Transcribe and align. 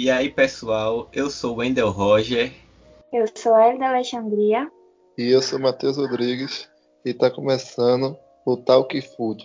E 0.00 0.08
aí, 0.12 0.30
pessoal, 0.30 1.08
eu 1.12 1.28
sou 1.28 1.56
o 1.56 1.58
Wendel 1.58 1.90
Roger. 1.90 2.52
Eu 3.12 3.24
sou 3.34 3.52
a 3.52 3.68
Elida 3.68 3.86
Alexandria. 3.86 4.70
E 5.18 5.28
eu 5.28 5.42
sou 5.42 5.58
o 5.58 5.62
Matheus 5.62 5.96
Rodrigues. 5.96 6.70
E 7.04 7.10
está 7.10 7.28
começando 7.28 8.16
o 8.46 8.56
Talk 8.56 9.02
Food. 9.16 9.44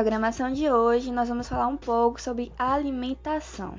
Programação 0.00 0.50
de 0.50 0.66
hoje, 0.70 1.12
nós 1.12 1.28
vamos 1.28 1.46
falar 1.46 1.66
um 1.66 1.76
pouco 1.76 2.18
sobre 2.18 2.50
alimentação. 2.58 3.78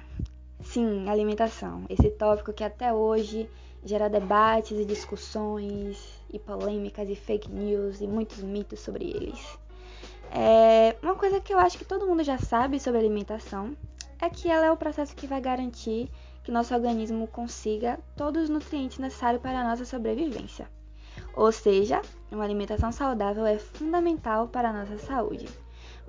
Sim, 0.63 1.09
alimentação. 1.09 1.83
Esse 1.89 2.11
tópico 2.11 2.53
que 2.53 2.63
até 2.63 2.93
hoje 2.93 3.49
gera 3.83 4.07
debates 4.07 4.77
e 4.77 4.85
discussões 4.85 5.97
e 6.31 6.37
polêmicas 6.37 7.09
e 7.09 7.15
fake 7.15 7.49
news 7.49 8.01
e 8.01 8.07
muitos 8.07 8.37
mitos 8.43 8.81
sobre 8.81 9.05
eles. 9.05 9.57
É, 10.31 10.95
uma 11.01 11.15
coisa 11.15 11.39
que 11.39 11.51
eu 11.51 11.57
acho 11.57 11.79
que 11.79 11.85
todo 11.85 12.05
mundo 12.05 12.23
já 12.23 12.37
sabe 12.37 12.79
sobre 12.79 12.99
alimentação 12.99 13.75
é 14.21 14.29
que 14.29 14.47
ela 14.47 14.67
é 14.67 14.71
o 14.71 14.77
processo 14.77 15.15
que 15.15 15.25
vai 15.25 15.41
garantir 15.41 16.07
que 16.43 16.51
nosso 16.51 16.71
organismo 16.75 17.25
consiga 17.25 17.99
todos 18.15 18.43
os 18.43 18.49
nutrientes 18.49 18.99
necessários 18.99 19.41
para 19.41 19.59
a 19.59 19.67
nossa 19.67 19.85
sobrevivência. 19.85 20.67
Ou 21.33 21.51
seja, 21.51 21.99
uma 22.31 22.43
alimentação 22.43 22.91
saudável 22.91 23.43
é 23.43 23.57
fundamental 23.57 24.49
para 24.49 24.69
a 24.69 24.73
nossa 24.73 24.99
saúde. 24.99 25.47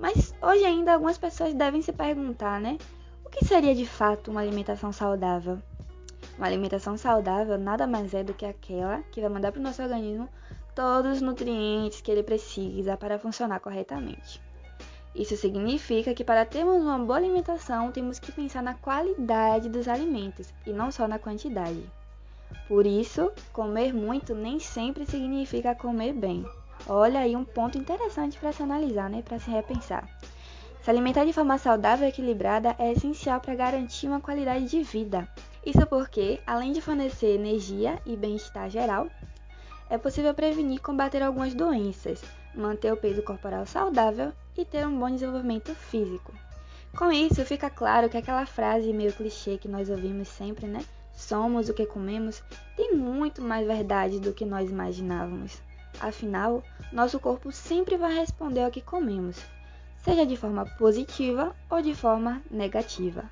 Mas 0.03 0.35
hoje 0.43 0.65
ainda 0.65 0.95
algumas 0.95 1.17
pessoas 1.17 1.55
devem 1.55 1.81
se 1.81 1.93
perguntar, 1.93 2.61
né? 2.61 2.77
O 3.25 3.31
que 3.31 3.45
seria 3.45 3.73
de 3.73 3.87
fato 3.87 4.33
uma 4.33 4.41
alimentação 4.41 4.93
saudável? 4.93 5.63
Uma 6.37 6.49
alimentação 6.49 6.99
saudável 6.99 7.57
nada 7.57 7.87
mais 7.87 8.13
é 8.13 8.25
do 8.25 8.35
que 8.35 8.45
aquela 8.45 9.01
que 9.13 9.21
vai 9.21 9.31
mandar 9.31 9.53
para 9.53 9.61
o 9.61 9.63
nosso 9.63 9.81
organismo 9.81 10.29
todos 10.75 11.13
os 11.13 11.23
nutrientes 11.23 12.01
que 12.01 12.11
ele 12.11 12.25
precisa 12.25 12.97
para 12.97 13.17
funcionar 13.17 13.61
corretamente. 13.61 14.43
Isso 15.15 15.37
significa 15.37 16.13
que 16.13 16.25
para 16.25 16.45
termos 16.45 16.83
uma 16.83 16.99
boa 16.99 17.19
alimentação, 17.19 17.93
temos 17.93 18.19
que 18.19 18.33
pensar 18.33 18.61
na 18.61 18.75
qualidade 18.75 19.69
dos 19.69 19.87
alimentos 19.87 20.53
e 20.67 20.73
não 20.73 20.91
só 20.91 21.07
na 21.07 21.21
quantidade. 21.21 21.89
Por 22.67 22.89
isso, 22.89 23.31
comer 23.53 23.95
muito 23.95 24.35
nem 24.35 24.59
sempre 24.59 25.07
significa 25.07 25.77
comer 25.77 26.13
bem. 26.13 26.45
Olha 26.87 27.21
aí 27.21 27.37
um 27.37 27.45
ponto 27.45 27.79
interessante 27.79 28.39
para 28.39 28.53
se 28.53 28.63
analisar, 28.63 29.09
né, 29.09 29.23
para 29.23 29.39
se 29.39 29.51
repensar. 29.51 30.09
Se 30.83 30.91
alimentar 30.91 31.25
de 31.25 31.33
forma 31.33 31.59
saudável 31.59 32.07
e 32.07 32.09
equilibrada 32.09 32.75
é 32.79 32.91
essencial 32.91 33.41
para 33.41 33.55
garantir 33.55 34.09
uma 34.09 34.21
qualidade 34.21 34.65
de 34.65 34.83
vida. 34.83 35.29
Isso 35.65 35.87
porque, 35.87 36.41
além 36.45 36.73
de 36.73 36.81
fornecer 36.81 37.37
energia 37.37 38.01
e 38.05 38.17
bem-estar 38.17 38.69
geral, 38.69 39.07
é 39.89 39.97
possível 39.97 40.35
prevenir 40.35 40.79
e 40.79 40.81
combater 40.81 41.23
algumas 41.23 41.55
doenças, 41.55 42.21
manter 42.53 42.93
o 42.93 42.97
peso 42.97 43.23
corporal 43.23 43.65
saudável 43.65 44.33
e 44.57 44.65
ter 44.65 44.85
um 44.85 44.99
bom 44.99 45.09
desenvolvimento 45.09 45.73
físico. 45.75 46.33
Com 46.97 47.13
isso, 47.13 47.45
fica 47.45 47.71
claro 47.71 48.09
que 48.09 48.17
aquela 48.17 48.45
frase 48.45 48.93
meio 48.93 49.13
clichê 49.13 49.57
que 49.57 49.69
nós 49.69 49.89
ouvimos 49.89 50.29
sempre, 50.29 50.67
né? 50.67 50.85
Somos 51.15 51.69
o 51.69 51.75
que 51.75 51.87
comemos, 51.87 52.43
tem 52.77 52.97
muito 52.97 53.41
mais 53.41 53.67
verdade 53.67 54.19
do 54.19 54.33
que 54.33 54.45
nós 54.45 54.69
imaginávamos. 54.69 55.61
Afinal, 56.01 56.63
nosso 56.93 57.21
corpo 57.21 57.53
sempre 57.53 57.97
vai 57.97 58.15
responder 58.15 58.65
ao 58.65 58.71
que 58.71 58.81
comemos, 58.81 59.37
seja 59.99 60.27
de 60.27 60.37
forma 60.37 60.65
positiva 60.79 61.55
ou 61.71 61.81
de 61.81 61.95
forma 61.95 62.43
negativa. 62.51 63.25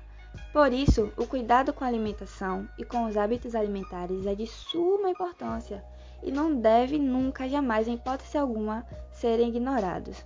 Por 0.53 0.71
isso, 0.71 1.11
o 1.17 1.25
cuidado 1.25 1.73
com 1.73 1.83
a 1.83 1.87
alimentação 1.87 2.67
e 2.77 2.83
com 2.83 3.05
os 3.05 3.17
hábitos 3.17 3.55
alimentares 3.55 4.25
é 4.25 4.35
de 4.35 4.47
suma 4.47 5.09
importância 5.09 5.83
e 6.23 6.31
não 6.31 6.53
deve 6.53 6.97
nunca, 6.97 7.49
jamais, 7.49 7.87
em 7.87 7.95
hipótese 7.95 8.37
alguma, 8.37 8.85
serem 9.11 9.49
ignorados. 9.49 10.23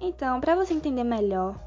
Então, 0.00 0.40
para 0.40 0.54
você 0.54 0.72
entender 0.74 1.04
melhor 1.04 1.58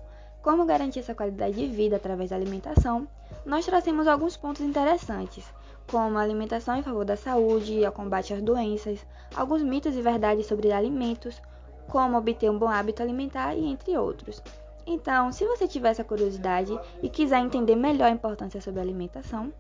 como 0.42 0.66
garantir 0.66 1.00
essa 1.00 1.16
qualidade 1.16 1.56
de 1.56 1.68
vida 1.68 1.96
através 1.96 2.30
da 2.30 2.36
alimentação, 2.36 3.08
nós 3.46 3.66
trazemos 3.66 4.08
alguns 4.08 4.38
pontos 4.38 4.62
interessantes 4.62 5.46
como 5.88 6.18
a 6.18 6.22
alimentação 6.22 6.76
em 6.76 6.84
favor 6.84 7.06
da 7.06 7.16
saúde 7.16 7.86
ao 7.86 7.92
combate 7.92 8.34
às 8.34 8.42
doenças, 8.42 9.06
alguns 9.36 9.62
mitos 9.62 9.96
e 9.96 10.02
verdades 10.02 10.46
sobre 10.46 10.72
alimentos, 10.72 11.42
como 11.88 12.18
obter 12.18 12.50
um 12.50 12.58
bom 12.58 12.68
hábito 12.68 13.02
alimentar 13.02 13.56
e 13.56 13.66
entre 13.66 13.98
outros. 13.98 14.42
Então, 14.88 15.32
se 15.32 15.46
você 15.46 15.68
tiver 15.68 15.90
essa 15.90 16.04
curiosidade 16.04 16.78
e 17.02 17.10
quiser 17.10 17.40
entender 17.40 17.76
melhor 17.76 18.06
a 18.06 18.12
importância 18.12 18.62
sobre 18.62 18.80
a 18.80 18.84
alimentação, 18.84 19.52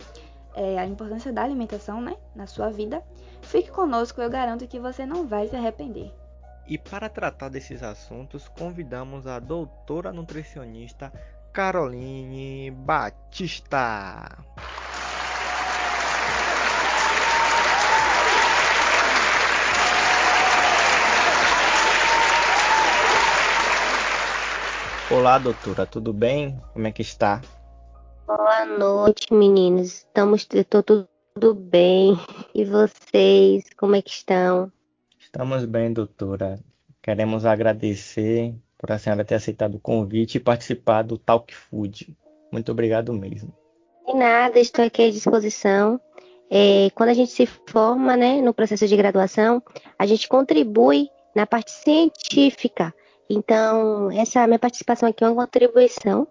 é, 0.53 0.77
a 0.77 0.85
importância 0.85 1.33
da 1.33 1.43
alimentação 1.43 1.99
né, 1.99 2.15
na 2.35 2.47
sua 2.47 2.69
vida, 2.69 3.03
fique 3.41 3.71
conosco, 3.71 4.21
eu 4.21 4.29
garanto 4.29 4.67
que 4.67 4.79
você 4.79 5.05
não 5.05 5.27
vai 5.27 5.47
se 5.47 5.55
arrepender. 5.55 6.13
E 6.67 6.77
para 6.77 7.09
tratar 7.09 7.49
desses 7.49 7.83
assuntos, 7.83 8.47
convidamos 8.47 9.27
a 9.27 9.39
doutora 9.39 10.11
nutricionista 10.11 11.11
Caroline 11.51 12.71
Batista. 12.71 14.43
Olá, 25.11 25.37
doutora, 25.37 25.85
tudo 25.85 26.11
bem? 26.11 26.59
Como 26.73 26.87
é 26.87 26.91
que 26.91 27.03
está? 27.03 27.39
Boa 28.25 28.65
noite, 28.65 29.31
meninos. 29.31 29.99
Estamos 29.99 30.47
tô 30.67 30.81
tudo 30.81 31.53
bem. 31.53 32.17
E 32.55 32.65
vocês, 32.65 33.65
como 33.77 33.95
é 33.95 34.01
que 34.01 34.09
estão? 34.09 34.71
Estamos 35.19 35.63
bem, 35.65 35.93
doutora. 35.93 36.59
Queremos 37.03 37.45
agradecer 37.45 38.55
por 38.79 38.91
a 38.91 38.97
senhora 38.97 39.23
ter 39.23 39.35
aceitado 39.35 39.75
o 39.75 39.79
convite 39.79 40.37
e 40.37 40.39
participar 40.39 41.03
do 41.03 41.19
Talk 41.19 41.53
Food. 41.53 42.17
Muito 42.51 42.71
obrigado 42.71 43.13
mesmo. 43.13 43.53
De 44.07 44.13
nada, 44.15 44.57
estou 44.57 44.85
aqui 44.85 45.03
à 45.03 45.11
disposição. 45.11 46.01
É, 46.49 46.89
quando 46.95 47.09
a 47.09 47.13
gente 47.13 47.31
se 47.31 47.45
forma 47.45 48.17
né, 48.17 48.41
no 48.41 48.55
processo 48.55 48.87
de 48.87 48.97
graduação, 48.97 49.61
a 49.99 50.05
gente 50.07 50.27
contribui 50.27 51.09
na 51.35 51.45
parte 51.45 51.69
científica 51.69 52.91
então, 53.29 54.11
essa 54.11 54.45
minha 54.45 54.59
participação 54.59 55.09
aqui 55.09 55.23
é 55.23 55.29
uma 55.29 55.45
contribuição, 55.45 56.27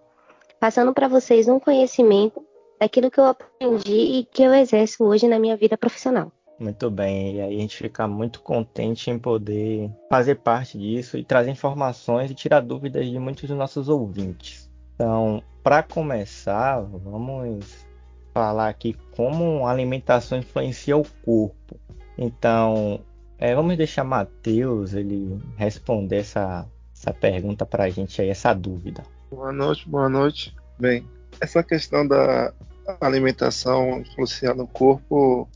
passando 0.59 0.93
para 0.93 1.07
vocês 1.07 1.47
um 1.47 1.59
conhecimento 1.59 2.43
daquilo 2.79 3.11
que 3.11 3.19
eu 3.19 3.25
aprendi 3.25 4.19
e 4.19 4.25
que 4.25 4.43
eu 4.43 4.53
exerço 4.53 5.03
hoje 5.03 5.27
na 5.27 5.39
minha 5.39 5.57
vida 5.57 5.77
profissional. 5.77 6.31
Muito 6.57 6.89
bem, 6.89 7.35
e 7.35 7.41
aí 7.41 7.57
a 7.57 7.59
gente 7.59 7.77
fica 7.77 8.07
muito 8.07 8.41
contente 8.41 9.11
em 9.11 9.19
poder 9.19 9.91
fazer 10.09 10.35
parte 10.35 10.77
disso 10.77 11.17
e 11.17 11.23
trazer 11.23 11.51
informações 11.51 12.31
e 12.31 12.35
tirar 12.35 12.61
dúvidas 12.61 13.05
de 13.05 13.19
muitos 13.19 13.49
dos 13.49 13.57
nossos 13.57 13.89
ouvintes. 13.89 14.71
Então, 14.95 15.43
para 15.61 15.83
começar, 15.83 16.79
vamos 16.79 17.85
falar 18.33 18.69
aqui 18.69 18.95
como 19.17 19.67
a 19.67 19.71
alimentação 19.71 20.37
influencia 20.37 20.95
o 20.95 21.05
corpo. 21.25 21.77
Então, 22.17 23.01
é, 23.37 23.53
vamos 23.53 23.75
deixar 23.75 24.05
Matheus 24.05 24.93
ele 24.93 25.37
responder 25.57 26.19
essa 26.19 26.65
essa 27.05 27.13
pergunta 27.13 27.65
para 27.65 27.83
a 27.83 27.89
gente 27.89 28.19
aí, 28.19 28.29
essa 28.29 28.51
dúvida. 28.53 29.03
Boa 29.29 29.51
noite, 29.51 29.87
boa 29.87 30.09
noite. 30.09 30.55
Bem, 30.79 31.05
essa 31.39 31.61
questão 31.61 32.07
da 32.07 32.51
alimentação 32.99 33.99
influenciar 33.99 34.55
no 34.55 34.67
corpo, 34.67 35.47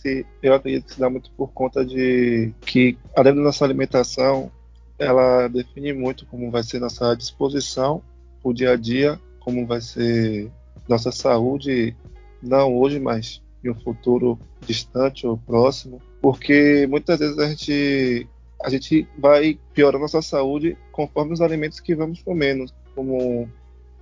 eu 0.44 0.54
acredito 0.54 0.86
que 0.86 0.94
se 0.94 1.00
dá 1.00 1.10
muito 1.10 1.32
por 1.32 1.52
conta 1.52 1.84
de 1.84 2.54
que, 2.62 2.98
além 3.16 3.34
da 3.34 3.42
nossa 3.42 3.66
alimentação, 3.66 4.52
ela 5.00 5.48
define 5.48 5.92
muito 5.94 6.26
como 6.28 6.52
vai 6.52 6.62
ser 6.62 6.80
nossa 6.80 7.16
disposição 7.16 8.04
o 8.44 8.54
dia 8.54 8.72
a 8.72 8.76
dia, 8.76 9.20
como 9.40 9.66
vai 9.66 9.82
ser 9.82 10.52
nossa 10.88 11.12
saúde, 11.12 11.96
não 12.42 12.76
hoje, 12.78 13.00
mas 13.00 13.42
em 13.64 13.70
um 13.70 13.76
futuro 13.76 14.40
distante 14.66 15.26
ou 15.28 15.38
próximo, 15.38 16.02
porque 16.22 16.88
muitas 16.88 17.20
vezes 17.20 17.38
a 17.38 17.48
gente 17.48 18.28
a 18.62 18.70
gente 18.70 19.08
vai 19.18 19.58
piorando 19.74 19.98
a 19.98 20.02
nossa 20.02 20.22
saúde 20.22 20.78
conforme 20.92 21.34
os 21.34 21.42
alimentos 21.42 21.80
que 21.80 21.96
vamos 21.96 22.22
comendo, 22.22 22.66
como 22.94 23.50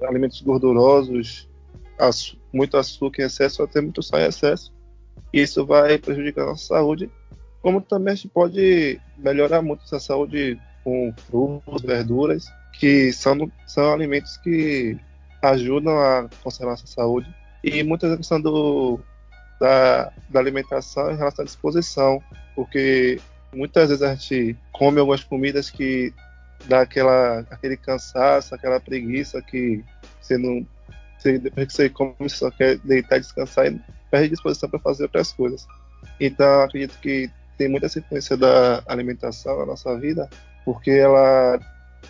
alimentos 0.02 0.42
gordurosos, 0.42 1.48
muito 2.54 2.78
açúcar 2.78 3.24
em 3.24 3.26
excesso, 3.26 3.64
até 3.64 3.82
muito 3.82 4.02
sal 4.02 4.20
em 4.20 4.28
excesso. 4.28 4.74
Isso 5.32 5.66
vai 5.66 5.98
prejudicar 5.98 6.44
a 6.44 6.48
nossa 6.48 6.68
saúde, 6.68 7.10
como 7.62 7.82
também 7.82 8.14
a 8.14 8.16
gente 8.16 8.30
pode 8.30 9.00
melhorar 9.18 9.62
muito 9.62 9.84
essa 9.84 10.00
saúde 10.00 10.60
com 10.84 11.14
frutas, 11.18 11.82
verduras, 11.82 12.46
que 12.80 13.12
são, 13.12 13.52
são 13.66 13.94
alimentos 13.94 14.38
que 14.38 14.98
ajudam 15.42 15.98
a 15.98 16.30
conservar 16.42 16.74
essa 16.74 16.88
saúde. 16.88 17.34
E 17.64 17.84
muitas 17.84 18.10
vezes 18.10 18.16
a 18.16 18.18
questão 18.18 18.42
do, 18.42 19.00
da, 19.60 20.14
da 20.30 20.40
alimentação 20.40 21.12
em 21.12 21.18
relação 21.18 21.44
à 21.44 21.46
disposição, 21.46 22.22
porque 22.56 23.20
muitas 23.54 23.90
vezes 23.90 24.04
a 24.04 24.14
gente 24.14 24.58
come 24.72 25.00
algumas 25.00 25.24
comidas 25.24 25.70
que 25.70 26.14
dá 26.66 26.82
aquela, 26.82 27.40
aquele 27.50 27.78
cansaço, 27.78 28.54
aquela 28.54 28.80
preguiça 28.80 29.42
que 29.42 29.84
você 30.22 30.38
não. 30.38 30.66
Você, 31.18 31.40
depois 31.40 31.68
que 31.68 31.74
você 31.74 31.90
come, 31.90 32.14
você 32.20 32.36
só 32.36 32.52
quer 32.52 32.78
deitar, 32.80 33.20
descansar 33.20 33.68
e 33.68 33.82
perde 34.12 34.30
disposição 34.30 34.70
para 34.70 34.80
fazer 34.80 35.04
outras 35.04 35.32
coisas. 35.34 35.68
Então, 36.20 36.62
acredito 36.62 37.00
que 37.00 37.30
tem 37.58 37.68
muita 37.68 37.88
influência 37.88 38.38
da 38.38 38.84
alimentação 38.86 39.58
na 39.58 39.66
nossa 39.66 39.98
vida, 39.98 40.30
porque 40.64 40.92
ela 40.92 41.60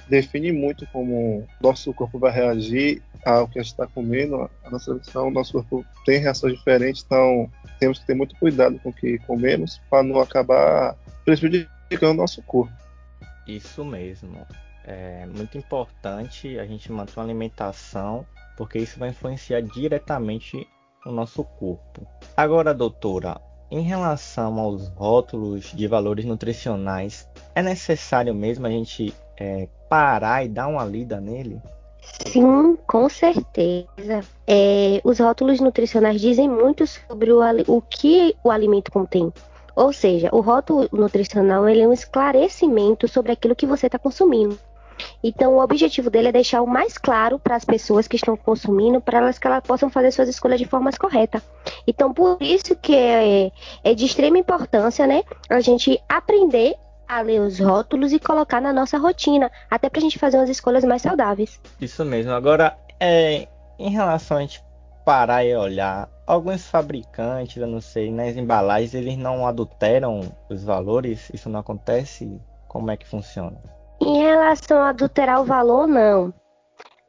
define 0.10 0.52
muito 0.52 0.88
como 0.88 1.48
nosso 1.62 1.94
corpo 1.94 2.20
vai 2.20 2.32
reagir 2.32 3.02
ao 3.26 3.48
que 3.48 3.60
a 3.60 3.62
gente 3.62 3.72
está 3.72 3.88
comendo. 3.88 4.50
A 4.64 4.70
nossa 4.70 5.00
o 5.16 5.32
nosso 5.32 5.54
corpo 5.54 5.86
tem 6.06 6.20
reações 6.20 6.58
diferentes, 6.58 7.04
então 7.06 7.50
temos 7.80 8.00
que 8.00 8.08
ter 8.08 8.16
muito 8.16 8.36
cuidado 8.38 8.80
com 8.80 8.90
o 8.90 8.94
que 8.94 9.18
comemos 9.20 9.80
para 9.90 10.04
não 10.04 10.20
acabar 10.20 10.96
prejudicando 11.26 12.12
o 12.12 12.14
nosso 12.14 12.42
corpo. 12.44 12.74
Isso 13.48 13.84
mesmo. 13.84 14.46
É 14.84 15.26
muito 15.26 15.58
importante 15.58 16.58
a 16.58 16.66
gente 16.66 16.92
manter 16.92 17.18
uma 17.18 17.26
alimentação, 17.26 18.26
porque 18.56 18.80
isso 18.80 18.98
vai 18.98 19.10
influenciar 19.10 19.62
diretamente 19.62 20.66
o 21.06 21.12
nosso 21.12 21.44
corpo. 21.44 22.08
Agora, 22.36 22.74
doutora, 22.74 23.40
em 23.70 23.82
relação 23.82 24.60
aos 24.60 24.88
rótulos 24.90 25.74
de 25.74 25.88
valores 25.88 26.24
nutricionais, 26.24 27.30
é 27.54 27.62
necessário 27.62 28.34
mesmo 28.34 28.66
a 28.66 28.70
gente 28.70 29.14
é, 29.40 29.68
parar 29.90 30.44
e 30.44 30.50
dar 30.50 30.68
uma 30.68 30.84
lida 30.86 31.20
nele? 31.20 31.62
Sim, 32.26 32.78
com 32.88 33.10
certeza. 33.10 34.22
É, 34.48 35.02
os 35.04 35.20
rótulos 35.20 35.60
nutricionais 35.60 36.20
dizem 36.20 36.50
muito 36.50 36.86
sobre 36.88 37.32
o, 37.32 37.40
o 37.68 37.82
que 37.82 38.36
o 38.44 38.50
alimento 38.50 38.92
contém. 38.92 39.32
Ou 39.76 39.94
seja, 39.94 40.30
o 40.32 40.42
rótulo 40.42 40.90
nutricional 40.92 41.68
ele 41.70 41.82
é 41.82 41.88
um 41.88 41.94
esclarecimento 41.94 43.08
sobre 43.08 43.32
aquilo 43.32 43.56
que 43.56 43.66
você 43.66 43.86
está 43.86 44.00
consumindo. 44.00 44.58
Então, 45.24 45.54
o 45.54 45.62
objetivo 45.62 46.10
dele 46.10 46.30
é 46.30 46.32
deixar 46.32 46.62
o 46.64 46.68
mais 46.68 46.98
claro 46.98 47.38
para 47.38 47.56
as 47.56 47.64
pessoas 47.64 48.08
que 48.08 48.16
estão 48.16 48.36
consumindo, 48.36 49.00
para 49.00 49.20
elas 49.20 49.38
que 49.38 49.46
elas 49.46 49.62
possam 49.62 49.90
fazer 49.90 50.12
suas 50.12 50.30
escolhas 50.30 50.60
de 50.60 50.66
forma 50.66 50.92
correta. 50.94 51.42
Então, 51.86 52.14
por 52.14 52.38
isso 52.42 52.76
que 52.76 52.96
é, 52.96 53.52
é 53.84 53.94
de 53.94 54.06
extrema 54.06 54.40
importância, 54.40 55.06
né, 55.06 55.24
a 55.48 55.60
gente 55.60 56.02
aprender 56.10 56.76
a 57.08 57.22
ler 57.22 57.42
os 57.42 57.60
rótulos 57.60 58.12
e 58.12 58.20
colocar 58.20 58.62
na 58.62 58.74
nossa 58.74 58.98
rotina, 58.98 59.52
até 59.70 59.90
para 59.90 60.00
a 60.00 60.02
gente 60.02 60.20
fazer 60.20 60.38
umas 60.38 60.50
escolhas 60.50 60.84
mais 60.84 61.02
saudáveis. 61.02 61.60
Isso 61.80 62.04
mesmo. 62.04 62.32
Agora, 62.32 62.78
é, 63.00 63.48
em 63.80 63.90
relação 63.90 64.38
a 64.38 64.42
gente 64.42 64.64
parar 65.06 65.46
e 65.46 65.56
olhar, 65.56 66.10
alguns 66.26 66.68
fabricantes, 66.68 67.56
eu 67.56 67.68
não 67.68 67.80
sei, 67.80 68.12
nas 68.12 68.36
embalagens, 68.36 68.94
eles 68.94 69.18
não 69.18 69.48
adulteram 69.48 70.22
os 70.50 70.64
valores? 70.64 71.32
Isso 71.34 71.50
não 71.50 71.62
acontece? 71.62 72.42
Como 72.68 72.92
é 72.92 72.98
que 72.98 73.08
funciona? 73.08 73.58
Em 74.02 74.20
relação 74.20 74.80
a 74.80 74.90
adulterar 74.90 75.42
o 75.42 75.46
valor, 75.46 75.88
não. 75.88 76.34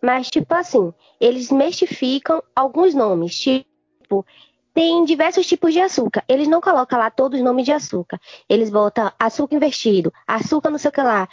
Mas, 0.01 0.31
tipo 0.31 0.55
assim, 0.55 0.95
eles 1.21 1.51
mestificam 1.51 2.43
alguns 2.55 2.95
nomes. 2.95 3.37
Tipo, 3.39 4.25
tem 4.75 5.05
diversos 5.05 5.47
tipos 5.47 5.73
de 5.73 5.81
açúcar. 5.81 6.23
Eles 6.29 6.49
não 6.49 6.61
colocam 6.61 6.99
lá 6.99 7.11
todos 7.11 7.39
os 7.39 7.45
nomes 7.45 7.65
de 7.65 7.73
açúcar. 7.73 8.21
Eles 8.49 8.71
botam 8.71 9.11
açúcar 9.19 9.57
invertido, 9.57 10.13
açúcar 10.27 10.71
não 10.71 10.79
sei 10.79 10.89
o 10.91 10.93
que 10.93 11.03
lá. 11.03 11.29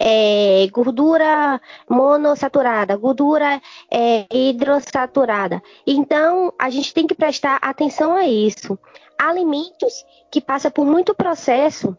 É, 0.00 0.66
gordura 0.72 1.60
monossaturada, 1.88 2.96
gordura 2.96 3.62
é, 3.90 4.26
hidrossaturada. 4.30 5.62
Então, 5.86 6.52
a 6.58 6.68
gente 6.68 6.92
tem 6.92 7.06
que 7.06 7.14
prestar 7.14 7.58
atenção 7.62 8.16
a 8.16 8.26
isso. 8.26 8.78
Alimentos 9.16 10.04
que 10.30 10.40
passam 10.40 10.70
por 10.70 10.84
muito 10.84 11.14
processo, 11.14 11.96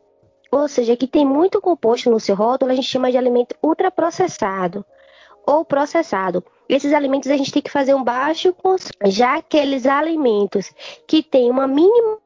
ou 0.52 0.68
seja, 0.68 0.96
que 0.98 1.08
tem 1.08 1.26
muito 1.26 1.62
composto 1.62 2.12
no 2.12 2.20
seu 2.20 2.36
rótulo, 2.36 2.72
a 2.72 2.76
gente 2.76 2.88
chama 2.88 3.10
de 3.10 3.18
alimento 3.18 3.56
ultraprocessado 3.64 4.86
ou 5.46 5.64
processado. 5.64 6.44
Esses 6.68 6.94
alimentos 6.94 7.30
a 7.30 7.38
gente 7.38 7.52
tem 7.52 7.62
que 7.62 7.72
fazer 7.72 7.94
um 7.94 8.04
baixo 8.04 8.54
consumo. 8.54 8.92
Já 9.06 9.36
aqueles 9.38 9.86
alimentos 9.86 10.72
que 11.08 11.22
têm 11.22 11.50
uma 11.50 11.68
mínima 11.68 12.18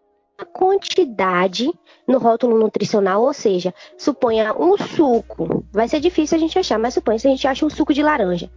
quantidade 0.54 1.70
no 2.08 2.18
rótulo 2.18 2.58
nutricional, 2.58 3.22
ou 3.22 3.34
seja, 3.34 3.74
suponha 3.98 4.54
um 4.54 4.78
suco, 4.78 5.66
vai 5.72 5.88
ser 5.88 6.00
difícil 6.00 6.38
a 6.38 6.40
gente 6.40 6.58
achar, 6.58 6.80
mas 6.80 6.94
suponha 6.94 7.20
se 7.20 7.28
a 7.28 7.32
gente 7.32 7.48
acha 7.48 7.66
um 7.66 7.70
suco 7.70 7.94
de 7.94 8.02
laranja. 8.02 8.50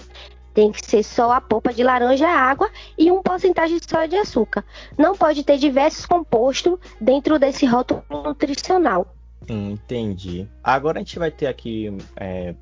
Tem 0.54 0.70
que 0.70 0.84
ser 0.84 1.02
só 1.02 1.32
a 1.32 1.40
polpa 1.40 1.72
de 1.72 1.82
laranja, 1.82 2.28
água 2.28 2.70
e 2.96 3.10
um 3.10 3.22
porcentagem 3.22 3.78
só 3.80 4.04
de 4.06 4.16
açúcar. 4.16 4.64
Não 4.98 5.16
pode 5.16 5.42
ter 5.42 5.56
diversos 5.56 6.04
compostos 6.04 6.78
dentro 7.00 7.38
desse 7.38 7.64
rótulo 7.64 8.04
nutricional. 8.10 9.06
Hum, 9.48 9.70
entendi. 9.72 10.46
Agora 10.62 10.98
a 10.98 11.02
gente 11.02 11.18
vai 11.18 11.30
ter 11.30 11.46
aqui 11.46 11.96
é, 12.16 12.54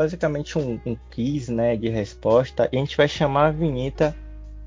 basicamente 0.00 0.58
um, 0.58 0.80
um 0.86 0.96
quiz 1.10 1.50
né, 1.50 1.76
de 1.76 1.90
resposta 1.90 2.66
e 2.72 2.76
a 2.78 2.80
gente 2.80 2.96
vai 2.96 3.06
chamar 3.06 3.48
a 3.48 3.50
vinheta 3.50 4.16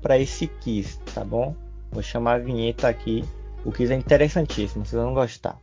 para 0.00 0.16
esse 0.16 0.46
quiz, 0.46 0.96
tá 1.12 1.24
bom? 1.24 1.56
Vou 1.90 2.04
chamar 2.04 2.34
a 2.34 2.38
vinheta 2.38 2.86
aqui. 2.86 3.24
O 3.64 3.72
quiz 3.72 3.90
é 3.90 3.96
interessantíssimo, 3.96 4.86
vocês 4.86 5.02
vão 5.02 5.12
gostar. 5.12 5.58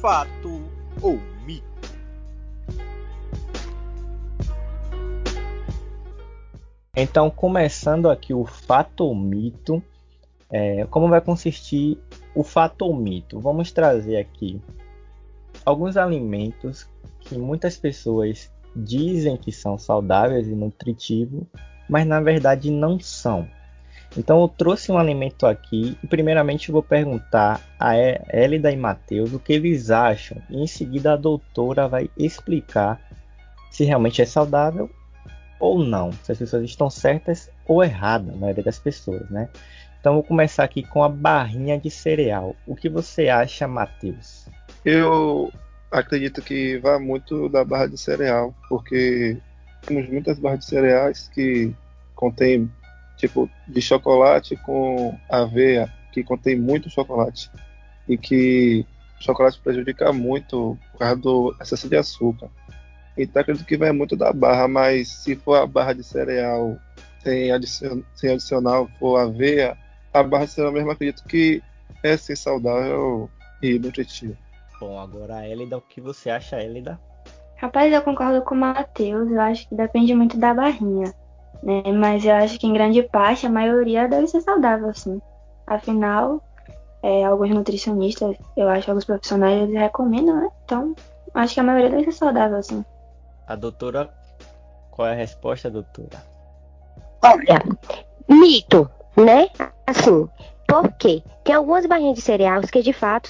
Fato 0.00 0.60
ou 1.00 1.16
mito? 1.46 1.64
Então, 6.96 7.30
começando 7.30 8.10
aqui 8.10 8.34
o 8.34 8.44
fato 8.44 9.04
ou 9.04 9.14
mito, 9.14 9.80
é, 10.50 10.84
como 10.86 11.08
vai 11.08 11.20
consistir 11.20 11.96
o 12.34 12.42
fato 12.42 12.82
ou 12.82 12.94
mito? 12.94 13.40
Vamos 13.40 13.72
trazer 13.72 14.16
aqui 14.16 14.60
alguns 15.64 15.96
alimentos 15.96 16.88
que 17.20 17.36
muitas 17.36 17.76
pessoas 17.76 18.50
dizem 18.74 19.36
que 19.36 19.52
são 19.52 19.76
saudáveis 19.76 20.46
e 20.48 20.54
nutritivos, 20.54 21.42
mas 21.88 22.06
na 22.06 22.20
verdade 22.20 22.70
não 22.70 22.98
são. 23.00 23.48
Então 24.16 24.40
eu 24.40 24.48
trouxe 24.48 24.90
um 24.90 24.98
alimento 24.98 25.46
aqui 25.46 25.96
e 26.02 26.06
primeiramente 26.06 26.72
vou 26.72 26.82
perguntar 26.82 27.60
a 27.78 27.94
Elida 27.96 28.72
e 28.72 28.76
Matheus 28.76 29.32
o 29.32 29.38
que 29.38 29.52
eles 29.52 29.90
acham 29.90 30.36
e 30.50 30.60
em 30.60 30.66
seguida 30.66 31.12
a 31.12 31.16
doutora 31.16 31.86
vai 31.86 32.10
explicar 32.16 33.00
se 33.70 33.84
realmente 33.84 34.20
é 34.20 34.26
saudável 34.26 34.90
ou 35.60 35.78
não, 35.84 36.10
se 36.10 36.32
as 36.32 36.38
pessoas 36.38 36.64
estão 36.64 36.88
certas 36.90 37.50
ou 37.66 37.84
erradas, 37.84 38.34
a 38.34 38.36
maioria 38.36 38.64
das 38.64 38.78
pessoas, 38.78 39.28
né? 39.30 39.48
Então 40.00 40.14
vou 40.14 40.22
começar 40.22 40.64
aqui 40.64 40.82
com 40.82 41.04
a 41.04 41.08
barrinha 41.10 41.78
de 41.78 41.90
cereal. 41.90 42.56
O 42.66 42.74
que 42.74 42.88
você 42.88 43.28
acha, 43.28 43.68
Matheus? 43.68 44.46
Eu 44.82 45.52
acredito 45.90 46.40
que 46.40 46.78
vai 46.78 46.98
muito 46.98 47.50
da 47.50 47.62
barra 47.62 47.86
de 47.86 47.98
cereal, 47.98 48.54
porque 48.66 49.36
temos 49.86 50.08
muitas 50.08 50.38
barras 50.38 50.60
de 50.60 50.64
cereais 50.64 51.28
que 51.28 51.74
contém 52.14 52.70
tipo 53.18 53.50
de 53.68 53.82
chocolate 53.82 54.56
com 54.56 55.18
aveia, 55.28 55.92
que 56.12 56.24
contém 56.24 56.56
muito 56.56 56.88
chocolate 56.88 57.50
e 58.08 58.16
que 58.16 58.86
o 59.20 59.22
chocolate 59.22 59.60
prejudica 59.60 60.12
muito 60.14 60.78
por 60.92 60.98
causa 60.98 61.16
do 61.16 61.54
excesso 61.60 61.88
de 61.90 61.96
açúcar. 61.96 62.48
Então 63.18 63.42
acredito 63.42 63.66
que 63.66 63.76
vai 63.76 63.92
muito 63.92 64.16
da 64.16 64.32
barra, 64.32 64.66
mas 64.66 65.08
se 65.08 65.36
for 65.36 65.56
a 65.56 65.66
barra 65.66 65.92
de 65.92 66.02
cereal 66.02 66.78
sem, 67.22 67.52
adicion, 67.52 68.00
sem 68.14 68.32
adicional, 68.32 68.88
for 68.98 69.18
aveia, 69.18 69.76
a 70.12 70.22
barra 70.22 70.44
de 70.44 70.52
cereal 70.52 70.72
mesmo 70.72 70.90
acredito 70.90 71.24
que 71.24 71.62
é 72.02 72.16
sim 72.16 72.34
saudável 72.34 73.30
e 73.62 73.78
nutritivo. 73.78 74.36
Bom, 74.80 74.98
agora 74.98 75.36
a 75.36 75.48
Elida, 75.48 75.76
o 75.76 75.80
que 75.80 76.00
você 76.00 76.30
acha, 76.30 76.62
Elida? 76.62 76.98
Rapaz, 77.56 77.92
eu 77.92 78.00
concordo 78.02 78.40
com 78.42 78.54
o 78.54 78.58
Matheus, 78.58 79.30
eu 79.30 79.40
acho 79.40 79.68
que 79.68 79.74
depende 79.74 80.14
muito 80.14 80.38
da 80.38 80.54
barrinha, 80.54 81.12
né? 81.62 81.82
Mas 81.92 82.24
eu 82.24 82.34
acho 82.34 82.58
que 82.58 82.66
em 82.66 82.72
grande 82.72 83.02
parte 83.02 83.46
a 83.46 83.50
maioria 83.50 84.08
deve 84.08 84.26
ser 84.26 84.40
saudável, 84.40 84.94
sim. 84.94 85.20
Afinal, 85.66 86.42
é, 87.02 87.22
alguns 87.24 87.50
nutricionistas, 87.50 88.34
eu 88.56 88.68
acho 88.68 88.84
que 88.84 88.90
alguns 88.90 89.04
profissionais 89.04 89.62
eles 89.62 89.78
recomendam, 89.78 90.40
né? 90.40 90.48
Então, 90.64 90.94
acho 91.34 91.52
que 91.52 91.60
a 91.60 91.62
maioria 91.62 91.90
deve 91.90 92.04
ser 92.04 92.12
saudável, 92.12 92.62
sim. 92.62 92.82
A 93.46 93.54
doutora, 93.54 94.08
qual 94.90 95.08
é 95.08 95.12
a 95.12 95.16
resposta, 95.16 95.70
doutora? 95.70 96.24
Olha, 97.22 97.62
mito 98.26 98.90
né? 99.16 99.48
Assim, 99.86 100.28
por 100.66 100.92
quê? 100.92 101.22
Tem 101.42 101.54
algumas 101.54 101.86
barrinhas 101.86 102.14
de 102.14 102.22
cereais 102.22 102.70
que 102.70 102.82
de 102.82 102.92
fato 102.92 103.28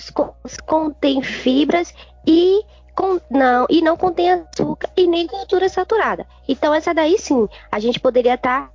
contêm 0.67 1.23
fibras 1.23 1.95
e 2.27 2.63
com, 2.95 3.19
não, 3.31 3.67
e 3.71 3.81
não 3.81 3.97
contém 3.97 4.31
açúcar 4.31 4.91
e 4.97 5.07
nem 5.07 5.27
gordura 5.27 5.69
saturada. 5.69 6.27
Então 6.47 6.75
essa 6.75 6.93
daí 6.93 7.19
sim, 7.19 7.49
a 7.73 7.81
gente 7.81 7.99
poderia 7.99 8.35
estar 8.35 8.67
tá, 8.67 8.71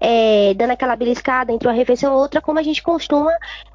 é, 0.00 0.54
dando 0.54 0.70
aquela 0.70 0.96
beliscada 0.96 1.52
entre 1.52 1.68
uma 1.68 1.74
refeição 1.74 2.14
e 2.14 2.16
outra, 2.16 2.40
como 2.40 2.58
a 2.58 2.62
gente 2.62 2.82
costuma 2.82 3.32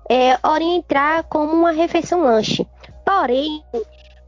é, 0.10 0.38
orientar 0.48 1.26
como 1.26 1.54
uma 1.54 1.72
refeição 1.72 2.22
lanche. 2.22 2.66
Porém, 3.06 3.64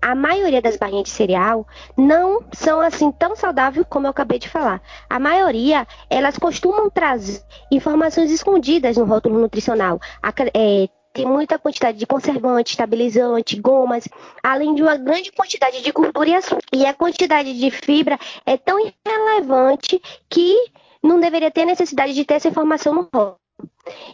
a 0.01 0.13
maioria 0.13 0.61
das 0.61 0.77
barrinhas 0.77 1.05
de 1.05 1.09
cereal 1.09 1.67
não 1.97 2.43
são 2.53 2.79
assim 2.79 3.11
tão 3.11 3.35
saudáveis 3.35 3.85
como 3.89 4.07
eu 4.07 4.11
acabei 4.11 4.39
de 4.39 4.49
falar. 4.49 4.81
A 5.09 5.19
maioria, 5.19 5.87
elas 6.09 6.37
costumam 6.37 6.89
trazer 6.89 7.41
informações 7.71 8.31
escondidas 8.31 8.97
no 8.97 9.05
rótulo 9.05 9.39
nutricional. 9.39 9.99
É, 10.53 10.87
tem 11.13 11.25
muita 11.25 11.57
quantidade 11.57 11.97
de 11.97 12.05
conservante, 12.05 12.71
estabilizante, 12.71 13.59
gomas, 13.59 14.05
além 14.43 14.75
de 14.75 14.81
uma 14.81 14.97
grande 14.97 15.31
quantidade 15.31 15.81
de 15.81 15.91
gordura 15.91 16.29
e 16.29 16.35
açúcar. 16.35 16.61
E 16.73 16.85
a 16.85 16.93
quantidade 16.93 17.57
de 17.57 17.71
fibra 17.71 18.19
é 18.45 18.57
tão 18.57 18.77
irrelevante 18.79 20.01
que 20.29 20.55
não 21.01 21.19
deveria 21.19 21.49
ter 21.49 21.65
necessidade 21.65 22.13
de 22.13 22.25
ter 22.25 22.35
essa 22.35 22.49
informação 22.49 22.93
no 22.93 23.01
rótulo. 23.03 23.44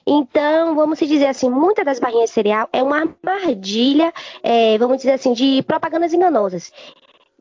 Então, 0.06 0.76
vamos 0.76 1.00
dizer 1.00 1.28
assim, 1.28 1.50
muitas 1.50 1.86
das 1.86 2.00
barrinhas 2.00 2.30
de 2.30 2.34
cereal 2.34 2.68
é 2.74 2.84
uma 2.84 3.02
armadilha, 3.02 4.14
é, 4.44 4.78
vamos 4.78 4.98
dizer 4.98 5.14
assim, 5.14 5.34
de 5.34 5.64
propagandas 5.64 6.14
enganosas. 6.14 6.72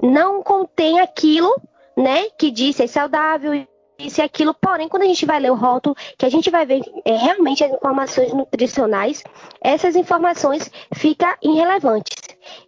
Não 0.01 0.43
contém 0.43 1.01
aquilo, 1.01 1.55
né, 1.97 2.31
que 2.39 2.51
diz 2.51 2.77
ser 2.77 2.89
saudável, 2.89 3.67
isso 4.01 4.21
e 4.21 4.25
aquilo, 4.25 4.55
porém, 4.55 4.89
quando 4.89 5.03
a 5.03 5.07
gente 5.07 5.27
vai 5.27 5.39
ler 5.39 5.51
o 5.51 5.55
rótulo, 5.55 5.95
que 6.17 6.25
a 6.25 6.29
gente 6.31 6.51
vai 6.51 6.65
ver 6.65 6.81
é, 7.05 7.17
realmente 7.17 7.63
as 7.63 7.73
informações 7.73 8.33
nutricionais, 8.33 9.23
essas 9.61 9.95
informações 9.95 10.71
ficam 10.95 11.35
irrelevantes. 11.43 12.17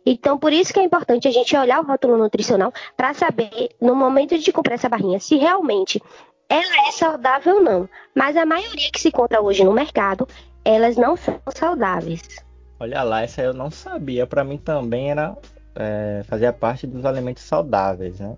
Então, 0.05 0.39
por 0.39 0.53
isso 0.53 0.73
que 0.73 0.81
é 0.81 0.83
importante 0.83 1.27
a 1.27 1.31
gente 1.31 1.57
olhar 1.57 1.81
o 1.81 1.87
rótulo 1.87 2.17
nutricional 2.19 2.73
para 2.97 3.15
saber, 3.15 3.71
no 3.81 3.95
momento 3.95 4.39
de 4.39 4.53
comprar 4.53 4.75
essa 4.75 4.89
barrinha, 4.89 5.19
se 5.19 5.37
realmente 5.37 6.03
ela 6.53 6.89
é 6.89 6.93
saudável 6.93 7.57
ou 7.57 7.63
não. 7.63 7.89
Mas 8.15 8.37
a 8.37 8.45
maioria 8.45 8.91
que 8.93 9.01
se 9.01 9.09
encontra 9.09 9.41
hoje 9.41 9.65
no 9.65 9.73
mercado, 9.73 10.29
elas 10.63 10.97
não 10.97 11.17
são 11.17 11.41
saudáveis. 11.49 12.23
Olha 12.79 13.03
lá, 13.03 13.23
essa 13.23 13.41
eu 13.41 13.55
não 13.55 13.71
sabia. 13.71 14.27
Para 14.27 14.45
mim 14.45 14.59
também 14.59 15.11
era 15.11 15.35
é, 15.75 16.23
fazia 16.27 16.53
parte 16.53 16.87
dos 16.87 17.07
alimentos 17.07 17.43
saudáveis, 17.43 18.21
né? 18.21 18.37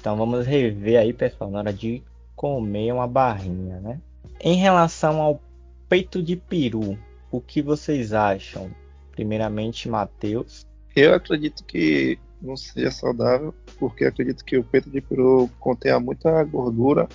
Então 0.00 0.16
vamos 0.16 0.44
rever 0.44 0.98
aí, 0.98 1.12
pessoal, 1.12 1.50
na 1.50 1.60
hora 1.60 1.72
de 1.72 2.02
comer 2.34 2.92
uma 2.92 3.06
barrinha, 3.06 3.78
né? 3.78 4.00
Em 4.40 4.56
relação 4.56 5.22
ao 5.22 5.40
peito 5.88 6.20
de 6.20 6.34
peru, 6.34 6.98
o 7.30 7.40
que 7.40 7.62
vocês 7.62 8.12
acham? 8.12 8.70
Primeiramente, 9.12 9.88
Matheus. 9.88 10.66
Eu 10.96 11.14
acredito 11.14 11.62
que 11.64 12.18
não 12.40 12.56
seja 12.56 12.90
saudável, 12.90 13.54
porque 13.78 14.04
acredito 14.04 14.44
que 14.44 14.58
o 14.58 14.64
peito 14.64 14.90
de 14.90 15.00
peru 15.00 15.48
contenha 15.60 16.00
muita 16.00 16.42
gordura 16.42 17.08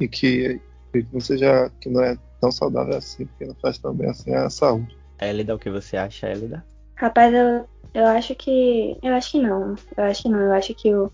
e 0.00 0.08
que, 0.08 0.60
que 0.92 1.06
não 1.12 1.20
seja 1.20 1.70
que 1.80 1.88
não 1.88 2.02
é 2.02 2.16
tão 2.40 2.50
saudável 2.50 2.96
assim, 2.96 3.26
porque 3.26 3.44
não 3.44 3.54
faz 3.56 3.78
tão 3.78 3.94
bem 3.94 4.08
assim 4.08 4.34
a 4.34 4.48
saúde. 4.48 4.96
Elida, 5.20 5.54
o 5.54 5.58
que 5.58 5.70
você 5.70 5.96
acha, 5.96 6.30
Elida? 6.30 6.64
Rapaz, 6.96 7.32
eu, 7.32 7.66
eu 7.94 8.06
acho 8.06 8.34
que. 8.34 8.96
Eu 9.02 9.14
acho 9.14 9.32
que 9.32 9.40
não. 9.40 9.74
Eu 9.96 10.04
acho 10.04 10.22
que 10.22 10.28
não. 10.28 10.40
Eu 10.40 10.52
acho 10.52 10.74
que 10.74 10.94
o, 10.94 11.12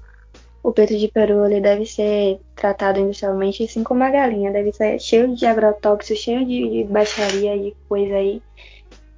o 0.62 0.72
peito 0.72 0.96
de 0.96 1.08
peru 1.08 1.44
ele 1.44 1.60
deve 1.60 1.84
ser 1.84 2.40
tratado 2.54 3.00
industrialmente, 3.00 3.64
assim 3.64 3.82
como 3.82 4.02
a 4.04 4.10
galinha. 4.10 4.52
Deve 4.52 4.72
ser 4.72 4.98
cheio 5.00 5.34
de 5.34 5.44
agrotóxicos, 5.46 6.22
cheio 6.22 6.46
de, 6.46 6.70
de 6.70 6.84
baixaria, 6.84 7.58
de 7.58 7.74
coisa 7.88 8.14
aí. 8.14 8.42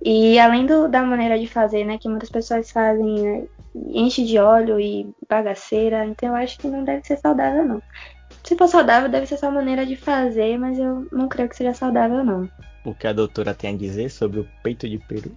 E 0.03 0.39
além 0.39 0.65
do, 0.65 0.89
da 0.89 1.03
maneira 1.03 1.39
de 1.39 1.47
fazer, 1.47 1.85
né, 1.85 1.99
que 1.99 2.09
muitas 2.09 2.31
pessoas 2.31 2.71
fazem, 2.71 3.21
né, 3.21 3.45
enche 3.75 4.25
de 4.25 4.39
óleo 4.39 4.79
e 4.79 5.13
bagaceira, 5.29 6.07
então 6.07 6.29
eu 6.29 6.35
acho 6.37 6.59
que 6.59 6.69
não 6.69 6.85
deve 6.85 7.05
ser 7.05 7.17
saudável, 7.19 7.65
não. 7.65 7.83
Se 8.49 8.57
for 8.57 8.67
saudável, 8.67 9.11
deve 9.11 9.27
ser 9.27 9.37
só 9.37 9.51
maneira 9.51 9.85
de 9.85 9.95
fazer, 9.95 10.57
mas 10.57 10.79
eu 10.79 11.07
não 11.13 11.29
creio 11.29 11.51
que 11.51 11.57
seja 11.57 11.75
saudável, 11.75 12.25
não. 12.25 12.49
O 12.83 12.95
que 12.95 13.07
a 13.07 13.13
doutora 13.13 13.53
tem 13.53 13.75
a 13.75 13.77
dizer 13.77 14.09
sobre 14.09 14.41
o 14.41 14.49
peito 14.63 14.89
de 14.89 14.97
peru? 14.97 15.37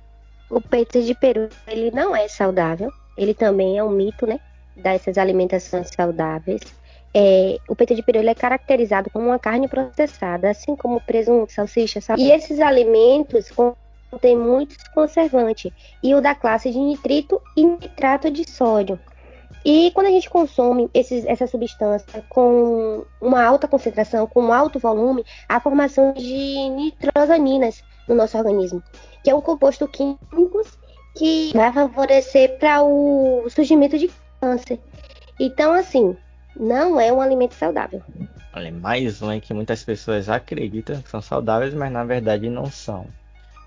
O 0.50 0.62
peito 0.62 1.01
de 1.01 1.13
peru, 1.13 1.50
ele 1.68 1.91
não 1.91 2.15
é 2.15 2.30
saudável. 2.30 2.89
Ele 3.18 3.34
também 3.34 3.77
é 3.77 3.84
um 3.84 3.89
mito, 3.89 4.25
né? 4.25 4.39
Dessas 4.77 5.18
alimentações 5.18 5.89
saudáveis. 5.94 6.62
É, 7.13 7.58
o 7.68 7.75
peito 7.75 7.94
de 7.94 8.01
peru 8.01 8.20
ele 8.20 8.30
é 8.30 8.34
caracterizado 8.34 9.10
como 9.10 9.25
uma 9.25 9.38
carne 9.38 9.68
processada, 9.68 10.50
assim 10.50 10.74
como 10.77 11.01
presunto, 11.01 11.51
salsicha, 11.51 12.00
sal... 12.00 12.18
E 12.18 12.32
esses 12.32 12.62
alimentos 12.62 13.51
contêm 13.51 14.38
muitos 14.38 14.77
conservantes, 14.96 15.70
e 16.01 16.15
o 16.15 16.22
da 16.22 16.34
classe 16.34 16.72
de 16.72 16.80
nitrito 16.80 17.41
e 17.58 17.65
nitrato 17.65 18.32
de 18.32 18.50
sódio. 18.50 18.98
E 19.63 19.91
quando 19.91 20.08
a 20.08 20.12
gente 20.12 20.30
consome 20.30 20.89
esses, 20.94 21.24
essa 21.25 21.46
substância 21.46 22.24
com 22.30 23.06
uma 23.22 23.44
alta 23.44 23.68
concentração, 23.68 24.25
com 24.25 24.41
um 24.44 24.53
alto 24.53 24.80
volume, 24.80 25.24
a 25.48 25.60
formação 25.60 26.13
de 26.13 26.70
nitrosaminas 26.70 27.84
no 28.08 28.15
nosso 28.15 28.38
organismo, 28.38 28.82
que 29.24 29.30
é 29.30 29.36
um 29.36 29.41
composto 29.41 29.88
químico 29.88 30.62
que 31.15 31.51
vai 31.53 31.72
favorecer 31.72 32.58
para 32.58 32.82
o 32.82 33.48
surgimento 33.50 33.98
de 34.00 34.10
câncer. 34.39 34.80
Então, 35.39 35.74
assim, 35.74 36.15
não 36.56 37.00
é 37.00 37.12
um 37.12 37.22
alimento 37.22 37.53
saudável. 37.53 38.01
Olha, 38.53 38.72
mais 38.72 39.22
um 39.22 39.39
que 39.39 39.53
muitas 39.53 39.84
pessoas 39.84 40.27
acreditam 40.27 41.01
que 41.01 41.10
são 41.10 41.22
saudáveis, 41.22 41.74
mas 41.74 41.91
na 41.91 42.03
verdade 42.03 42.50
não 42.50 42.65
são. 42.65 43.06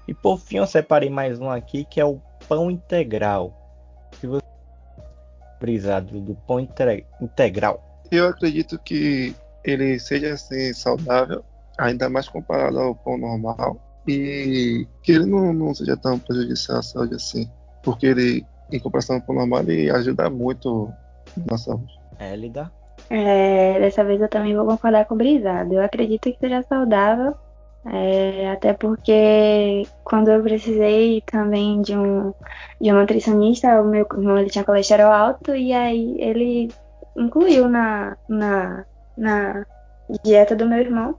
E 0.06 0.12
por 0.12 0.38
fim, 0.38 0.58
eu 0.58 0.66
separei 0.66 1.08
mais 1.08 1.40
um 1.40 1.48
aqui 1.48 1.84
que 1.84 2.00
é 2.00 2.04
o 2.04 2.20
pão 2.46 2.70
integral. 2.70 3.52
Se 4.20 4.26
você 4.26 4.44
brisado 5.60 6.20
do 6.20 6.34
pão 6.34 6.60
integral? 7.20 8.02
Eu 8.10 8.28
acredito 8.28 8.78
que 8.78 9.34
ele 9.64 9.98
seja 9.98 10.34
assim 10.34 10.72
saudável, 10.72 11.42
ainda 11.78 12.08
mais 12.08 12.28
comparado 12.28 12.78
ao 12.78 12.94
pão 12.94 13.16
normal, 13.16 13.80
e 14.06 14.86
que 15.02 15.12
ele 15.12 15.26
não, 15.26 15.52
não 15.52 15.74
seja 15.74 15.96
tão 15.96 16.18
prejudicial 16.18 16.78
à 16.78 16.82
saúde 16.82 17.14
assim, 17.14 17.50
porque 17.82 18.06
ele, 18.06 18.46
em 18.70 18.78
comparação 18.78 19.16
ao 19.16 19.22
pão 19.22 19.34
normal, 19.34 19.62
ele 19.62 19.90
ajuda 19.90 20.28
muito 20.28 20.92
na 21.48 21.56
saúde. 21.56 21.98
Élida? 22.18 22.70
É, 23.10 23.78
dessa 23.80 24.04
vez 24.04 24.20
eu 24.20 24.28
também 24.28 24.54
vou 24.54 24.66
concordar 24.66 25.04
com 25.04 25.14
o 25.14 25.18
Brisado. 25.18 25.74
Eu 25.74 25.82
acredito 25.82 26.30
que 26.30 26.38
seja 26.38 26.62
saudável, 26.62 27.34
é, 27.86 28.50
até 28.50 28.72
porque 28.72 29.82
quando 30.02 30.30
eu 30.30 30.42
precisei 30.42 31.22
também 31.26 31.82
de 31.82 31.96
um, 31.96 32.32
de 32.80 32.92
um 32.92 32.98
nutricionista, 32.98 33.80
o 33.80 33.84
meu 33.84 34.06
irmão 34.10 34.38
ele 34.38 34.50
tinha 34.50 34.64
colesterol 34.64 35.12
alto 35.12 35.54
e 35.54 35.72
aí 35.72 36.16
ele 36.18 36.72
incluiu 37.16 37.68
na, 37.68 38.16
na, 38.28 38.84
na 39.16 39.66
dieta 40.24 40.56
do 40.56 40.66
meu 40.66 40.78
irmão 40.78 41.18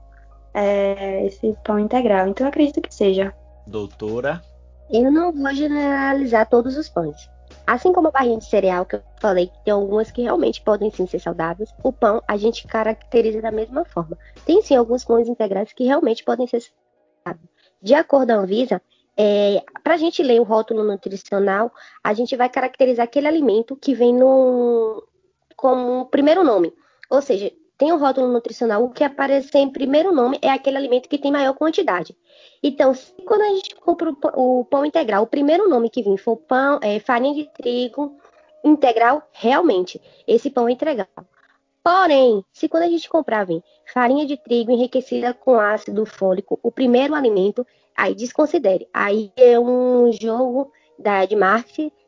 é, 0.54 1.26
esse 1.28 1.56
pão 1.64 1.78
integral. 1.78 2.28
Então 2.28 2.48
eu 2.48 2.50
acredito 2.50 2.82
que 2.82 2.94
seja. 2.94 3.34
Doutora? 3.68 4.42
Eu 4.90 5.12
não 5.12 5.32
vou 5.32 5.54
generalizar 5.54 6.50
todos 6.50 6.78
os 6.78 6.90
pães. 6.90 7.30
Assim 7.66 7.92
como 7.92 8.10
a 8.10 8.12
barrinha 8.12 8.38
de 8.38 8.46
cereal 8.46 8.86
que 8.86 8.96
eu 8.96 9.02
falei, 9.20 9.48
que 9.48 9.64
tem 9.64 9.74
algumas 9.74 10.12
que 10.12 10.22
realmente 10.22 10.62
podem 10.62 10.92
sim 10.92 11.08
ser 11.08 11.20
saudáveis, 11.20 11.74
o 11.84 11.92
pão 11.92 12.22
a 12.28 12.38
gente 12.38 12.68
caracteriza 12.68 13.42
da 13.42 13.52
mesma 13.52 13.84
forma. 13.86 14.18
Tem 14.46 14.62
sim 14.62 14.76
alguns 14.76 15.04
pães 15.04 15.28
integrais 15.28 15.74
que 15.74 15.84
realmente 15.84 16.24
podem 16.24 16.48
ser 16.48 16.62
saudáveis. 16.62 17.50
De 17.82 17.94
acordo 17.94 18.28
com 18.28 18.40
a 18.40 18.44
Anvisa, 18.44 18.82
é, 19.18 19.64
para 19.84 19.96
a 19.96 19.98
gente 19.98 20.22
ler 20.22 20.40
o 20.40 20.44
rótulo 20.44 20.84
nutricional, 20.84 21.72
a 22.04 22.14
gente 22.14 22.36
vai 22.36 22.50
caracterizar 22.50 23.06
aquele 23.06 23.28
alimento 23.28 23.76
que 23.76 23.94
vem 23.94 24.14
no, 24.14 25.04
como 25.56 26.06
primeiro 26.08 26.44
nome. 26.44 26.74
Ou 27.10 27.22
seja, 27.22 27.52
tem 27.78 27.92
o 27.92 27.98
rótulo 27.98 28.32
nutricional, 28.32 28.84
o 28.84 28.90
que 28.90 29.04
aparecer 29.04 29.60
em 29.60 29.70
primeiro 29.70 30.14
nome 30.14 30.40
é 30.42 30.50
aquele 30.50 30.78
alimento 30.78 31.10
que 31.10 31.18
tem 31.18 31.32
maior 31.32 31.54
quantidade. 31.54 32.16
Então, 32.64 32.94
se 32.94 33.14
quando 33.26 33.42
a 33.42 33.50
gente 33.50 33.76
compra 33.76 34.14
o, 34.36 34.66
pão 34.66 34.86
integral, 34.86 35.24
o 35.24 35.28
primeiro 35.28 35.68
nome 35.68 35.90
que 35.90 36.02
vir 36.02 36.18
for 36.18 36.38
pão, 36.38 36.80
é, 36.82 37.00
farinha 37.00 37.34
de 37.34 37.50
trigo 37.54 38.16
integral, 38.64 39.24
realmente, 39.32 40.02
esse 40.28 40.50
pão 40.50 40.68
é 40.68 40.72
integral. 40.72 41.08
Porém, 41.84 42.44
se 42.52 42.68
quando 42.68 42.84
a 42.84 42.90
gente 42.90 43.08
comprar 43.08 43.46
vir 43.46 43.64
farinha 43.94 44.26
de 44.26 44.38
trigo 44.38 44.72
enriquecida 44.72 45.34
com 45.34 45.60
ácido 45.60 46.06
fólico, 46.06 46.60
o 46.64 46.72
primeiro 46.72 47.14
alimento, 47.14 47.66
aí 47.96 48.16
desconsidere. 48.16 48.88
Aí 48.92 49.32
é 49.36 49.60
um 49.60 50.12
jogo 50.12 50.72
da, 50.98 51.26
de 51.26 51.36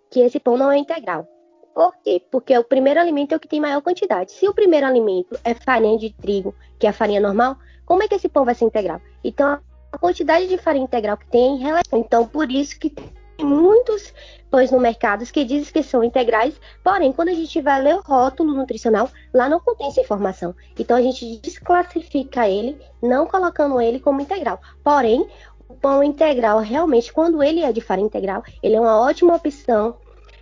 que 0.10 0.22
esse 0.22 0.40
pão 0.40 0.58
não 0.58 0.72
é 0.72 0.78
integral. 0.78 1.28
Por 1.78 1.94
quê? 2.04 2.20
Porque 2.32 2.58
o 2.58 2.64
primeiro 2.64 3.00
alimento 3.00 3.34
é 3.34 3.36
o 3.36 3.40
que 3.40 3.48
tem 3.48 3.62
maior 3.62 3.84
quantidade. 3.84 4.32
Se 4.32 4.48
o 4.48 4.54
primeiro 4.54 4.88
alimento 4.88 5.40
é 5.44 5.54
farinha 5.54 5.96
de 5.96 6.10
trigo, 6.12 6.56
que 6.80 6.88
é 6.88 6.90
a 6.90 6.94
farinha 6.94 7.22
normal, 7.22 7.56
como 7.86 8.02
é 8.02 8.08
que 8.08 8.16
esse 8.16 8.28
pão 8.28 8.44
vai 8.44 8.56
ser 8.56 8.66
integral? 8.66 9.00
Então, 9.24 9.60
a 9.92 9.98
quantidade 10.00 10.48
de 10.48 10.58
farinha 10.58 10.86
integral 10.86 11.16
que 11.18 11.28
tem 11.28 11.60
Então, 11.94 12.26
por 12.26 12.50
isso 12.52 12.80
que 12.80 12.90
tem 12.90 13.06
muitos 13.46 14.12
pães 14.50 14.72
no 14.72 14.80
mercado 14.80 15.24
que 15.28 15.46
dizem 15.46 15.72
que 15.72 15.84
são 15.84 16.04
integrais, 16.04 16.60
porém, 16.84 17.14
quando 17.14 17.30
a 17.30 17.36
gente 17.36 17.62
vai 17.62 17.80
ler 17.80 17.98
o 17.98 18.02
rótulo 18.02 18.56
nutricional, 18.56 19.08
lá 19.32 19.48
não 19.48 19.60
contém 19.60 19.86
essa 19.86 20.02
informação. 20.02 20.56
Então, 20.80 20.98
a 20.98 21.02
gente 21.04 21.38
desclassifica 21.38 22.50
ele, 22.50 22.76
não 23.04 23.28
colocando 23.28 23.80
ele 23.80 24.00
como 24.00 24.20
integral. 24.20 24.60
Porém, 24.84 25.28
o 25.70 25.76
pão 25.76 26.02
integral, 26.02 26.58
realmente, 26.58 27.14
quando 27.14 27.44
ele 27.44 27.62
é 27.62 27.72
de 27.72 27.82
farinha 27.82 28.08
integral, 28.08 28.42
ele 28.64 28.76
é 28.76 28.82
uma 28.82 29.00
ótima 29.00 29.36
opção 29.36 29.96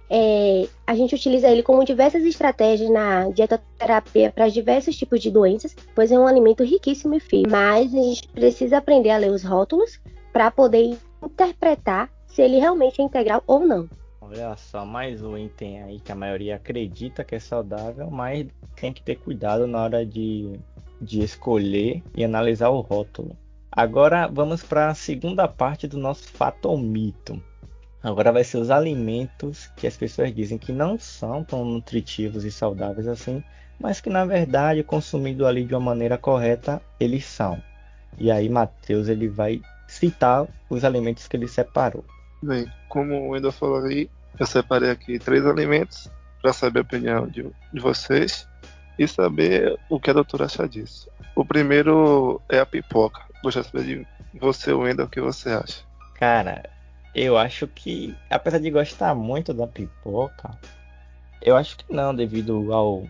é, 0.09 0.67
a 0.85 0.95
gente 0.95 1.15
utiliza 1.15 1.47
ele 1.47 1.63
como 1.63 1.83
diversas 1.83 2.23
estratégias 2.23 2.89
na 2.89 3.29
dietoterapia 3.29 4.31
para 4.31 4.47
diversos 4.49 4.95
tipos 4.95 5.21
de 5.21 5.31
doenças, 5.31 5.75
pois 5.93 6.11
é 6.11 6.19
um 6.19 6.27
alimento 6.27 6.63
riquíssimo 6.63 7.15
em 7.15 7.19
fibra. 7.19 7.51
Mas 7.51 7.93
a 7.93 8.01
gente 8.01 8.27
precisa 8.29 8.77
aprender 8.77 9.09
a 9.09 9.17
ler 9.17 9.31
os 9.31 9.43
rótulos 9.43 9.99
para 10.31 10.51
poder 10.51 10.97
interpretar 11.23 12.09
se 12.27 12.41
ele 12.41 12.59
realmente 12.59 13.01
é 13.01 13.05
integral 13.05 13.43
ou 13.47 13.61
não. 13.61 13.89
Olha 14.21 14.55
só, 14.57 14.85
mais 14.85 15.21
um 15.21 15.37
item 15.37 15.83
aí 15.83 15.99
que 15.99 16.11
a 16.11 16.15
maioria 16.15 16.55
acredita 16.55 17.23
que 17.23 17.35
é 17.35 17.39
saudável, 17.39 18.09
mas 18.09 18.47
tem 18.75 18.91
que 18.91 19.01
ter 19.01 19.15
cuidado 19.15 19.67
na 19.67 19.83
hora 19.83 20.05
de, 20.05 20.59
de 20.99 21.21
escolher 21.21 22.03
e 22.15 22.23
analisar 22.23 22.69
o 22.69 22.81
rótulo. 22.81 23.37
Agora 23.71 24.27
vamos 24.27 24.63
para 24.63 24.89
a 24.89 24.95
segunda 24.95 25.47
parte 25.47 25.87
do 25.87 25.97
nosso 25.97 26.27
fato 26.29 26.67
ou 26.67 26.77
mito. 26.77 27.41
Agora 28.05 28.31
vai 28.31 28.43
ser 28.43 28.57
os 28.57 28.69
alimentos 28.69 29.65
que 29.75 29.87
as 29.87 29.97
pessoas 29.97 30.31
dizem 30.31 30.59
que 30.59 30.71
não 30.71 30.99
são 30.99 31.43
tão 31.43 31.65
nutritivos 31.65 32.45
e 32.45 32.51
saudáveis 32.51 33.07
assim, 33.07 33.43
mas 33.79 33.99
que 33.99 34.11
na 34.11 34.23
verdade, 34.23 34.83
consumido 34.83 35.47
ali 35.47 35.65
de 35.65 35.73
uma 35.73 35.79
maneira 35.79 36.15
correta, 36.15 36.79
eles 36.99 37.25
são. 37.25 37.59
E 38.19 38.29
aí 38.29 38.47
Mateus 38.47 39.07
ele 39.07 39.27
vai 39.27 39.59
citar 39.87 40.45
os 40.69 40.85
alimentos 40.85 41.27
que 41.27 41.35
ele 41.35 41.47
separou. 41.47 42.05
Bem, 42.43 42.71
como 42.89 43.15
o 43.15 43.29
Wendel 43.29 43.51
falou 43.51 43.83
aí, 43.83 44.07
eu 44.39 44.45
separei 44.45 44.91
aqui 44.91 45.17
três 45.17 45.43
alimentos 45.43 46.07
para 46.43 46.53
saber 46.53 46.81
a 46.81 46.83
opinião 46.83 47.25
de, 47.25 47.49
de 47.73 47.79
vocês 47.79 48.47
e 48.99 49.07
saber 49.07 49.79
o 49.89 49.99
que 49.99 50.11
a 50.11 50.13
doutora 50.13 50.45
acha 50.45 50.69
disso. 50.69 51.09
O 51.35 51.43
primeiro 51.43 52.39
é 52.49 52.59
a 52.59 52.67
pipoca. 52.67 53.19
Gostaria 53.43 53.63
de 53.63 53.71
saber 53.71 54.07
de 54.31 54.39
você, 54.39 54.71
Wendel, 54.71 55.07
o 55.07 55.09
que 55.09 55.19
você 55.19 55.49
acha. 55.49 55.81
Cara, 56.19 56.69
eu 57.15 57.37
acho 57.37 57.65
que, 57.65 58.13
apesar 58.29 58.59
de 58.59 58.69
gostar 58.69 59.15
muito 59.15 59.53
da 59.53 59.65
pipoca, 59.65 60.51
eu 61.41 61.55
acho 61.55 61.77
que 61.77 61.85
não, 61.93 62.13
devido 62.13 62.73
ao, 62.73 63.07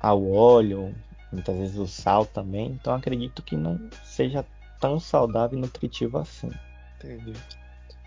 ao 0.00 0.30
óleo, 0.30 0.94
muitas 1.32 1.56
vezes 1.56 1.76
o 1.76 1.86
sal 1.86 2.24
também. 2.24 2.78
Então 2.80 2.94
acredito 2.94 3.42
que 3.42 3.56
não 3.56 3.80
seja 4.04 4.46
tão 4.80 5.00
saudável 5.00 5.58
e 5.58 5.60
nutritivo 5.60 6.18
assim. 6.18 6.50
Entendi. 6.96 7.32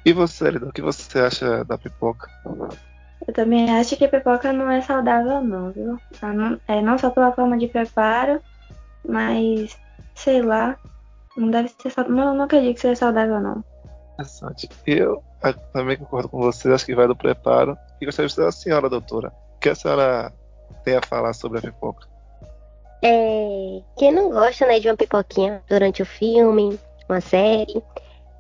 E 0.06 0.14
você, 0.14 0.50
Lida, 0.50 0.70
o 0.70 0.72
que 0.72 0.82
você 0.82 1.20
acha 1.20 1.66
da 1.66 1.78
pipoca? 1.78 2.30
Eu 3.28 3.34
também 3.34 3.70
acho 3.70 3.98
que 3.98 4.06
a 4.06 4.10
pipoca 4.10 4.54
não 4.54 4.72
é 4.72 4.82
saudável 4.82 5.44
não, 5.44 5.72
viu? 5.72 5.98
Não, 6.22 6.60
é 6.68 6.82
não 6.82 6.98
só 6.98 7.10
pela 7.10 7.34
forma 7.34 7.58
de 7.58 7.68
preparo, 7.68 8.42
mas 9.06 9.78
sei 10.16 10.42
lá, 10.42 10.78
não 11.36 11.52
deve 11.52 11.70
ser 11.70 11.90
saudável. 11.92 12.18
Não, 12.18 12.36
não 12.36 12.46
acredito 12.46 12.76
que 12.76 12.82
seja 12.82 12.96
saudável, 12.96 13.42
não. 13.42 13.64
Interessante. 14.14 14.70
Eu 14.86 15.24
também 15.74 15.98
concordo 15.98 16.30
com 16.30 16.40
você, 16.40 16.72
acho 16.72 16.86
que 16.86 16.96
vai 16.96 17.08
do 17.08 17.16
preparo. 17.16 17.78
E 18.00 18.06
gostaria 18.06 18.28
de 18.28 18.34
saber 18.34 18.48
a 18.48 18.52
senhora, 18.52 18.90
doutora. 18.90 19.34
O 19.56 19.60
que 19.60 19.70
a 19.70 19.76
senhora 19.76 20.34
tem 20.84 20.96
a 20.96 21.02
falar 21.02 21.34
sobre 21.34 21.60
a 21.60 21.62
pipoca? 21.62 22.08
É, 23.04 23.82
quem 23.98 24.12
não 24.12 24.30
gosta 24.30 24.66
né, 24.68 24.80
de 24.80 24.88
uma 24.88 24.98
pipoquinha 24.98 25.64
durante 25.68 26.02
o 26.02 26.06
filme, 26.06 26.80
uma 27.10 27.22
série. 27.22 27.82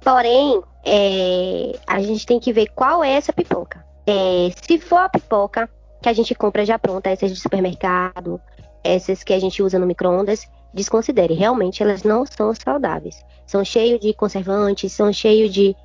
Porém, 0.04 0.62
é, 0.86 1.80
a 1.88 2.02
gente 2.02 2.26
tem 2.26 2.40
que 2.40 2.54
ver 2.54 2.68
qual 2.76 3.04
é 3.04 3.12
essa 3.12 3.34
pipoca. 3.34 3.86
É, 4.06 4.50
se 4.62 4.80
for 4.80 5.00
a 5.00 5.10
pipoca 5.10 5.70
que 6.02 6.10
a 6.10 6.14
gente 6.14 6.34
compra 6.34 6.66
já 6.66 6.78
pronta, 6.80 7.10
essas 7.10 7.32
de 7.32 7.40
supermercado, 7.40 8.42
essas 8.84 9.24
que 9.24 9.34
a 9.34 9.40
gente 9.40 9.62
usa 9.62 9.78
no 9.78 9.86
micro-ondas, 9.86 10.48
desconsidere. 10.74 11.34
Realmente 11.34 11.82
elas 11.82 12.04
não 12.04 12.26
são 12.26 12.54
saudáveis. 12.54 13.24
São 13.46 13.64
cheios 13.66 14.00
de 14.00 14.14
conservantes, 14.14 14.94
são 14.94 15.12
cheios 15.12 15.54
de, 15.54 15.76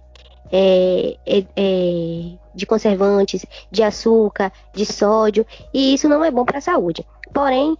é, 0.52 1.16
é, 1.26 1.44
é, 1.56 2.32
de 2.54 2.66
conservantes, 2.66 3.44
de 3.70 3.82
açúcar, 3.82 4.52
de 4.72 4.86
sódio, 4.86 5.44
e 5.74 5.94
isso 5.94 6.08
não 6.08 6.24
é 6.24 6.30
bom 6.30 6.44
para 6.44 6.58
a 6.58 6.62
saúde. 6.62 7.04
Porém, 7.32 7.76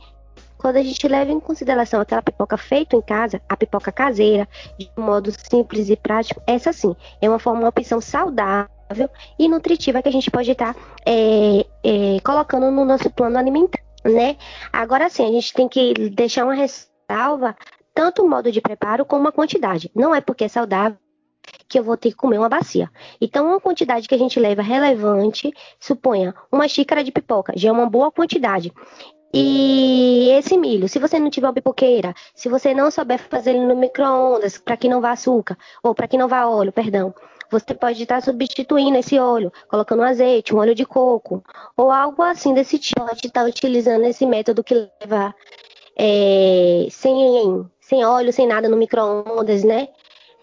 quando 0.59 0.77
a 0.77 0.83
gente 0.83 1.07
leva 1.07 1.31
em 1.31 1.39
consideração 1.39 2.01
aquela 2.01 2.23
pipoca 2.23 2.57
feita 2.57 2.97
em 2.97 3.01
casa, 3.01 3.41
a 3.49 3.57
pipoca 3.57 3.93
caseira, 3.93 4.49
de 4.79 4.91
modo 4.97 5.31
simples 5.31 5.89
e 5.89 5.97
prático, 5.97 6.43
essa 6.47 6.73
sim 6.73 6.97
é 7.21 7.29
uma 7.29 7.39
forma, 7.39 7.61
uma 7.61 7.69
opção 7.69 8.01
saudável 8.01 8.69
e 9.39 9.49
nutritiva 9.49 10.03
que 10.03 10.09
a 10.09 10.13
gente 10.13 10.31
pode 10.31 10.51
estar 10.51 10.75
é, 11.05 11.65
é, 11.85 12.21
colocando 12.25 12.71
no 12.71 12.85
nosso 12.85 13.11
plano 13.11 13.39
alimentar, 13.39 13.81
né? 14.05 14.37
Agora 14.73 15.09
sim, 15.09 15.25
a 15.25 15.31
gente 15.31 15.53
tem 15.53 15.69
que 15.69 15.95
deixar 16.11 16.45
uma 16.45 16.57
tanto 17.95 18.23
o 18.23 18.29
modo 18.29 18.53
de 18.53 18.61
preparo 18.61 19.05
como 19.05 19.29
a 19.29 19.33
quantidade. 19.33 19.91
Não 19.95 20.15
é 20.15 20.21
porque 20.21 20.45
é 20.45 20.49
saudável 20.49 20.99
que 21.69 21.79
eu 21.79 21.85
vou 21.85 21.97
ter 21.97 22.11
que 22.11 22.17
comer 22.17 22.39
uma 22.39 22.49
bacia. 22.49 22.91
Então, 23.21 23.47
uma 23.47 23.61
quantidade 23.61 24.09
que 24.09 24.15
a 24.15 24.19
gente 24.19 24.39
leva 24.39 24.63
relevante, 24.63 25.53
suponha 25.79 26.35
uma 26.51 26.69
xícara 26.69 27.03
de 27.03 27.13
pipoca, 27.13 27.53
já 27.57 27.69
é 27.69 27.73
uma 27.73 27.89
boa 27.89 28.11
quantidade. 28.11 28.73
E 29.33 30.31
esse 30.31 30.57
milho, 30.57 30.89
se 30.89 30.99
você 30.99 31.19
não 31.19 31.29
tiver 31.29 31.47
uma 31.47 31.53
pipoqueira, 31.53 32.15
se 32.35 32.49
você 32.49 32.73
não 32.73 32.91
souber 32.91 33.19
fazer 33.19 33.51
ele 33.51 33.67
no 33.67 33.77
micro-ondas, 33.77 34.57
para 34.59 34.77
que 34.77 34.89
não 34.89 35.01
vá 35.01 35.11
açúcar, 35.11 35.59
ou 35.83 35.95
para 35.95 36.09
que 36.09 36.17
não 36.17 36.29
vá 36.29 36.47
óleo, 36.47 36.73
perdão, 36.73 37.15
você 37.51 37.75
pode 37.75 38.03
estar 38.03 38.23
substituindo 38.23 38.97
esse 38.97 39.19
óleo, 39.19 39.53
colocando 39.69 40.01
um 40.01 40.07
azeite, 40.07 40.55
um 40.55 40.59
óleo 40.59 40.75
de 40.75 40.85
coco, 40.85 41.45
ou 41.77 41.91
algo 41.91 42.23
assim 42.23 42.55
desse 42.55 42.79
tipo. 42.79 43.05
Pode 43.05 43.27
estar 43.27 43.45
utilizando 43.45 44.05
esse 44.05 44.25
método 44.25 44.65
que 44.65 44.89
leva 45.03 45.35
é, 45.97 46.87
sem, 46.91 47.67
sem 47.81 48.05
óleo, 48.05 48.33
sem 48.33 48.47
nada 48.47 48.69
no 48.69 48.77
micro-ondas, 48.77 49.65
né? 49.65 49.89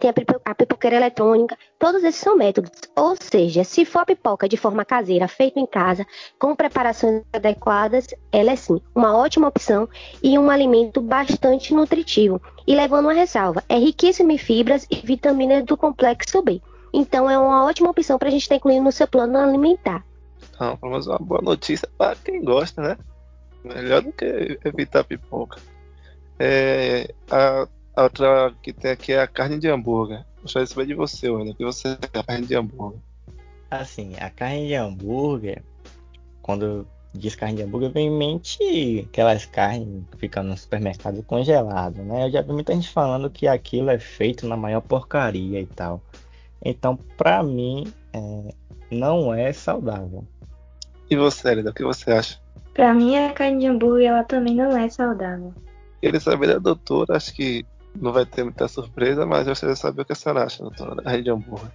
tem 0.04 0.12
a 0.44 0.56
pipoqueira 0.56 0.98
eletrônica, 0.98 1.58
todos 1.80 2.04
esses 2.04 2.20
são 2.20 2.36
métodos. 2.36 2.72
Ou 2.94 3.16
seja, 3.16 3.64
se 3.64 3.86
for 3.86 4.00
a 4.00 4.06
pipoca 4.06 4.50
de 4.50 4.58
forma 4.58 4.84
caseira, 4.84 5.30
feita 5.30 5.62
em 5.62 5.66
casa, 5.66 6.06
com 6.38 6.54
preparações 6.56 7.24
adequadas, 7.32 8.08
ela 8.30 8.52
é 8.52 8.56
sim 8.56 8.82
uma 8.94 9.16
ótima 9.16 9.48
opção 9.48 9.88
e 10.22 10.38
um 10.38 10.50
alimento 10.50 11.02
bastante 11.02 11.74
nutritivo. 11.74 12.42
E 12.68 12.76
levando 12.76 13.06
uma 13.06 13.14
ressalva, 13.14 13.64
é 13.70 13.78
riquíssimo 13.78 14.32
em 14.32 14.38
fibras 14.38 14.86
e 14.92 14.96
vitaminas 14.96 15.64
do 15.64 15.78
complexo 15.78 16.42
B. 16.42 16.62
Então 16.94 17.30
é 17.30 17.38
uma 17.38 17.64
ótima 17.64 17.90
opção 17.90 18.20
para 18.20 18.28
a 18.28 18.32
gente 18.32 18.42
estar 18.42 18.56
incluindo 18.56 18.84
no 18.84 18.92
seu 18.92 19.08
plano 19.08 19.38
alimentar. 19.38 20.06
Então, 20.54 20.78
menos 20.84 21.08
uma 21.08 21.18
boa 21.18 21.42
notícia 21.42 21.88
para 21.98 22.16
quem 22.18 22.44
gosta, 22.44 22.82
né? 22.82 22.98
Melhor 23.64 24.02
do 24.02 24.12
que 24.12 24.60
evitar 24.66 25.04
pipoca. 25.04 25.62
É, 26.40 27.14
a 27.30 27.68
a 27.96 28.04
outra 28.04 28.54
que 28.62 28.74
tem 28.74 28.92
aqui 28.92 29.14
é 29.14 29.22
a 29.22 29.28
carne 29.28 29.60
de 29.60 29.70
hambúrguer. 29.70 30.26
Gostaria 30.42 30.66
de 30.66 30.74
saber 30.74 30.88
de 30.88 30.96
você, 30.96 31.30
Wanda. 31.30 31.52
O 31.52 31.56
que 31.56 31.64
você 31.64 31.90
é 31.90 32.20
a 32.20 32.24
carne 32.24 32.48
de 32.48 32.56
hambúrguer? 32.56 33.00
Assim, 33.70 34.14
a 34.20 34.30
carne 34.32 34.68
de 34.68 34.74
hambúrguer, 34.74 35.64
quando 36.42 36.88
diz 37.14 37.36
carne 37.36 37.58
de 37.58 37.64
hambúrguer, 37.64 37.92
vem 37.92 38.08
em 38.08 38.18
mente 38.18 39.08
aquelas 39.08 39.46
carnes 39.46 40.04
que 40.12 40.18
ficam 40.18 40.44
no 40.44 40.58
supermercado 40.58 41.22
congelado, 41.22 42.02
né? 42.02 42.26
Eu 42.26 42.32
já 42.32 42.42
vi 42.42 42.52
muita 42.52 42.74
gente 42.74 42.90
falando 42.90 43.30
que 43.30 43.48
aquilo 43.48 43.92
é 43.92 44.00
feito 44.00 44.48
na 44.48 44.58
maior 44.58 44.82
porcaria 44.82 45.62
e 45.62 45.68
tal. 45.68 46.02
Então, 46.66 46.98
pra 47.16 47.44
mim, 47.44 47.94
é, 48.12 48.54
não 48.90 49.34
é 49.34 49.54
saudável. 49.54 50.26
E 51.10 51.16
você, 51.16 51.50
Elida, 51.50 51.70
o 51.70 51.74
que 51.74 51.84
você 51.84 52.12
acha? 52.12 52.42
Pra 52.74 52.94
mim, 52.94 53.16
a 53.18 53.32
carne 53.34 53.60
de 53.60 53.68
hambúrguer, 53.68 54.08
ela 54.08 54.24
também 54.24 54.56
não 54.56 54.76
é 54.76 54.90
saudável. 54.90 55.54
Queria 56.02 56.20
saber 56.20 56.48
da 56.48 56.60
doutora, 56.60 57.16
acho 57.16 57.34
que 57.34 57.66
não 57.96 58.12
vai 58.12 58.26
ter 58.26 58.44
muita 58.44 58.68
surpresa, 58.68 59.26
mas 59.26 59.42
eu 59.42 59.52
gostaria 59.52 59.76
de 59.76 59.80
saber 59.80 60.02
o 60.02 60.06
que 60.06 60.14
a 60.14 60.16
senhora 60.16 60.44
acha, 60.44 60.64
doutora, 60.64 60.96
da 60.96 61.10
rede 61.10 61.30
hambúrguer. 61.30 61.72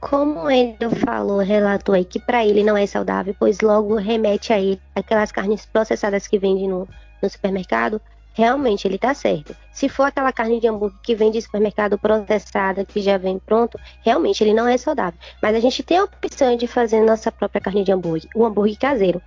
Como 0.00 0.50
ele 0.50 0.76
falou, 1.06 1.38
relatou 1.38 1.94
aí 1.94 2.04
que 2.04 2.18
para 2.18 2.44
ele 2.44 2.62
não 2.62 2.76
é 2.76 2.86
saudável, 2.86 3.34
pois 3.38 3.60
logo 3.60 3.94
remete 3.94 4.52
a 4.52 4.60
ele 4.60 4.80
aquelas 4.94 5.32
carnes 5.32 5.64
processadas 5.64 6.26
que 6.26 6.38
vendem 6.38 6.68
no, 6.68 6.86
no 7.22 7.30
supermercado, 7.30 7.98
realmente 8.34 8.86
ele 8.86 8.96
está 8.96 9.14
certo. 9.14 9.56
Se 9.72 9.88
for 9.88 10.02
aquela 10.02 10.30
carne 10.30 10.60
de 10.60 10.68
hambúrguer 10.68 10.98
que 11.02 11.14
vem 11.14 11.30
de 11.30 11.40
supermercado 11.40 11.96
processada, 11.96 12.84
que 12.84 13.00
já 13.00 13.16
vem 13.16 13.38
pronto, 13.38 13.80
realmente 14.02 14.44
ele 14.44 14.52
não 14.52 14.68
é 14.68 14.76
saudável. 14.76 15.18
Mas 15.40 15.56
a 15.56 15.60
gente 15.60 15.82
tem 15.82 15.96
a 15.96 16.04
opção 16.04 16.54
de 16.54 16.66
fazer 16.66 17.00
nossa 17.00 17.32
própria 17.32 17.60
carne 17.60 17.82
de 17.82 17.92
hambúrguer, 17.92 18.28
o 18.34 18.44
hambúrguer 18.44 18.78
caseiro. 18.78 19.22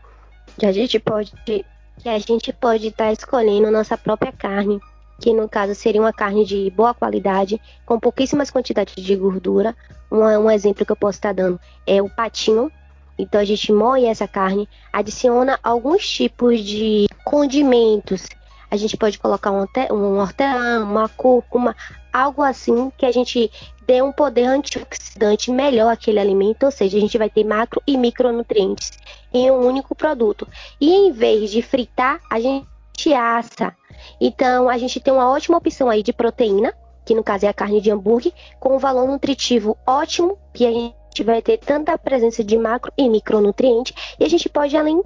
Que 0.58 0.66
a 0.66 0.72
gente 0.72 1.00
pode 1.00 1.32
que 1.46 2.10
a 2.10 2.20
gente 2.20 2.54
pode 2.54 2.88
estar 2.88 3.06
tá 3.06 3.12
escolhendo 3.12 3.72
nossa 3.72 3.98
própria 3.98 4.32
carne 4.32 4.80
que 5.20 5.34
no 5.34 5.50
caso 5.50 5.74
seria 5.74 6.02
uma 6.02 6.14
carne 6.14 6.46
de 6.46 6.70
boa 6.72 6.94
qualidade, 6.94 7.60
com 7.86 8.00
pouquíssimas 8.00 8.52
quantidades 8.52 9.04
de 9.04 9.16
gordura. 9.16 9.76
Um, 10.12 10.20
um 10.20 10.52
exemplo 10.52 10.86
que 10.86 10.92
eu 10.92 10.96
posso 10.96 11.18
estar 11.18 11.34
dando 11.34 11.60
é 11.86 12.02
o 12.02 12.10
patinho. 12.10 12.72
Então 13.18 13.42
a 13.42 13.44
gente 13.44 13.72
moe 13.72 14.06
essa 14.06 14.28
carne, 14.28 14.70
adiciona 14.94 15.60
alguns 15.64 16.08
tipos 16.08 16.60
de 16.60 17.08
condimentos. 17.26 18.28
A 18.70 18.78
gente 18.78 18.98
pode 18.98 19.18
colocar 19.18 19.52
um, 19.52 19.66
um 19.92 20.20
hortelã, 20.20 20.84
uma 20.84 21.08
cúrcuma, 21.10 21.76
algo 22.12 22.42
assim 22.42 22.92
que 22.98 23.06
a 23.06 23.12
gente 23.12 23.52
dê 23.86 24.02
um 24.02 24.12
poder 24.12 24.44
antioxidante 24.44 25.50
melhor 25.52 25.94
àquele 25.94 26.20
alimento, 26.20 26.64
ou 26.64 26.72
seja, 26.72 26.98
a 26.98 27.02
gente 27.02 27.18
vai 27.18 27.30
ter 27.30 27.44
macro 27.44 27.82
e 27.88 27.98
micronutrientes 27.98 28.92
em 29.34 29.50
um 29.50 29.66
único 29.66 29.96
produto. 29.96 30.48
E 30.80 30.92
em 30.92 31.12
vez 31.12 31.50
de 31.52 31.62
fritar, 31.62 32.20
a 32.30 32.40
gente 32.40 33.14
assa 33.14 33.74
então, 34.20 34.70
a 34.70 34.78
gente 34.78 35.00
tem 35.00 35.14
uma 35.14 35.30
ótima 35.30 35.58
opção 35.58 35.90
aí 35.90 36.04
de 36.04 36.14
proteína, 36.14 36.74
que 37.06 37.16
no 37.16 37.24
caso 37.24 37.46
é 37.46 37.50
a 37.50 37.54
carne 37.54 37.82
de 37.82 37.92
hambúrguer, 37.92 38.34
com 38.60 38.76
um 38.76 38.80
valor 38.80 39.08
nutritivo 39.08 39.78
ótimo, 39.86 40.38
que 40.54 40.66
a 40.66 40.72
gente 40.72 41.24
vai 41.24 41.42
ter 41.42 41.58
tanta 41.58 41.98
presença 41.98 42.44
de 42.44 42.58
macro 42.58 42.92
e 42.98 43.10
micronutrientes, 43.10 43.94
e 44.20 44.26
a 44.26 44.30
gente 44.30 44.50
pode 44.50 44.76
além 44.76 45.02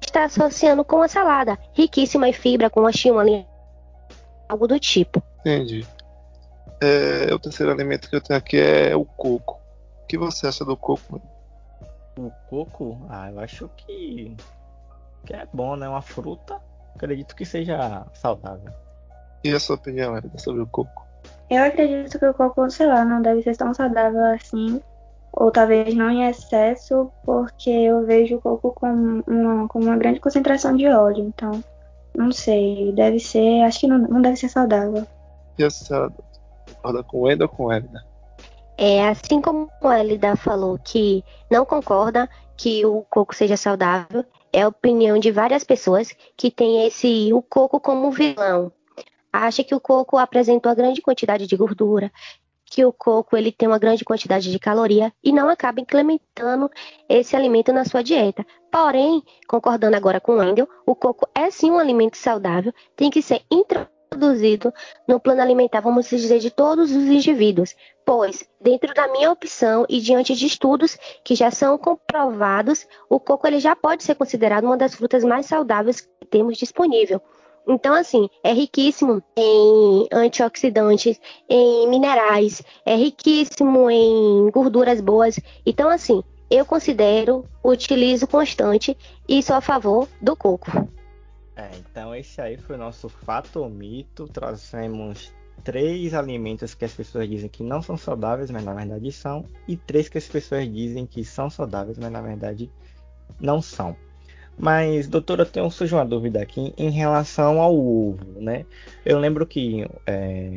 estar 0.00 0.24
associando 0.24 0.84
com 0.84 1.02
a 1.02 1.08
salada, 1.08 1.58
riquíssima 1.72 2.28
em 2.28 2.32
fibra, 2.32 2.70
com 2.70 2.86
a 2.86 2.90
ali, 3.20 3.46
algo 4.48 4.66
do 4.66 4.78
tipo. 4.78 5.22
Entendi. 5.40 5.86
É, 6.80 7.32
o 7.34 7.38
terceiro 7.38 7.72
alimento 7.72 8.08
que 8.08 8.16
eu 8.16 8.20
tenho 8.20 8.38
aqui 8.38 8.58
é 8.58 8.94
o 8.94 9.04
coco. 9.04 9.60
O 10.02 10.06
que 10.06 10.16
você 10.16 10.46
acha 10.46 10.64
do 10.64 10.76
coco? 10.76 11.20
O 12.16 12.30
coco, 12.48 13.06
ah, 13.10 13.30
eu 13.30 13.40
acho 13.40 13.68
que, 13.76 14.36
que 15.24 15.34
é 15.34 15.46
bom, 15.52 15.76
né? 15.76 15.88
Uma 15.88 16.02
fruta, 16.02 16.60
acredito 16.94 17.36
que 17.36 17.44
seja 17.44 18.06
saudável. 18.14 18.72
E 19.44 19.52
a 19.52 19.60
sua 19.60 19.76
opinião, 19.76 20.16
Erika, 20.16 20.38
sobre 20.38 20.62
o 20.62 20.66
coco? 20.66 21.06
Eu 21.50 21.64
acredito 21.64 22.18
que 22.18 22.26
o 22.26 22.34
coco, 22.34 22.68
sei 22.70 22.86
lá, 22.86 23.04
não 23.04 23.22
deve 23.22 23.42
ser 23.42 23.56
tão 23.56 23.72
saudável 23.72 24.24
assim. 24.34 24.80
Ou 25.40 25.52
talvez 25.52 25.94
não 25.94 26.10
em 26.10 26.28
excesso, 26.28 27.12
porque 27.24 27.70
eu 27.70 28.04
vejo 28.04 28.36
o 28.36 28.40
coco 28.40 28.72
com 28.72 29.22
uma, 29.24 29.68
com 29.68 29.78
uma 29.78 29.96
grande 29.96 30.18
concentração 30.18 30.76
de 30.76 30.88
óleo. 30.88 31.24
Então, 31.28 31.62
não 32.12 32.32
sei, 32.32 32.90
deve 32.92 33.20
ser. 33.20 33.62
Acho 33.62 33.80
que 33.80 33.86
não, 33.86 33.98
não 33.98 34.20
deve 34.20 34.36
ser 34.36 34.48
saudável. 34.48 35.06
E 35.56 35.62
a 35.62 35.70
senhora 35.70 36.12
concorda 36.66 37.04
com 37.04 37.20
o 37.20 37.30
Enda 37.30 37.44
ou 37.44 37.48
com 37.48 37.66
o 37.66 37.72
Elida? 37.72 38.04
É, 38.76 39.08
assim 39.08 39.40
como 39.40 39.70
a 39.80 40.00
Elida 40.00 40.34
falou 40.34 40.76
que 40.82 41.22
não 41.48 41.64
concorda 41.64 42.28
que 42.56 42.84
o 42.84 43.02
coco 43.08 43.32
seja 43.32 43.56
saudável, 43.56 44.24
é 44.52 44.62
a 44.62 44.68
opinião 44.68 45.20
de 45.20 45.30
várias 45.30 45.62
pessoas 45.62 46.12
que 46.36 46.50
tem 46.50 46.84
esse 46.84 47.32
o 47.32 47.40
coco 47.40 47.78
como 47.78 48.10
vilão. 48.10 48.72
Acha 49.32 49.62
que 49.62 49.74
o 49.74 49.80
coco 49.80 50.18
apresentou 50.18 50.72
a 50.72 50.74
grande 50.74 51.00
quantidade 51.00 51.46
de 51.46 51.56
gordura, 51.56 52.10
que 52.70 52.84
o 52.84 52.92
coco 52.92 53.36
ele 53.36 53.50
tem 53.50 53.68
uma 53.68 53.78
grande 53.78 54.04
quantidade 54.04 54.50
de 54.50 54.58
caloria 54.58 55.12
e 55.22 55.32
não 55.32 55.48
acaba 55.48 55.80
implementando 55.80 56.70
esse 57.08 57.34
alimento 57.34 57.72
na 57.72 57.84
sua 57.84 58.02
dieta. 58.02 58.46
Porém, 58.70 59.22
concordando 59.48 59.96
agora 59.96 60.20
com 60.20 60.32
o 60.32 60.36
Wendel, 60.36 60.68
o 60.86 60.94
coco 60.94 61.26
é 61.34 61.50
sim 61.50 61.70
um 61.70 61.78
alimento 61.78 62.16
saudável, 62.16 62.72
tem 62.94 63.10
que 63.10 63.22
ser 63.22 63.42
introduzido 63.50 64.72
no 65.06 65.18
plano 65.18 65.40
alimentar, 65.40 65.80
vamos 65.80 66.08
dizer, 66.08 66.38
de 66.38 66.50
todos 66.50 66.90
os 66.90 67.04
indivíduos, 67.04 67.74
pois, 68.04 68.48
dentro 68.60 68.92
da 68.94 69.08
minha 69.08 69.30
opção 69.30 69.86
e 69.88 70.00
diante 70.00 70.34
de 70.34 70.46
estudos 70.46 70.98
que 71.24 71.34
já 71.34 71.50
são 71.50 71.78
comprovados, 71.78 72.86
o 73.08 73.18
coco 73.18 73.46
ele 73.46 73.60
já 73.60 73.74
pode 73.74 74.02
ser 74.04 74.14
considerado 74.14 74.64
uma 74.64 74.76
das 74.76 74.94
frutas 74.94 75.24
mais 75.24 75.46
saudáveis 75.46 76.00
que 76.00 76.26
temos 76.26 76.58
disponível. 76.58 77.20
Então, 77.68 77.94
assim, 77.94 78.30
é 78.42 78.52
riquíssimo 78.52 79.22
em 79.36 80.08
antioxidantes, 80.10 81.20
em 81.48 81.86
minerais, 81.88 82.62
é 82.86 82.96
riquíssimo 82.96 83.90
em 83.90 84.50
gorduras 84.50 85.02
boas. 85.02 85.38
Então, 85.66 85.90
assim, 85.90 86.24
eu 86.50 86.64
considero, 86.64 87.44
utilizo 87.62 88.26
constante 88.26 88.96
e 89.28 89.42
sou 89.42 89.56
a 89.56 89.60
favor 89.60 90.08
do 90.20 90.34
coco. 90.34 90.70
É, 91.54 91.70
então 91.76 92.14
esse 92.14 92.40
aí 92.40 92.56
foi 92.56 92.76
o 92.76 92.78
nosso 92.78 93.08
fato 93.08 93.60
ou 93.60 93.68
mito. 93.68 94.26
Trouxemos 94.28 95.30
três 95.62 96.14
alimentos 96.14 96.72
que 96.74 96.84
as 96.84 96.94
pessoas 96.94 97.28
dizem 97.28 97.50
que 97.50 97.62
não 97.62 97.82
são 97.82 97.96
saudáveis, 97.96 98.50
mas 98.50 98.64
na 98.64 98.72
verdade 98.72 99.12
são, 99.12 99.44
e 99.66 99.76
três 99.76 100.08
que 100.08 100.16
as 100.16 100.26
pessoas 100.26 100.72
dizem 100.72 101.04
que 101.04 101.24
são 101.24 101.50
saudáveis, 101.50 101.98
mas 101.98 102.10
na 102.10 102.22
verdade 102.22 102.70
não 103.40 103.60
são. 103.60 103.94
Mas, 104.58 105.06
doutora, 105.06 105.42
eu 105.42 105.46
tenho 105.46 105.70
surge 105.70 105.94
uma 105.94 106.04
dúvida 106.04 106.42
aqui 106.42 106.74
em 106.76 106.90
relação 106.90 107.60
ao 107.60 107.74
ovo, 107.74 108.40
né? 108.40 108.66
Eu 109.04 109.18
lembro 109.18 109.46
que 109.46 109.86
é, 110.06 110.56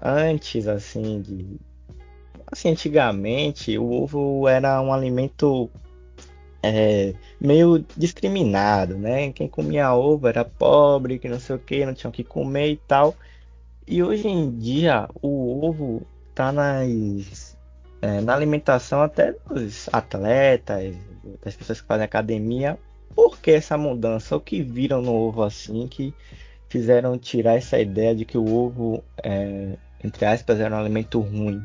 antes, 0.00 0.68
assim, 0.68 1.22
de. 1.22 1.58
Assim, 2.46 2.70
antigamente, 2.70 3.78
o 3.78 3.90
ovo 3.90 4.46
era 4.46 4.80
um 4.82 4.92
alimento 4.92 5.70
é, 6.62 7.14
meio 7.40 7.84
discriminado, 7.96 8.98
né? 8.98 9.32
Quem 9.32 9.48
comia 9.48 9.94
ovo 9.94 10.28
era 10.28 10.44
pobre, 10.44 11.18
que 11.18 11.28
não 11.28 11.40
sei 11.40 11.56
o 11.56 11.58
que, 11.58 11.86
não 11.86 11.94
tinha 11.94 12.10
o 12.10 12.12
que 12.12 12.22
comer 12.22 12.72
e 12.72 12.76
tal. 12.76 13.14
E 13.86 14.02
hoje 14.02 14.28
em 14.28 14.50
dia, 14.58 15.08
o 15.22 15.66
ovo 15.66 16.02
tá 16.34 16.52
nas, 16.52 17.56
é, 18.02 18.20
na 18.20 18.34
alimentação 18.34 19.02
até 19.02 19.32
dos 19.48 19.88
atletas, 19.92 20.94
das 21.42 21.56
pessoas 21.56 21.80
que 21.80 21.86
fazem 21.86 22.04
academia, 22.04 22.78
por 23.14 23.38
que 23.38 23.50
essa 23.50 23.76
mudança? 23.76 24.36
O 24.36 24.40
que 24.40 24.62
viram 24.62 25.02
no 25.02 25.14
ovo 25.14 25.42
assim 25.42 25.86
que 25.86 26.14
fizeram 26.68 27.18
tirar 27.18 27.56
essa 27.56 27.78
ideia 27.78 28.14
de 28.14 28.24
que 28.24 28.38
o 28.38 28.46
ovo, 28.46 29.04
é, 29.22 29.76
entre 30.02 30.24
aspas, 30.24 30.58
era 30.58 30.74
um 30.74 30.78
alimento 30.78 31.20
ruim? 31.20 31.62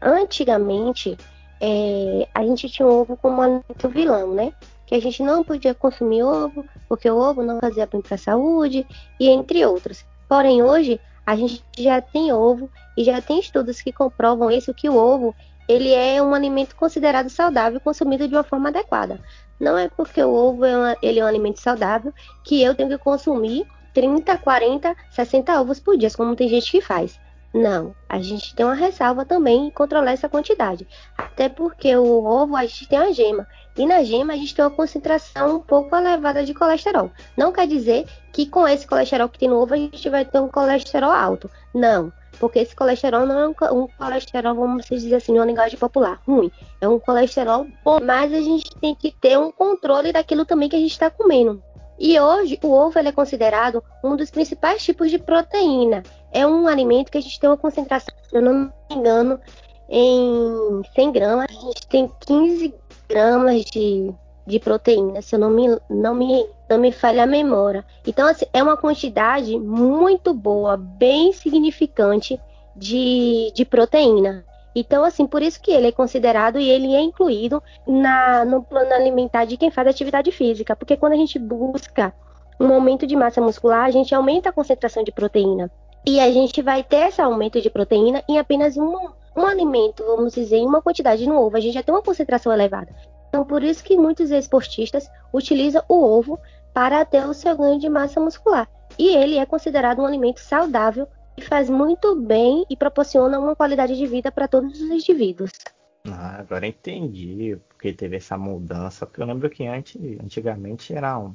Antigamente, 0.00 1.16
é, 1.60 2.28
a 2.34 2.42
gente 2.44 2.68
tinha 2.68 2.86
o 2.86 3.00
ovo 3.00 3.16
como 3.16 3.38
um 3.38 3.42
alimento 3.42 3.88
vilão, 3.88 4.34
né? 4.34 4.52
Que 4.86 4.94
a 4.94 5.00
gente 5.00 5.22
não 5.22 5.44
podia 5.44 5.74
consumir 5.74 6.22
ovo, 6.22 6.64
porque 6.88 7.10
o 7.10 7.16
ovo 7.16 7.42
não 7.42 7.60
fazia 7.60 7.86
bem 7.86 8.00
para 8.00 8.14
a 8.14 8.18
saúde, 8.18 8.86
e 9.18 9.28
entre 9.28 9.64
outros. 9.66 10.04
Porém, 10.28 10.62
hoje, 10.62 11.00
a 11.26 11.36
gente 11.36 11.62
já 11.78 12.00
tem 12.00 12.32
ovo 12.32 12.70
e 12.96 13.04
já 13.04 13.20
tem 13.20 13.40
estudos 13.40 13.80
que 13.80 13.92
comprovam 13.92 14.50
isso, 14.50 14.74
que 14.74 14.88
o 14.88 14.96
ovo 14.96 15.34
ele 15.68 15.92
é 15.92 16.20
um 16.20 16.34
alimento 16.34 16.74
considerado 16.74 17.30
saudável 17.30 17.80
consumido 17.80 18.26
de 18.26 18.34
uma 18.34 18.42
forma 18.42 18.70
adequada. 18.70 19.20
Não 19.60 19.76
é 19.76 19.88
porque 19.88 20.22
o 20.22 20.32
ovo 20.32 20.64
é, 20.64 20.76
uma, 20.76 20.96
ele 21.02 21.20
é 21.20 21.24
um 21.24 21.28
alimento 21.28 21.60
saudável 21.60 22.12
que 22.42 22.62
eu 22.62 22.74
tenho 22.74 22.88
que 22.88 22.98
consumir 22.98 23.66
30, 23.92 24.38
40, 24.38 24.96
60 25.10 25.60
ovos 25.60 25.78
por 25.78 25.96
dia, 25.96 26.10
como 26.10 26.34
tem 26.34 26.48
gente 26.48 26.70
que 26.70 26.80
faz. 26.80 27.20
Não, 27.52 27.94
a 28.08 28.20
gente 28.20 28.54
tem 28.54 28.64
uma 28.64 28.74
ressalva 28.74 29.24
também 29.24 29.66
em 29.66 29.70
controlar 29.70 30.12
essa 30.12 30.28
quantidade. 30.28 30.86
Até 31.18 31.48
porque 31.48 31.94
o 31.96 32.24
ovo 32.24 32.54
a 32.54 32.62
gente 32.62 32.88
tem 32.88 32.98
a 32.98 33.12
gema. 33.12 33.46
E 33.76 33.86
na 33.86 34.04
gema 34.04 34.32
a 34.32 34.36
gente 34.36 34.54
tem 34.54 34.64
uma 34.64 34.70
concentração 34.70 35.56
um 35.56 35.60
pouco 35.60 35.94
elevada 35.96 36.44
de 36.44 36.54
colesterol. 36.54 37.10
Não 37.36 37.52
quer 37.52 37.66
dizer 37.66 38.06
que 38.32 38.46
com 38.46 38.68
esse 38.68 38.86
colesterol 38.86 39.28
que 39.28 39.38
tem 39.38 39.48
no 39.48 39.60
ovo 39.60 39.74
a 39.74 39.76
gente 39.76 40.08
vai 40.08 40.24
ter 40.24 40.38
um 40.38 40.48
colesterol 40.48 41.10
alto. 41.10 41.50
Não. 41.74 42.12
Porque 42.40 42.58
esse 42.58 42.74
colesterol 42.74 43.26
não 43.26 43.38
é 43.38 43.46
um, 43.46 43.82
um 43.82 43.86
colesterol, 43.86 44.54
vamos 44.54 44.86
dizer 44.86 45.14
assim, 45.14 45.34
uma 45.34 45.44
linguagem 45.44 45.78
popular, 45.78 46.20
ruim. 46.26 46.50
É 46.80 46.88
um 46.88 46.98
colesterol 46.98 47.66
bom, 47.84 48.00
mas 48.00 48.32
a 48.32 48.40
gente 48.40 48.74
tem 48.80 48.94
que 48.94 49.12
ter 49.12 49.38
um 49.38 49.52
controle 49.52 50.10
daquilo 50.10 50.46
também 50.46 50.68
que 50.68 50.74
a 50.74 50.80
gente 50.80 50.92
está 50.92 51.10
comendo. 51.10 51.62
E 51.98 52.18
hoje 52.18 52.58
o 52.62 52.72
ovo 52.72 52.98
é 52.98 53.12
considerado 53.12 53.84
um 54.02 54.16
dos 54.16 54.30
principais 54.30 54.82
tipos 54.82 55.10
de 55.10 55.18
proteína. 55.18 56.02
É 56.32 56.46
um 56.46 56.66
alimento 56.66 57.10
que 57.12 57.18
a 57.18 57.20
gente 57.20 57.38
tem 57.38 57.50
uma 57.50 57.58
concentração, 57.58 58.14
se 58.26 58.34
eu 58.34 58.40
não 58.40 58.54
me 58.54 58.96
engano, 58.96 59.38
em 59.86 60.80
100 60.94 61.12
gramas, 61.12 61.46
a 61.50 61.52
gente 61.52 61.86
tem 61.88 62.10
15 62.26 62.74
gramas 63.06 63.64
de 63.66 64.14
de 64.46 64.58
proteína, 64.58 65.22
se 65.22 65.34
eu 65.34 65.38
não 65.38 65.50
me, 65.50 65.78
não 65.88 66.14
me, 66.14 66.46
não 66.68 66.78
me 66.78 66.92
falha 66.92 67.22
a 67.22 67.26
memória. 67.26 67.84
Então, 68.06 68.26
assim, 68.26 68.46
é 68.52 68.62
uma 68.62 68.76
quantidade 68.76 69.58
muito 69.58 70.34
boa, 70.34 70.76
bem 70.76 71.32
significante 71.32 72.40
de, 72.74 73.52
de 73.54 73.64
proteína. 73.64 74.44
Então, 74.74 75.04
assim, 75.04 75.26
por 75.26 75.42
isso 75.42 75.60
que 75.60 75.70
ele 75.70 75.88
é 75.88 75.92
considerado 75.92 76.58
e 76.58 76.68
ele 76.68 76.94
é 76.94 77.00
incluído 77.00 77.62
na, 77.86 78.44
no 78.44 78.62
plano 78.62 78.92
alimentar 78.92 79.44
de 79.44 79.56
quem 79.56 79.70
faz 79.70 79.88
atividade 79.88 80.30
física. 80.30 80.76
Porque 80.76 80.96
quando 80.96 81.14
a 81.14 81.16
gente 81.16 81.38
busca 81.38 82.14
um 82.58 82.72
aumento 82.72 83.06
de 83.06 83.16
massa 83.16 83.40
muscular, 83.40 83.84
a 83.84 83.90
gente 83.90 84.14
aumenta 84.14 84.50
a 84.50 84.52
concentração 84.52 85.02
de 85.02 85.10
proteína. 85.10 85.70
E 86.06 86.20
a 86.20 86.30
gente 86.30 86.62
vai 86.62 86.82
ter 86.82 87.08
esse 87.08 87.20
aumento 87.20 87.60
de 87.60 87.68
proteína 87.68 88.22
em 88.28 88.38
apenas 88.38 88.76
um, 88.76 89.08
um 89.36 89.44
alimento, 89.44 90.04
vamos 90.04 90.34
dizer, 90.34 90.56
em 90.56 90.66
uma 90.66 90.80
quantidade 90.80 91.26
no 91.26 91.38
ovo. 91.40 91.56
A 91.56 91.60
gente 91.60 91.74
já 91.74 91.82
tem 91.82 91.94
uma 91.94 92.02
concentração 92.02 92.52
elevada. 92.52 92.94
Então, 93.30 93.44
por 93.44 93.62
isso 93.62 93.82
que 93.82 93.96
muitos 93.96 94.30
esportistas 94.30 95.08
utilizam 95.32 95.82
o 95.88 96.02
ovo 96.04 96.38
para 96.74 97.04
ter 97.04 97.24
o 97.24 97.32
seu 97.32 97.56
ganho 97.56 97.78
de 97.78 97.88
massa 97.88 98.20
muscular. 98.20 98.68
E 98.98 99.16
ele 99.16 99.38
é 99.38 99.46
considerado 99.46 100.00
um 100.00 100.06
alimento 100.06 100.40
saudável 100.40 101.06
e 101.36 101.42
faz 101.42 101.70
muito 101.70 102.14
bem 102.16 102.66
e 102.68 102.76
proporciona 102.76 103.38
uma 103.38 103.54
qualidade 103.54 103.96
de 103.96 104.06
vida 104.06 104.32
para 104.32 104.48
todos 104.48 104.80
os 104.80 104.90
indivíduos. 104.90 105.52
Ah, 106.06 106.40
agora 106.40 106.66
entendi 106.66 107.56
porque 107.68 107.92
teve 107.92 108.16
essa 108.16 108.36
mudança, 108.36 109.06
porque 109.06 109.22
eu 109.22 109.26
lembro 109.26 109.48
que 109.48 109.66
antes, 109.66 109.96
antigamente 110.20 110.92
era 110.92 111.18
um 111.18 111.34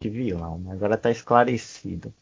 vilão, 0.00 0.58
mas 0.58 0.74
agora 0.74 0.94
está 0.94 1.10
esclarecido. 1.10 2.12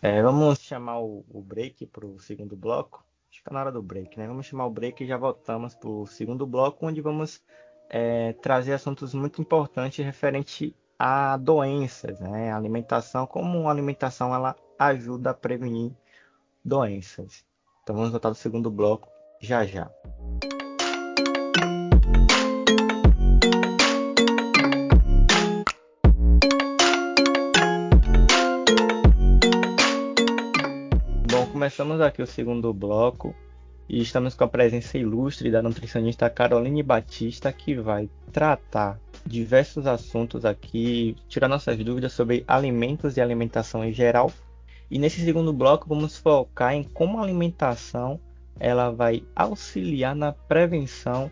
É, 0.00 0.22
vamos 0.22 0.60
chamar 0.60 1.00
o, 1.00 1.24
o 1.28 1.42
break 1.42 1.86
para 1.86 2.06
o 2.06 2.18
segundo 2.20 2.56
bloco. 2.56 3.04
Acho 3.30 3.42
que 3.42 3.48
está 3.48 3.52
na 3.52 3.60
hora 3.60 3.72
do 3.72 3.82
break, 3.82 4.18
né? 4.18 4.26
Vamos 4.26 4.46
chamar 4.46 4.66
o 4.66 4.70
break 4.70 5.02
e 5.02 5.06
já 5.06 5.16
voltamos 5.16 5.74
para 5.74 5.88
o 5.88 6.06
segundo 6.06 6.46
bloco, 6.46 6.86
onde 6.86 7.00
vamos 7.00 7.42
é, 7.90 8.32
trazer 8.34 8.74
assuntos 8.74 9.14
muito 9.14 9.40
importantes 9.40 10.04
referente 10.04 10.74
a 10.98 11.36
doenças, 11.36 12.18
né? 12.20 12.50
A 12.50 12.56
alimentação, 12.56 13.26
como 13.26 13.68
a 13.68 13.70
alimentação 13.70 14.34
ela 14.34 14.56
ajuda 14.78 15.30
a 15.30 15.34
prevenir 15.34 15.92
doenças. 16.64 17.44
Então 17.82 17.96
vamos 17.96 18.10
voltar 18.10 18.28
ao 18.28 18.34
segundo 18.34 18.70
bloco 18.70 19.08
já 19.40 19.64
já. 19.64 19.90
Bom, 31.30 31.46
começamos 31.52 32.00
aqui 32.00 32.20
o 32.20 32.26
segundo 32.26 32.74
bloco 32.74 33.34
e 33.88 34.02
estamos 34.02 34.34
com 34.34 34.44
a 34.44 34.48
presença 34.48 34.98
ilustre 34.98 35.50
da 35.50 35.62
nutricionista 35.62 36.28
Caroline 36.28 36.82
Batista, 36.82 37.50
que 37.50 37.74
vai 37.74 38.10
tratar 38.30 39.00
diversos 39.24 39.86
assuntos 39.86 40.44
aqui, 40.44 41.16
tirar 41.26 41.48
nossas 41.48 41.82
dúvidas 41.82 42.12
sobre 42.12 42.44
alimentos 42.46 43.16
e 43.16 43.20
alimentação 43.20 43.82
em 43.82 43.92
geral. 43.92 44.30
E 44.90 44.98
nesse 44.98 45.24
segundo 45.24 45.52
bloco 45.52 45.88
vamos 45.88 46.18
focar 46.18 46.74
em 46.74 46.82
como 46.82 47.18
a 47.18 47.22
alimentação 47.22 48.20
ela 48.60 48.90
vai 48.90 49.22
auxiliar 49.34 50.14
na 50.14 50.32
prevenção 50.32 51.30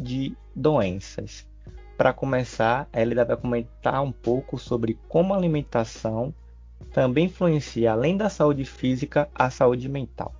de 0.00 0.34
doenças. 0.54 1.46
para 1.96 2.12
começar, 2.12 2.88
a 2.92 3.00
Elida 3.00 3.24
vai 3.24 3.36
comentar 3.36 4.02
um 4.02 4.10
pouco 4.10 4.58
sobre 4.58 4.98
como 5.08 5.32
a 5.32 5.36
alimentação 5.36 6.34
também 6.92 7.26
influencia, 7.26 7.92
além 7.92 8.16
da 8.16 8.28
saúde 8.28 8.64
física, 8.64 9.28
a 9.34 9.48
saúde 9.48 9.88
mental. 9.88 10.34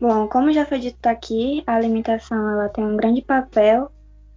Bom, 0.00 0.28
como 0.28 0.52
já 0.52 0.66
foi 0.66 0.80
dito 0.80 1.06
aqui, 1.06 1.62
a 1.66 1.74
alimentação 1.74 2.50
ela 2.50 2.68
tem 2.68 2.84
um 2.84 2.96
grande 2.96 3.22
papel 3.22 3.90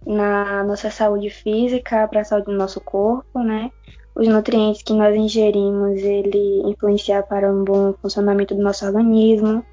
na 0.06 0.62
nossa 0.64 0.90
saúde 0.90 1.30
física, 1.30 2.06
para 2.08 2.20
a 2.20 2.24
saúde 2.24 2.46
do 2.46 2.56
nosso 2.56 2.80
corpo, 2.80 3.40
né? 3.40 3.70
Os 4.14 4.26
nutrientes 4.26 4.82
que 4.82 4.92
nós 4.92 5.14
ingerimos, 5.14 6.00
ele 6.00 6.62
influencia 6.64 7.22
para 7.22 7.52
um 7.52 7.64
bom 7.64 7.92
funcionamento 8.00 8.54
do 8.54 8.62
nosso 8.62 8.86
organismo, 8.86 9.64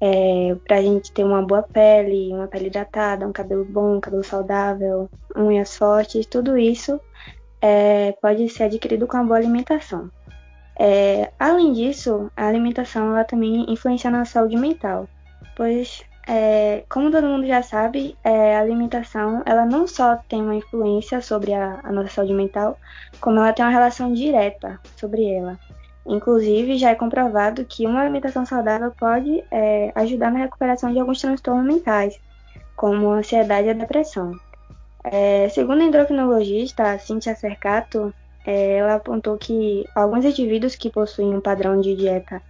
é, 0.00 0.56
para 0.66 0.76
a 0.76 0.82
gente 0.82 1.12
ter 1.12 1.24
uma 1.24 1.42
boa 1.42 1.62
pele, 1.62 2.32
uma 2.32 2.46
pele 2.46 2.66
hidratada, 2.66 3.26
um 3.26 3.32
cabelo 3.32 3.64
bom, 3.64 3.96
um 3.96 4.00
cabelo 4.00 4.24
saudável, 4.24 5.10
unhas 5.36 5.76
fortes, 5.76 6.26
tudo 6.26 6.56
isso 6.56 7.00
é, 7.60 8.12
pode 8.20 8.48
ser 8.48 8.64
adquirido 8.64 9.06
com 9.06 9.16
a 9.16 9.24
boa 9.24 9.36
alimentação. 9.36 10.10
É, 10.78 11.32
além 11.38 11.72
disso, 11.72 12.30
a 12.36 12.46
alimentação 12.46 13.12
ela 13.12 13.24
também 13.24 13.64
influencia 13.68 14.10
na 14.10 14.24
saúde 14.24 14.56
mental, 14.56 15.08
pois, 15.56 16.04
é, 16.28 16.84
como 16.88 17.10
todo 17.10 17.26
mundo 17.26 17.46
já 17.46 17.62
sabe, 17.62 18.16
é, 18.22 18.56
a 18.56 18.60
alimentação 18.60 19.42
ela 19.46 19.64
não 19.64 19.86
só 19.86 20.16
tem 20.28 20.42
uma 20.42 20.54
influência 20.54 21.20
sobre 21.22 21.54
a, 21.54 21.80
a 21.82 21.90
nossa 21.90 22.10
saúde 22.10 22.34
mental, 22.34 22.78
como 23.20 23.38
ela 23.38 23.52
tem 23.52 23.64
uma 23.64 23.72
relação 23.72 24.12
direta 24.12 24.78
sobre 24.96 25.24
ela. 25.24 25.58
Inclusive, 26.06 26.78
já 26.78 26.90
é 26.90 26.94
comprovado 26.94 27.64
que 27.64 27.86
uma 27.86 28.00
alimentação 28.02 28.46
saudável 28.46 28.92
pode 28.92 29.42
é, 29.50 29.90
ajudar 29.94 30.30
na 30.30 30.40
recuperação 30.40 30.92
de 30.92 31.00
alguns 31.00 31.20
transtornos 31.20 31.64
mentais, 31.64 32.20
como 32.76 33.10
a 33.10 33.16
ansiedade 33.16 33.66
e 33.66 33.70
a 33.70 33.74
depressão. 33.74 34.32
É, 35.02 35.48
segundo 35.48 35.80
a 35.80 35.84
endocrinologista 35.84 36.98
Cynthia 36.98 37.34
Cercato, 37.34 38.14
é, 38.44 38.78
ela 38.78 38.96
apontou 38.96 39.36
que 39.36 39.84
alguns 39.94 40.24
indivíduos 40.24 40.76
que 40.76 40.90
possuem 40.90 41.34
um 41.34 41.40
padrão 41.40 41.80
de 41.80 41.96
dieta 41.96 42.42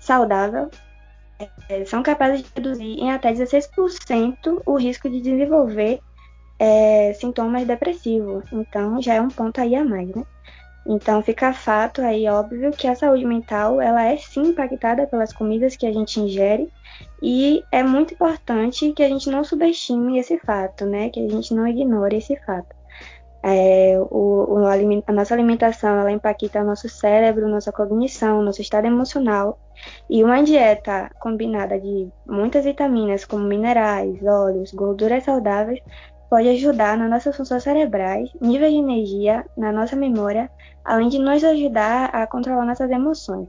saudável 0.00 0.70
é, 1.68 1.84
são 1.84 2.02
capazes 2.02 2.42
de 2.42 2.50
reduzir 2.54 3.00
em 3.00 3.10
até 3.10 3.32
16% 3.32 4.62
o 4.64 4.76
risco 4.76 5.08
de 5.08 5.20
desenvolver 5.20 6.00
é, 6.58 7.12
sintomas 7.14 7.66
depressivos. 7.66 8.44
Então, 8.52 9.00
já 9.00 9.14
é 9.14 9.20
um 9.20 9.28
ponto 9.28 9.60
aí 9.60 9.74
a 9.74 9.84
mais, 9.84 10.08
né? 10.14 10.24
Então 10.88 11.22
fica 11.22 11.52
fato 11.52 12.00
aí 12.00 12.26
óbvio 12.26 12.70
que 12.70 12.88
a 12.88 12.94
saúde 12.94 13.26
mental 13.26 13.78
ela 13.78 14.04
é 14.04 14.16
sim 14.16 14.40
impactada 14.40 15.06
pelas 15.06 15.34
comidas 15.34 15.76
que 15.76 15.86
a 15.86 15.92
gente 15.92 16.18
ingere 16.18 16.72
e 17.22 17.62
é 17.70 17.82
muito 17.82 18.14
importante 18.14 18.92
que 18.92 19.02
a 19.02 19.08
gente 19.08 19.28
não 19.28 19.44
subestime 19.44 20.18
esse 20.18 20.38
fato, 20.38 20.86
né? 20.86 21.10
Que 21.10 21.20
a 21.20 21.28
gente 21.28 21.52
não 21.52 21.68
ignore 21.68 22.16
esse 22.16 22.34
fato. 22.36 22.77
É, 23.42 23.96
o, 24.10 24.58
o, 24.58 24.66
a 24.66 25.12
nossa 25.12 25.34
alimentação 25.34 26.00
ela 26.00 26.10
impacta 26.10 26.64
nosso 26.64 26.88
cérebro, 26.88 27.48
nossa 27.48 27.70
cognição, 27.70 28.42
nosso 28.42 28.60
estado 28.60 28.86
emocional 28.86 29.58
e 30.10 30.24
uma 30.24 30.42
dieta 30.42 31.08
combinada 31.20 31.78
de 31.78 32.08
muitas 32.26 32.64
vitaminas 32.64 33.24
como 33.24 33.44
minerais, 33.44 34.20
óleos, 34.24 34.72
gorduras 34.72 35.22
saudáveis 35.22 35.80
pode 36.28 36.48
ajudar 36.48 36.96
nas 36.98 37.08
nossas 37.08 37.36
funções 37.36 37.62
cerebrais, 37.62 38.28
nível 38.40 38.68
de 38.68 38.76
energia, 38.76 39.46
na 39.56 39.72
nossa 39.72 39.96
memória, 39.96 40.50
além 40.84 41.08
de 41.08 41.18
nos 41.18 41.42
ajudar 41.42 42.06
a 42.06 42.26
controlar 42.26 42.66
nossas 42.66 42.90
emoções. 42.90 43.48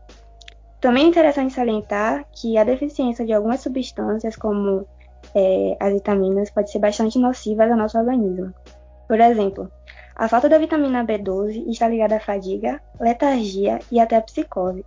Também 0.79 1.05
é 1.05 1.09
interessante 1.09 1.53
salientar 1.53 2.25
que 2.31 2.57
a 2.57 2.63
deficiência 2.63 3.25
de 3.25 3.33
algumas 3.33 3.59
substâncias, 3.59 4.37
como 4.37 4.87
é, 5.35 5.75
as 5.77 5.93
vitaminas, 5.93 6.49
pode 6.51 6.71
ser 6.71 6.79
bastante 6.79 7.19
nociva 7.19 7.65
ao 7.65 7.75
nosso 7.75 7.97
organismo. 7.97 8.53
Por 9.07 9.19
exemplo, 9.19 9.69
a 10.19 10.27
falta 10.27 10.49
da 10.49 10.57
vitamina 10.57 11.01
B12 11.01 11.69
está 11.69 11.87
ligada 11.87 12.17
à 12.17 12.19
fadiga, 12.19 12.81
letargia 12.99 13.79
e 13.89 14.01
até 14.01 14.17
à 14.17 14.21
psicose, 14.21 14.83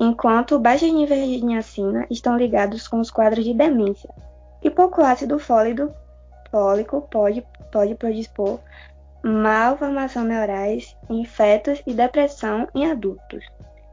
enquanto 0.00 0.58
baixos 0.58 0.90
níveis 0.90 1.28
de 1.28 1.44
niacina 1.44 2.06
estão 2.10 2.38
ligados 2.38 2.88
com 2.88 2.98
os 2.98 3.10
quadros 3.10 3.44
de 3.44 3.52
demência. 3.52 4.08
E 4.62 4.70
pouco 4.70 5.02
ácido 5.02 5.38
fólico 5.38 5.92
fólico 6.50 7.02
pode, 7.10 7.46
pode 7.70 7.94
predispor 7.96 8.58
malformação 9.22 10.24
neurais 10.24 10.96
em 11.10 11.22
fetos 11.26 11.82
e 11.86 11.92
depressão 11.92 12.66
em 12.74 12.90
adultos. 12.90 13.44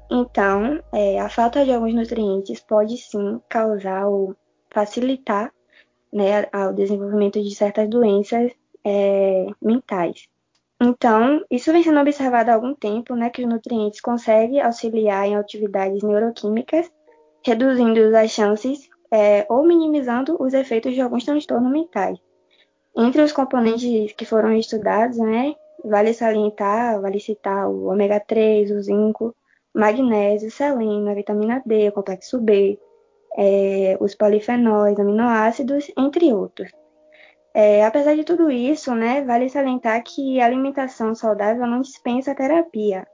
Então, 0.09 0.81
é, 0.93 1.19
a 1.19 1.27
falta 1.27 1.65
de 1.65 1.73
alguns 1.73 1.93
nutrientes 1.93 2.61
pode 2.61 2.95
sim 2.95 3.41
causar 3.49 4.07
ou 4.07 4.33
facilitar 4.71 5.51
né, 6.13 6.47
o 6.69 6.71
desenvolvimento 6.71 7.43
de 7.43 7.53
certas 7.53 7.89
doenças 7.89 8.49
é, 8.85 9.47
mentais. 9.61 10.31
Então, 10.81 11.43
isso 11.49 11.71
vem 11.71 11.83
sendo 11.83 11.99
observado 11.99 12.51
há 12.51 12.55
algum 12.55 12.73
tempo, 12.75 13.15
né, 13.15 13.29
que 13.29 13.41
os 13.41 13.49
nutrientes 13.49 14.01
conseguem 14.01 14.61
auxiliar 14.61 15.27
em 15.27 15.35
atividades 15.35 16.03
neuroquímicas, 16.03 16.91
reduzindo 17.45 18.15
as 18.15 18.31
chances 18.31 18.89
é, 19.11 19.45
ou 19.49 19.65
minimizando 19.65 20.35
os 20.41 20.53
efeitos 20.53 20.93
de 20.93 21.01
alguns 21.01 21.23
transtornos 21.23 21.71
mentais. 21.71 22.17
Entre 22.95 23.21
os 23.21 23.31
componentes 23.31 24.13
que 24.13 24.25
foram 24.25 24.53
estudados, 24.53 25.17
né, 25.17 25.55
vale 25.83 26.13
salientar, 26.13 27.01
vale 27.01 27.19
citar 27.19 27.69
o 27.69 27.85
ômega 27.85 28.19
3, 28.19 28.71
o 28.71 28.81
zinco, 28.81 29.35
magnésio, 29.73 30.51
selênio, 30.51 31.09
a 31.09 31.13
vitamina 31.13 31.61
D, 31.65 31.89
o 31.89 31.91
complexo 31.91 32.39
B, 32.39 32.79
é, 33.37 33.97
os 33.99 34.15
polifenóis, 34.15 34.99
aminoácidos, 34.99 35.91
entre 35.97 36.31
outros. 36.33 36.71
É, 37.53 37.85
apesar 37.85 38.15
de 38.15 38.23
tudo 38.23 38.49
isso, 38.49 38.95
né, 38.95 39.23
vale 39.23 39.47
salientar 39.47 40.01
que 40.03 40.41
a 40.41 40.45
alimentação 40.45 41.13
saudável 41.13 41.67
não 41.67 41.81
dispensa 41.81 42.33
terapia. 42.33 43.05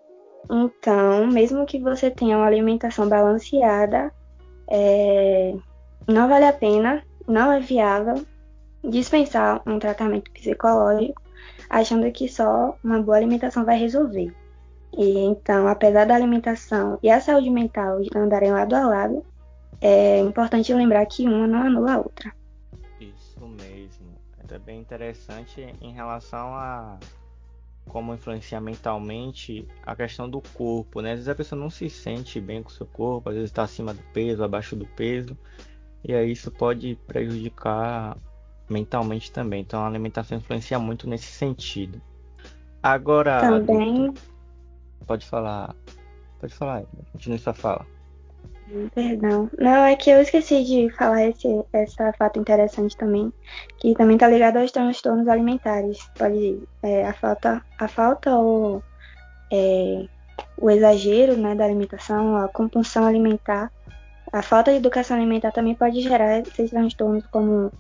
Então, 0.49 1.27
mesmo 1.27 1.65
que 1.65 1.79
você 1.79 2.09
tenha 2.09 2.37
uma 2.37 2.47
alimentação 2.47 3.07
balanceada, 3.09 4.11
é, 4.69 5.53
não 6.07 6.29
vale 6.29 6.45
a 6.45 6.53
pena, 6.53 7.03
não 7.27 7.51
é 7.51 7.59
viável 7.59 8.25
dispensar 8.83 9.61
um 9.67 9.77
tratamento 9.77 10.31
psicológico 10.31 11.21
achando 11.69 12.11
que 12.11 12.27
só 12.27 12.77
uma 12.83 13.01
boa 13.01 13.17
alimentação 13.17 13.65
vai 13.65 13.77
resolver. 13.77 14.33
E 14.97 15.19
então, 15.19 15.67
apesar 15.67 16.05
da 16.05 16.15
alimentação 16.15 16.97
e 17.03 17.09
a 17.09 17.21
saúde 17.21 17.49
mental 17.49 17.99
andarem 18.15 18.51
lado 18.51 18.73
a 18.73 18.87
lado, 18.87 19.23
é 19.81 20.19
importante 20.19 20.73
lembrar 20.73 21.05
que 21.05 21.27
uma 21.27 21.47
não 21.47 21.61
anula 21.61 21.93
a 21.93 21.97
outra. 21.97 22.38
É 24.51 24.59
bem 24.59 24.79
interessante 24.79 25.61
em 25.81 25.93
relação 25.93 26.53
a 26.55 26.97
como 27.87 28.13
influenciar 28.13 28.61
mentalmente 28.61 29.67
a 29.83 29.95
questão 29.95 30.29
do 30.29 30.41
corpo, 30.53 31.01
né? 31.01 31.11
Às 31.11 31.15
vezes 31.15 31.29
a 31.29 31.35
pessoa 31.35 31.59
não 31.59 31.69
se 31.69 31.89
sente 31.89 32.39
bem 32.39 32.61
com 32.61 32.69
o 32.69 32.71
seu 32.71 32.85
corpo, 32.85 33.29
às 33.29 33.35
vezes 33.35 33.49
está 33.49 33.63
acima 33.63 33.93
do 33.93 34.03
peso, 34.13 34.43
abaixo 34.43 34.75
do 34.75 34.85
peso, 34.85 35.35
e 36.03 36.13
aí 36.13 36.31
isso 36.31 36.51
pode 36.51 36.97
prejudicar 37.07 38.15
mentalmente 38.69 39.31
também. 39.31 39.61
Então 39.61 39.81
a 39.81 39.87
alimentação 39.87 40.37
influencia 40.37 40.77
muito 40.77 41.07
nesse 41.09 41.31
sentido. 41.31 42.01
Agora. 42.81 43.41
Também. 43.41 44.03
Adulto, 44.03 44.21
pode 45.05 45.25
falar. 45.25 45.75
Pode 46.39 46.53
falar, 46.53 46.83
continue 47.11 47.39
sua 47.39 47.53
fala. 47.53 47.85
Perdão. 48.93 49.49
Não, 49.57 49.83
é 49.85 49.95
que 49.95 50.09
eu 50.09 50.21
esqueci 50.21 50.63
de 50.63 50.89
falar 50.91 51.25
esse, 51.25 51.47
essa 51.73 52.13
fato 52.13 52.39
interessante 52.39 52.95
também, 52.95 53.33
que 53.79 53.93
também 53.95 54.15
está 54.15 54.27
ligado 54.27 54.57
aos 54.57 54.71
transtornos 54.71 55.27
alimentares. 55.27 55.97
Pode 56.17 56.61
é, 56.83 57.07
a 57.07 57.13
falta, 57.13 57.61
a 57.79 57.87
falta 57.87 58.35
ou 58.35 58.83
é, 59.51 60.05
o 60.57 60.69
exagero 60.69 61.35
né, 61.37 61.55
da 61.55 61.65
alimentação, 61.65 62.37
a 62.37 62.47
compulsão 62.47 63.05
alimentar, 63.05 63.71
a 64.31 64.41
falta 64.43 64.71
de 64.71 64.77
educação 64.77 65.17
alimentar 65.17 65.51
também 65.51 65.73
pode 65.73 66.01
gerar 66.01 66.39
esses 66.39 66.69
transtornos 66.69 67.25
como 67.27 67.71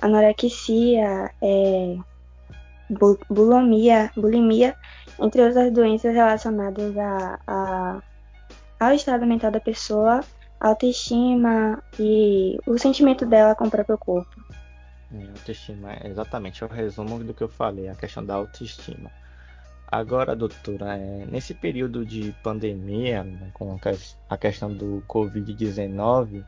anorexia, 0.00 1.30
é, 1.42 1.96
bulimia, 3.28 4.10
bulimia, 4.16 4.76
entre 5.20 5.42
outras 5.42 5.72
doenças 5.72 6.14
relacionadas 6.14 6.96
a, 6.96 7.38
a, 7.46 8.02
ao 8.78 8.92
estado 8.92 9.26
mental 9.26 9.50
da 9.50 9.60
pessoa, 9.60 10.20
autoestima 10.60 11.82
e 11.98 12.58
o 12.66 12.78
sentimento 12.78 13.26
dela 13.26 13.54
com 13.54 13.66
o 13.66 13.70
próprio 13.70 13.98
corpo. 13.98 14.40
É, 15.12 15.28
autoestima, 15.28 15.96
exatamente, 16.04 16.62
é 16.62 16.66
o 16.66 16.70
resumo 16.70 17.22
do 17.22 17.32
que 17.32 17.42
eu 17.42 17.48
falei, 17.48 17.88
a 17.88 17.94
questão 17.94 18.24
da 18.24 18.34
autoestima. 18.34 19.10
Agora, 19.86 20.34
doutora, 20.34 20.96
é, 20.96 21.24
nesse 21.26 21.54
período 21.54 22.04
de 22.04 22.34
pandemia, 22.42 23.22
né, 23.22 23.50
com 23.54 23.78
a 24.28 24.36
questão 24.36 24.72
do 24.72 25.02
Covid-19, 25.08 26.44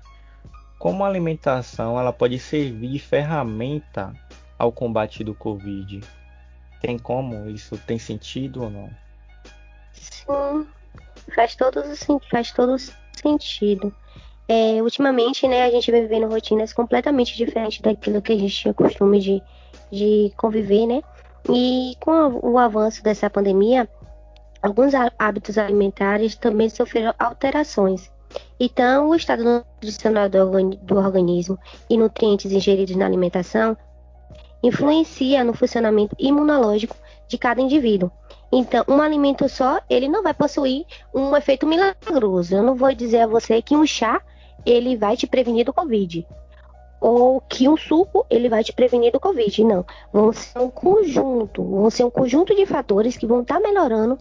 como 0.79 1.05
a 1.05 1.09
alimentação 1.09 1.99
ela 1.99 2.13
pode 2.13 2.39
servir 2.39 2.91
de 2.91 2.99
ferramenta 2.99 4.13
ao 4.59 4.73
combate 4.73 5.23
do 5.23 5.35
Covid? 5.35 6.01
Tem 6.81 6.99
como? 6.99 7.49
Isso 7.49 7.79
tem 7.79 7.99
sentido 7.99 8.65
ou 8.65 8.71
não? 8.71 8.91
Sim, 9.93 10.67
faz 11.35 11.55
todo, 11.55 11.83
faz 12.31 12.53
todo 12.53 12.77
sentido. 13.19 13.95
É, 14.49 14.83
ultimamente, 14.83 15.47
né, 15.47 15.65
a 15.65 15.71
gente 15.71 15.91
vem 15.91 16.03
vivendo 16.03 16.29
rotinas 16.29 16.73
completamente 16.73 17.37
diferentes 17.37 17.81
daquilo 17.81 18.23
que 18.23 18.33
a 18.33 18.39
gente 18.39 18.55
tinha 18.55 18.73
costume 18.73 19.21
de, 19.21 19.43
de 19.93 20.33
conviver, 20.37 20.87
né? 20.87 21.03
E 21.51 21.95
com 22.01 22.41
o 22.43 22.59
avanço 22.59 23.03
dessa 23.03 23.29
pandemia, 23.29 23.89
alguns 24.63 24.93
hábitos 25.19 25.59
alimentares 25.59 26.35
também 26.35 26.69
sofreram 26.69 27.15
alterações. 27.19 28.11
Então, 28.59 29.09
o 29.09 29.15
estado 29.15 29.45
nutricional 29.45 30.29
do 30.29 30.97
organismo 30.97 31.59
e 31.89 31.97
nutrientes 31.97 32.53
ingeridos 32.53 32.97
na 32.97 33.07
alimentação 33.07 33.77
influencia 34.63 35.45
no 35.45 35.55
funcionamento 35.55 36.15
imunológico 36.19 36.97
de 37.29 37.39
cada 37.39 37.61
indivíduo. 37.61 38.11
Então, 38.51 38.85
um 38.89 39.01
alimento 39.01 39.49
só, 39.49 39.81
ele 39.89 40.09
não 40.09 40.23
vai 40.23 40.33
possuir 40.33 40.87
um 41.15 41.37
efeito 41.37 41.67
milagroso. 41.67 42.55
Eu 42.55 42.63
não 42.63 42.75
vou 42.75 42.93
dizer 42.95 43.21
a 43.21 43.27
você 43.27 43.61
que 43.61 43.77
um 43.77 43.87
chá, 43.87 44.21
ele 44.65 44.97
vai 44.97 45.17
te 45.17 45.27
prevenir 45.27 45.67
do 45.67 45.73
Covid. 45.73 46.27
Ou 47.01 47.41
que 47.43 47.69
um 47.69 47.77
suco, 47.77 48.27
ele 48.29 48.49
vai 48.49 48.65
te 48.65 48.73
prevenir 48.73 49.13
do 49.13 49.21
Covid. 49.21 49.65
Não. 49.65 49.85
Vão 50.13 50.33
ser 50.33 50.59
um 50.59 50.71
conjunto, 50.71 51.63
vão 51.63 51.91
ser 51.91 52.05
um 52.05 52.11
conjunto 52.11 52.55
de 52.55 52.67
fatores 52.67 53.17
que 53.17 53.27
vão 53.27 53.43
estar 53.43 53.57
tá 53.57 53.61
melhorando 53.61 54.19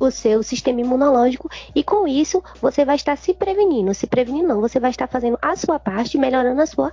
o 0.00 0.10
seu 0.10 0.42
sistema 0.44 0.80
imunológico 0.80 1.50
e 1.74 1.82
com 1.82 2.06
isso 2.06 2.42
você 2.62 2.84
vai 2.84 2.96
estar 2.96 3.16
se 3.16 3.34
prevenindo. 3.34 3.92
Se 3.92 4.06
prevenindo 4.06 4.48
não, 4.48 4.60
você 4.60 4.78
vai 4.78 4.90
estar 4.90 5.08
fazendo 5.08 5.36
a 5.42 5.56
sua 5.56 5.78
parte, 5.78 6.16
melhorando 6.16 6.62
a 6.62 6.66
sua 6.66 6.92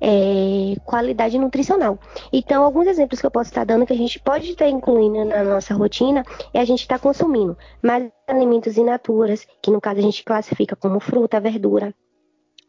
é, 0.00 0.74
qualidade 0.84 1.38
nutricional. 1.38 1.98
Então, 2.32 2.64
alguns 2.64 2.86
exemplos 2.86 3.20
que 3.20 3.26
eu 3.26 3.30
posso 3.30 3.50
estar 3.50 3.64
dando 3.64 3.86
que 3.86 3.92
a 3.92 3.96
gente 3.96 4.18
pode 4.20 4.50
estar 4.50 4.68
incluindo 4.68 5.24
na 5.24 5.42
nossa 5.42 5.74
rotina 5.74 6.22
é 6.52 6.60
a 6.60 6.64
gente 6.64 6.80
estar 6.80 6.98
consumindo 6.98 7.56
mais 7.82 8.10
alimentos 8.26 8.76
in 8.76 8.84
naturas, 8.84 9.46
que 9.62 9.70
no 9.70 9.80
caso 9.80 9.98
a 9.98 10.02
gente 10.02 10.24
classifica 10.24 10.76
como 10.76 11.00
fruta, 11.00 11.40
verdura, 11.40 11.94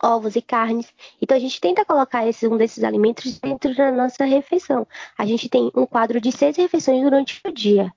ovos 0.02 0.36
e 0.36 0.42
carnes. 0.42 0.94
Então 1.22 1.36
a 1.36 1.40
gente 1.40 1.60
tenta 1.60 1.86
colocar 1.86 2.28
esse, 2.28 2.48
um 2.48 2.58
desses 2.58 2.84
alimentos 2.84 3.40
dentro 3.40 3.76
da 3.76 3.92
nossa 3.92 4.24
refeição. 4.26 4.88
A 5.18 5.26
gente 5.26 5.50
tem 5.50 5.72
um 5.76 5.86
quadro 5.86 6.20
de 6.22 6.32
seis 6.32 6.56
refeições 6.56 7.04
durante 7.04 7.40
o 7.46 7.52
dia. 7.52 7.92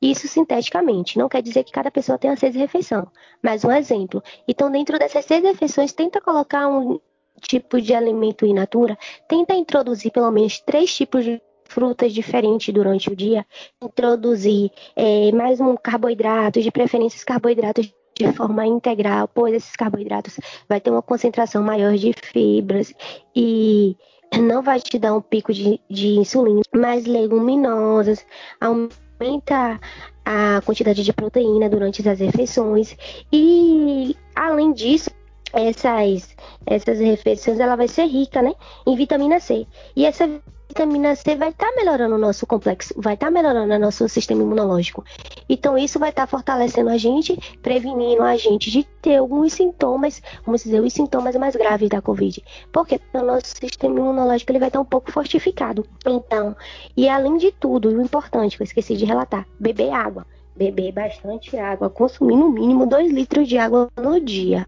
Isso 0.00 0.28
sinteticamente. 0.28 1.18
Não 1.18 1.28
quer 1.28 1.42
dizer 1.42 1.64
que 1.64 1.72
cada 1.72 1.90
pessoa 1.90 2.18
tenha 2.18 2.36
seis 2.36 2.54
refeições, 2.54 3.06
mas 3.42 3.64
um 3.64 3.72
exemplo. 3.72 4.22
Então, 4.46 4.70
dentro 4.70 4.96
dessas 4.98 5.24
seis 5.24 5.42
refeições, 5.42 5.92
tenta 5.92 6.20
colocar 6.20 6.68
um, 6.68 7.00
tipo 7.38 7.80
de 7.80 7.94
alimento 7.94 8.46
in 8.46 8.54
natura, 8.54 8.98
tenta 9.28 9.54
introduzir 9.54 10.10
pelo 10.12 10.30
menos 10.30 10.60
três 10.60 10.94
tipos 10.94 11.24
de 11.24 11.40
frutas 11.64 12.12
diferentes 12.12 12.72
durante 12.72 13.10
o 13.10 13.16
dia, 13.16 13.46
introduzir 13.82 14.70
é, 14.96 15.30
mais 15.32 15.60
um 15.60 15.76
carboidrato, 15.76 16.60
de 16.60 16.70
preferência 16.70 17.24
carboidratos 17.24 17.92
de 18.18 18.32
forma 18.32 18.66
integral, 18.66 19.28
pois 19.28 19.54
esses 19.54 19.76
carboidratos 19.76 20.40
vai 20.68 20.80
ter 20.80 20.90
uma 20.90 21.02
concentração 21.02 21.62
maior 21.62 21.94
de 21.94 22.12
fibras 22.12 22.92
e 23.36 23.96
não 24.36 24.62
vai 24.62 24.80
te 24.80 24.98
dar 24.98 25.14
um 25.14 25.20
pico 25.20 25.52
de, 25.52 25.80
de 25.88 26.08
insulina, 26.18 26.62
mais 26.74 27.06
leguminosas, 27.06 28.26
aumenta 28.60 29.80
a 30.24 30.60
quantidade 30.64 31.02
de 31.04 31.12
proteína 31.12 31.68
durante 31.68 32.06
as 32.08 32.18
refeições. 32.18 32.96
E 33.32 34.16
além 34.34 34.72
disso 34.72 35.10
essas, 35.52 36.36
essas 36.66 36.98
refeições 36.98 37.58
ela 37.60 37.76
vai 37.76 37.88
ser 37.88 38.06
rica, 38.06 38.42
né, 38.42 38.54
em 38.86 38.96
vitamina 38.96 39.40
C. 39.40 39.66
E 39.96 40.04
essa 40.04 40.28
vitamina 40.68 41.16
C 41.16 41.34
vai 41.34 41.48
estar 41.48 41.70
tá 41.70 41.76
melhorando 41.76 42.14
o 42.14 42.18
nosso 42.18 42.46
complexo, 42.46 42.94
vai 42.96 43.14
estar 43.14 43.26
tá 43.26 43.32
melhorando 43.32 43.74
o 43.74 43.78
nosso 43.78 44.08
sistema 44.08 44.42
imunológico. 44.42 45.04
Então 45.48 45.78
isso 45.78 45.98
vai 45.98 46.10
estar 46.10 46.22
tá 46.22 46.26
fortalecendo 46.26 46.90
a 46.90 46.98
gente, 46.98 47.36
prevenindo 47.62 48.22
a 48.22 48.36
gente 48.36 48.70
de 48.70 48.84
ter 49.00 49.16
alguns 49.16 49.54
sintomas, 49.54 50.22
vamos 50.44 50.62
dizer, 50.62 50.80
os 50.80 50.92
sintomas 50.92 51.34
mais 51.36 51.56
graves 51.56 51.88
da 51.88 52.02
COVID. 52.02 52.44
Porque 52.70 53.00
o 53.14 53.22
nosso 53.22 53.46
sistema 53.46 53.98
imunológico 53.98 54.52
ele 54.52 54.58
vai 54.58 54.68
estar 54.68 54.80
um 54.80 54.84
pouco 54.84 55.10
fortificado. 55.10 55.86
Então, 56.06 56.54
e 56.96 57.08
além 57.08 57.38
de 57.38 57.50
tudo, 57.52 57.88
o 57.88 58.02
importante 58.02 58.56
que 58.56 58.62
eu 58.62 58.66
esqueci 58.66 58.96
de 58.96 59.04
relatar, 59.04 59.46
beber 59.58 59.90
água. 59.90 60.26
Beber 60.54 60.90
bastante 60.90 61.56
água, 61.56 61.88
consumir 61.88 62.36
no 62.36 62.50
mínimo 62.50 62.84
2 62.84 63.12
litros 63.12 63.48
de 63.48 63.56
água 63.56 63.88
no 63.96 64.20
dia. 64.20 64.66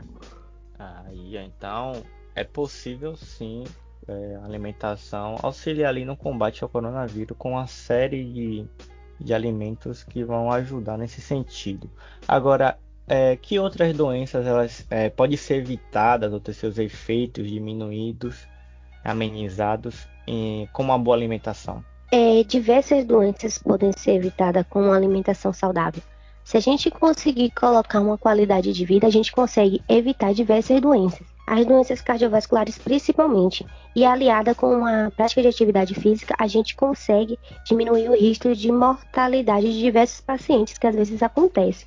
Aí, 1.38 1.46
então, 1.46 2.02
é 2.34 2.44
possível 2.44 3.16
sim 3.16 3.64
é, 4.08 4.38
alimentação 4.44 5.36
auxiliar 5.42 5.90
ali 5.90 6.04
no 6.04 6.16
combate 6.16 6.62
ao 6.62 6.68
coronavírus 6.68 7.36
com 7.38 7.52
uma 7.52 7.66
série 7.66 8.24
de, 8.24 8.66
de 9.20 9.34
alimentos 9.34 10.02
que 10.02 10.24
vão 10.24 10.50
ajudar 10.50 10.96
nesse 10.96 11.20
sentido. 11.20 11.90
Agora, 12.26 12.78
é, 13.06 13.36
que 13.36 13.58
outras 13.58 13.94
doenças 13.96 14.46
elas 14.46 14.86
é, 14.90 15.10
podem 15.10 15.36
ser 15.36 15.56
evitadas 15.56 16.32
ou 16.32 16.40
ter 16.40 16.52
seus 16.52 16.78
efeitos 16.78 17.48
diminuídos, 17.48 18.46
amenizados 19.04 20.06
em, 20.26 20.68
com 20.72 20.82
uma 20.82 20.98
boa 20.98 21.16
alimentação? 21.16 21.84
É, 22.12 22.42
diversas 22.42 23.04
doenças 23.04 23.58
podem 23.58 23.92
ser 23.92 24.12
evitadas 24.12 24.64
com 24.68 24.82
uma 24.82 24.96
alimentação 24.96 25.52
saudável. 25.52 26.02
Se 26.44 26.56
a 26.56 26.60
gente 26.60 26.90
conseguir 26.90 27.50
colocar 27.50 28.00
uma 28.00 28.18
qualidade 28.18 28.72
de 28.72 28.84
vida, 28.84 29.06
a 29.06 29.10
gente 29.10 29.30
consegue 29.30 29.82
evitar 29.88 30.34
diversas 30.34 30.80
doenças. 30.80 31.26
As 31.46 31.66
doenças 31.66 32.00
cardiovasculares, 32.00 32.78
principalmente, 32.78 33.66
e 33.94 34.04
aliada 34.04 34.54
com 34.54 34.72
uma 34.72 35.12
prática 35.16 35.42
de 35.42 35.48
atividade 35.48 35.94
física, 35.94 36.34
a 36.38 36.46
gente 36.46 36.76
consegue 36.76 37.36
diminuir 37.64 38.08
o 38.08 38.14
risco 38.14 38.54
de 38.54 38.70
mortalidade 38.70 39.72
de 39.72 39.80
diversos 39.80 40.20
pacientes, 40.20 40.78
que 40.78 40.86
às 40.86 40.94
vezes 40.94 41.22
acontece. 41.22 41.86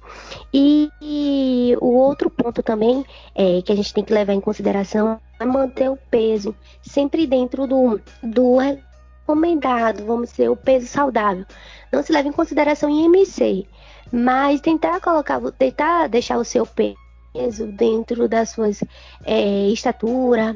E, 0.53 0.89
e 1.01 1.77
o 1.79 1.93
outro 1.93 2.29
ponto 2.29 2.61
também 2.61 3.05
é, 3.33 3.61
que 3.61 3.71
a 3.71 3.75
gente 3.75 3.93
tem 3.93 4.03
que 4.03 4.13
levar 4.13 4.33
em 4.33 4.41
consideração 4.41 5.19
é 5.39 5.45
manter 5.45 5.89
o 5.89 5.97
peso 6.11 6.53
sempre 6.81 7.25
dentro 7.25 7.65
do, 7.65 8.01
do 8.21 8.57
recomendado, 8.57 10.05
vamos 10.05 10.31
dizer, 10.31 10.49
o 10.49 10.57
peso 10.57 10.87
saudável. 10.87 11.45
Não 11.91 12.03
se 12.03 12.11
leva 12.11 12.27
em 12.27 12.33
consideração 12.33 12.89
IMC, 12.89 13.65
mas 14.13 14.61
tentar 14.61 15.01
colocar, 15.01 15.41
tentar 15.57 16.07
deixar 16.07 16.37
o 16.37 16.45
seu 16.45 16.67
peso 16.67 17.65
dentro 17.65 18.29
das 18.29 18.49
suas 18.49 18.83
é, 19.25 19.69
estatura, 19.69 20.55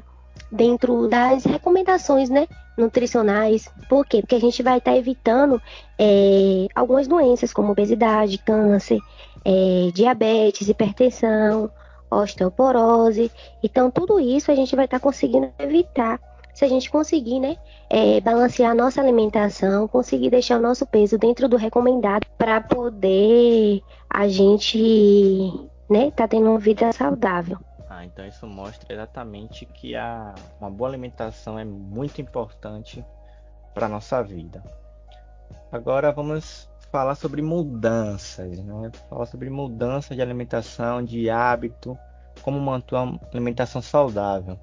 dentro 0.51 1.07
das 1.07 1.43
recomendações, 1.43 2.29
né, 2.29 2.47
nutricionais. 2.77 3.67
Por 3.89 4.05
quê? 4.05 4.21
Porque 4.21 4.35
a 4.35 4.39
gente 4.39 4.61
vai 4.61 4.77
estar 4.77 4.91
tá 4.91 4.97
evitando 4.97 5.59
é, 5.97 6.67
algumas 6.75 7.07
doenças 7.07 7.51
como 7.51 7.71
obesidade, 7.71 8.37
câncer, 8.37 8.99
é, 9.43 9.89
diabetes, 9.91 10.69
hipertensão, 10.69 11.71
osteoporose. 12.11 13.31
Então, 13.63 13.89
tudo 13.89 14.19
isso 14.19 14.51
a 14.51 14.55
gente 14.55 14.75
vai 14.75 14.85
estar 14.85 14.99
tá 14.99 15.03
conseguindo 15.03 15.51
evitar 15.57 16.19
se 16.57 16.65
a 16.65 16.67
gente 16.67 16.89
conseguir, 16.89 17.39
né, 17.39 17.55
é, 17.87 18.19
balancear 18.19 18.71
a 18.71 18.73
nossa 18.73 18.99
alimentação, 18.99 19.87
conseguir 19.87 20.31
deixar 20.31 20.57
o 20.57 20.61
nosso 20.61 20.87
peso 20.87 21.15
dentro 21.15 21.47
do 21.47 21.55
recomendado 21.55 22.25
para 22.35 22.59
poder 22.59 23.83
a 24.09 24.27
gente, 24.27 25.53
né, 25.87 26.09
tá 26.09 26.27
tendo 26.27 26.49
uma 26.49 26.57
vida 26.57 26.91
saudável. 26.91 27.59
Ah, 27.87 28.03
então 28.03 28.25
isso 28.25 28.47
mostra 28.47 28.91
exatamente 28.91 29.67
que 29.67 29.95
a, 29.95 30.33
uma 30.59 30.71
boa 30.71 30.89
alimentação 30.89 31.59
é 31.59 31.63
muito 31.63 32.21
importante 32.21 33.05
para 33.71 33.87
nossa 33.87 34.23
vida. 34.23 34.63
Agora 35.71 36.11
vamos 36.11 36.67
falar 36.91 37.13
sobre 37.13 37.39
mudanças, 37.39 38.57
né? 38.57 38.91
Falar 39.07 39.27
sobre 39.27 39.51
mudanças 39.51 40.17
de 40.17 40.23
alimentação, 40.23 41.03
de 41.05 41.29
hábito, 41.29 41.95
como 42.41 42.59
manter 42.59 42.95
uma 42.95 43.19
alimentação 43.31 43.79
saudável. 43.79 44.57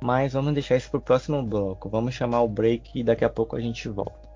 Mas 0.00 0.32
vamos 0.32 0.54
deixar 0.54 0.76
isso 0.76 0.90
para 0.90 0.98
o 0.98 1.02
próximo 1.02 1.42
bloco. 1.42 1.88
Vamos 1.88 2.14
chamar 2.14 2.42
o 2.42 2.48
break 2.48 2.98
e 2.98 3.02
daqui 3.02 3.24
a 3.24 3.28
pouco 3.28 3.56
a 3.56 3.60
gente 3.60 3.88
volta. 3.88 4.28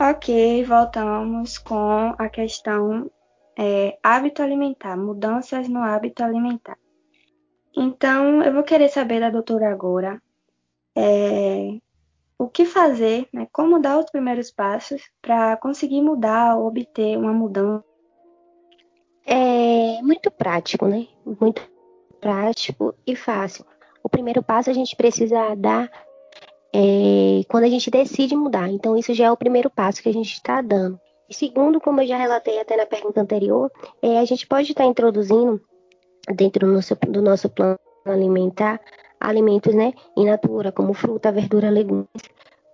Ok, 0.00 0.64
voltamos 0.64 1.58
com 1.58 2.14
a 2.18 2.28
questão 2.28 3.10
é, 3.56 3.98
hábito 4.02 4.42
alimentar, 4.42 4.96
mudanças 4.96 5.68
no 5.68 5.80
hábito 5.80 6.22
alimentar. 6.22 6.78
Então, 7.76 8.42
eu 8.42 8.52
vou 8.52 8.62
querer 8.62 8.88
saber 8.88 9.20
da 9.20 9.30
doutora 9.30 9.70
agora 9.70 10.20
é, 10.96 11.78
o 12.38 12.48
que 12.48 12.64
fazer, 12.64 13.28
né, 13.32 13.48
como 13.52 13.80
dar 13.80 13.98
os 13.98 14.10
primeiros 14.10 14.50
passos 14.50 15.02
para 15.20 15.56
conseguir 15.56 16.00
mudar 16.00 16.56
ou 16.56 16.68
obter 16.68 17.18
uma 17.18 17.32
mudança. 17.32 17.84
É 19.26 20.00
muito 20.02 20.30
prático, 20.30 20.86
né? 20.86 21.06
Muito 21.40 21.60
prático 22.20 22.94
e 23.06 23.14
fácil. 23.14 23.64
O 24.02 24.08
primeiro 24.08 24.42
passo 24.42 24.70
a 24.70 24.72
gente 24.72 24.96
precisa 24.96 25.54
dar 25.54 25.90
é, 26.72 27.42
quando 27.48 27.64
a 27.64 27.68
gente 27.68 27.90
decide 27.90 28.34
mudar. 28.34 28.68
Então, 28.68 28.96
isso 28.96 29.12
já 29.12 29.26
é 29.26 29.30
o 29.30 29.36
primeiro 29.36 29.68
passo 29.68 30.02
que 30.02 30.08
a 30.08 30.12
gente 30.12 30.32
está 30.32 30.62
dando. 30.62 30.98
E 31.28 31.34
segundo, 31.34 31.80
como 31.80 32.00
eu 32.00 32.06
já 32.06 32.16
relatei 32.16 32.58
até 32.58 32.76
na 32.76 32.86
pergunta 32.86 33.20
anterior, 33.20 33.70
é, 34.00 34.18
a 34.18 34.24
gente 34.24 34.46
pode 34.46 34.70
estar 34.70 34.84
tá 34.84 34.88
introduzindo 34.88 35.60
dentro 36.34 36.66
do 36.66 36.72
nosso, 36.72 36.94
do 36.94 37.20
nosso 37.20 37.48
plano 37.50 37.78
alimentar 38.06 38.80
alimentos, 39.20 39.74
né, 39.74 39.94
in 40.16 40.26
natura, 40.26 40.72
como 40.72 40.94
fruta, 40.94 41.32
verdura, 41.32 41.70
legumes, 41.70 42.08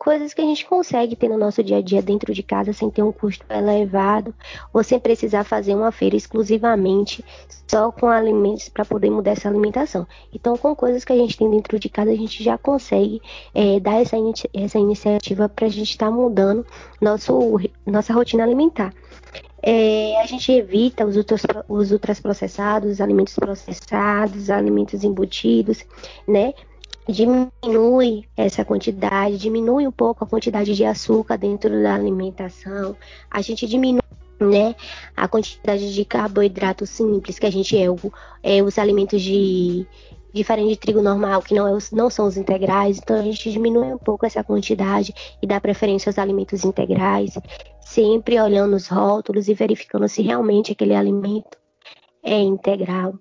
coisas 0.04 0.34
que 0.34 0.42
a 0.42 0.44
gente 0.44 0.66
consegue 0.66 1.16
ter 1.16 1.30
no 1.30 1.38
nosso 1.38 1.64
dia 1.64 1.78
a 1.78 1.80
dia 1.80 2.02
dentro 2.02 2.34
de 2.34 2.42
casa 2.42 2.74
sem 2.74 2.90
ter 2.90 3.02
um 3.02 3.10
custo 3.10 3.42
elevado 3.48 4.34
ou 4.70 4.84
sem 4.84 5.00
precisar 5.00 5.44
fazer 5.44 5.74
uma 5.74 5.90
feira 5.90 6.14
exclusivamente 6.14 7.24
só 7.66 7.90
com 7.90 8.08
alimentos 8.08 8.68
para 8.68 8.84
poder 8.84 9.08
mudar 9.08 9.30
essa 9.30 9.48
alimentação. 9.48 10.06
Então, 10.30 10.58
com 10.58 10.76
coisas 10.76 11.06
que 11.06 11.12
a 11.14 11.16
gente 11.16 11.38
tem 11.38 11.50
dentro 11.50 11.78
de 11.78 11.88
casa, 11.88 12.10
a 12.10 12.16
gente 12.16 12.44
já 12.44 12.58
consegue 12.58 13.22
é, 13.54 13.80
dar 13.80 14.02
essa, 14.02 14.16
essa 14.52 14.78
iniciativa 14.78 15.48
para 15.48 15.68
a 15.68 15.70
gente 15.70 15.92
estar 15.92 16.10
tá 16.10 16.12
mudando 16.12 16.66
nosso, 17.00 17.58
nossa 17.86 18.12
rotina 18.12 18.44
alimentar. 18.44 18.92
É, 19.62 20.20
a 20.20 20.26
gente 20.26 20.52
evita 20.52 21.06
os, 21.06 21.16
ultras, 21.16 21.40
os 21.66 21.90
ultraprocessados, 21.90 22.92
os 22.92 23.00
alimentos 23.00 23.34
processados, 23.34 24.50
alimentos 24.50 25.02
embutidos, 25.02 25.82
né? 26.28 26.52
Diminui 27.08 28.24
essa 28.36 28.64
quantidade, 28.64 29.38
diminui 29.38 29.86
um 29.86 29.92
pouco 29.92 30.24
a 30.24 30.26
quantidade 30.26 30.74
de 30.74 30.84
açúcar 30.84 31.36
dentro 31.36 31.82
da 31.82 31.94
alimentação. 31.94 32.96
A 33.30 33.42
gente 33.42 33.66
diminui 33.66 34.00
né, 34.40 34.74
a 35.16 35.28
quantidade 35.28 35.94
de 35.94 36.04
carboidrato 36.04 36.86
simples 36.86 37.38
que 37.38 37.46
a 37.46 37.52
gente 37.52 37.76
é, 37.76 37.86
é 38.42 38.62
os 38.62 38.78
alimentos 38.78 39.20
de 39.22 39.86
diferente 40.32 40.70
de 40.70 40.76
trigo 40.76 41.00
normal, 41.00 41.40
que 41.42 41.54
não, 41.54 41.68
é 41.68 41.72
os, 41.72 41.92
não 41.92 42.10
são 42.10 42.26
os 42.26 42.36
integrais, 42.36 42.98
então 42.98 43.16
a 43.16 43.22
gente 43.22 43.52
diminui 43.52 43.92
um 43.92 43.98
pouco 43.98 44.26
essa 44.26 44.42
quantidade 44.42 45.14
e 45.40 45.46
dá 45.46 45.60
preferência 45.60 46.10
aos 46.10 46.18
alimentos 46.18 46.64
integrais 46.64 47.38
sempre 47.80 48.40
olhando 48.40 48.74
os 48.74 48.88
rótulos 48.88 49.46
e 49.48 49.54
verificando 49.54 50.08
se 50.08 50.22
realmente 50.22 50.72
aquele 50.72 50.94
alimento 50.94 51.56
é 52.22 52.38
integral. 52.38 53.14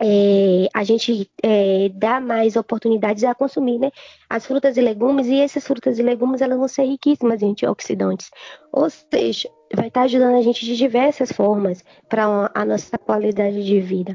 É, 0.00 0.68
a 0.72 0.84
gente 0.84 1.28
é, 1.42 1.90
dá 1.92 2.20
mais 2.20 2.56
oportunidades 2.56 3.24
a 3.24 3.34
consumir 3.34 3.78
né, 3.78 3.90
as 4.28 4.46
frutas 4.46 4.76
e 4.76 4.80
legumes, 4.80 5.26
e 5.26 5.40
essas 5.40 5.66
frutas 5.66 5.98
e 5.98 6.02
legumes 6.02 6.40
elas 6.40 6.58
vão 6.58 6.68
ser 6.68 6.84
riquíssimas 6.84 7.42
em 7.42 7.50
antioxidantes. 7.50 8.30
Ou 8.72 8.88
seja, 8.88 9.48
vai 9.74 9.88
estar 9.88 10.02
ajudando 10.02 10.36
a 10.36 10.42
gente 10.42 10.64
de 10.64 10.76
diversas 10.76 11.32
formas 11.32 11.84
para 12.08 12.50
a 12.54 12.64
nossa 12.64 12.96
qualidade 12.96 13.64
de 13.64 13.80
vida. 13.80 14.14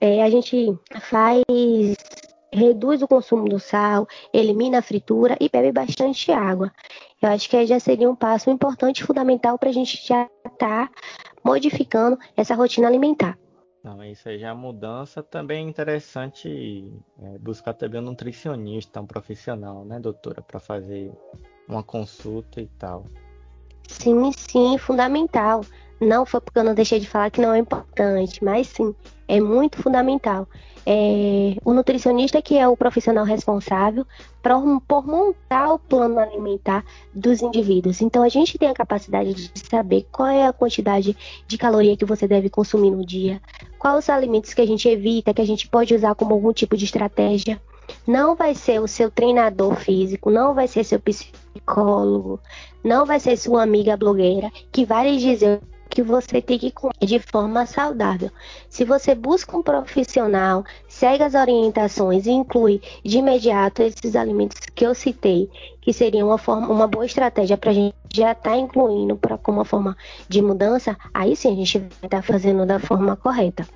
É, 0.00 0.22
a 0.22 0.30
gente 0.30 0.76
faz 1.00 1.42
reduz 2.52 3.02
o 3.02 3.08
consumo 3.08 3.48
do 3.48 3.58
sal, 3.58 4.06
elimina 4.32 4.78
a 4.78 4.82
fritura 4.82 5.36
e 5.40 5.48
bebe 5.48 5.72
bastante 5.72 6.30
água. 6.30 6.72
Eu 7.20 7.30
acho 7.30 7.50
que 7.50 7.66
já 7.66 7.80
seria 7.80 8.08
um 8.08 8.14
passo 8.14 8.48
importante 8.48 9.02
fundamental 9.02 9.58
para 9.58 9.70
a 9.70 9.72
gente 9.72 9.96
já 10.06 10.28
estar 10.46 10.88
tá 10.88 10.90
modificando 11.44 12.16
essa 12.36 12.54
rotina 12.54 12.86
alimentar. 12.86 13.36
Não, 13.84 14.02
isso 14.02 14.26
aí 14.30 14.38
já 14.38 14.48
é 14.48 14.54
mudança. 14.54 15.22
Também 15.22 15.66
é 15.66 15.68
interessante 15.68 16.90
é, 17.20 17.38
buscar 17.38 17.74
também 17.74 18.00
um 18.00 18.04
nutricionista, 18.04 18.98
um 18.98 19.06
profissional, 19.06 19.84
né, 19.84 20.00
doutora, 20.00 20.40
para 20.40 20.58
fazer 20.58 21.12
uma 21.68 21.82
consulta 21.82 22.62
e 22.62 22.66
tal. 22.78 23.04
Sim, 23.86 24.32
sim, 24.32 24.78
fundamental. 24.78 25.60
Não 26.04 26.26
foi 26.26 26.40
porque 26.40 26.58
eu 26.58 26.64
não 26.64 26.74
deixei 26.74 27.00
de 27.00 27.08
falar 27.08 27.30
que 27.30 27.40
não 27.40 27.54
é 27.54 27.58
importante, 27.58 28.44
mas 28.44 28.68
sim, 28.68 28.94
é 29.26 29.40
muito 29.40 29.82
fundamental. 29.82 30.46
É, 30.86 31.56
o 31.64 31.72
nutricionista 31.72 32.42
que 32.42 32.58
é 32.58 32.68
o 32.68 32.76
profissional 32.76 33.24
responsável 33.24 34.06
por, 34.42 34.82
por 34.86 35.06
montar 35.06 35.72
o 35.72 35.78
plano 35.78 36.18
alimentar 36.18 36.84
dos 37.14 37.40
indivíduos. 37.40 38.02
Então 38.02 38.22
a 38.22 38.28
gente 38.28 38.58
tem 38.58 38.68
a 38.68 38.74
capacidade 38.74 39.32
de 39.32 39.66
saber 39.66 40.06
qual 40.12 40.28
é 40.28 40.46
a 40.46 40.52
quantidade 40.52 41.16
de 41.46 41.56
caloria 41.56 41.96
que 41.96 42.04
você 42.04 42.28
deve 42.28 42.50
consumir 42.50 42.90
no 42.90 43.04
dia, 43.04 43.40
quais 43.78 44.04
os 44.04 44.10
alimentos 44.10 44.52
que 44.52 44.60
a 44.60 44.66
gente 44.66 44.86
evita, 44.86 45.32
que 45.32 45.40
a 45.40 45.46
gente 45.46 45.68
pode 45.68 45.94
usar 45.94 46.14
como 46.14 46.34
algum 46.34 46.52
tipo 46.52 46.76
de 46.76 46.84
estratégia. 46.84 47.58
Não 48.06 48.34
vai 48.34 48.54
ser 48.54 48.78
o 48.80 48.88
seu 48.88 49.10
treinador 49.10 49.76
físico, 49.76 50.30
não 50.30 50.54
vai 50.54 50.68
ser 50.68 50.84
seu 50.84 51.00
psicólogo, 51.00 52.40
não 52.82 53.06
vai 53.06 53.20
ser 53.20 53.36
sua 53.38 53.62
amiga 53.62 53.96
blogueira 53.96 54.50
que 54.70 54.84
vai 54.84 55.10
lhe 55.10 55.18
dizer 55.18 55.60
que 55.88 56.02
você 56.02 56.42
tem 56.42 56.58
que 56.58 56.70
comer 56.70 56.94
de 57.00 57.18
forma 57.18 57.66
saudável. 57.66 58.30
Se 58.68 58.84
você 58.84 59.14
busca 59.14 59.56
um 59.56 59.62
profissional, 59.62 60.64
segue 60.88 61.22
as 61.22 61.34
orientações 61.34 62.26
e 62.26 62.30
inclui 62.30 62.80
de 63.04 63.18
imediato 63.18 63.82
esses 63.82 64.16
alimentos 64.16 64.58
que 64.74 64.84
eu 64.84 64.94
citei, 64.94 65.48
que 65.80 65.92
seria 65.92 66.24
uma, 66.24 66.38
forma, 66.38 66.68
uma 66.68 66.86
boa 66.86 67.06
estratégia 67.06 67.56
para 67.56 67.70
a 67.70 67.74
gente 67.74 67.94
já 68.12 68.32
estar 68.32 68.50
tá 68.50 68.56
incluindo 68.56 69.18
como 69.42 69.58
uma 69.58 69.64
forma 69.64 69.96
de 70.28 70.40
mudança, 70.40 70.96
aí 71.12 71.36
sim 71.36 71.52
a 71.52 71.56
gente 71.56 71.78
vai 71.78 71.88
estar 71.88 72.08
tá 72.08 72.22
fazendo 72.22 72.64
da 72.66 72.78
forma 72.78 73.16
correta. 73.16 73.66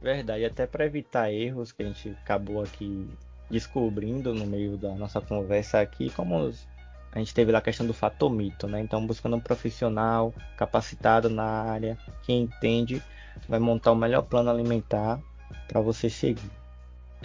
Verdade, 0.00 0.44
até 0.44 0.66
para 0.66 0.84
evitar 0.84 1.32
erros 1.32 1.72
que 1.72 1.82
a 1.82 1.86
gente 1.86 2.10
acabou 2.22 2.62
aqui 2.62 3.08
descobrindo 3.50 4.34
no 4.34 4.46
meio 4.46 4.76
da 4.76 4.94
nossa 4.94 5.20
conversa 5.20 5.80
aqui, 5.80 6.10
como 6.10 6.52
a 7.14 7.20
gente 7.20 7.32
teve 7.32 7.52
lá 7.52 7.58
a 7.58 7.62
questão 7.62 7.86
do 7.86 7.94
fator 7.94 8.28
mito, 8.28 8.66
né? 8.66 8.80
Então, 8.80 9.06
buscando 9.06 9.36
um 9.36 9.40
profissional 9.40 10.34
capacitado 10.56 11.30
na 11.30 11.44
área, 11.44 11.96
que 12.24 12.32
entende, 12.32 13.00
vai 13.48 13.60
montar 13.60 13.92
o 13.92 13.96
melhor 13.96 14.22
plano 14.22 14.50
alimentar 14.50 15.20
para 15.68 15.80
você 15.80 16.10
seguir. 16.10 16.50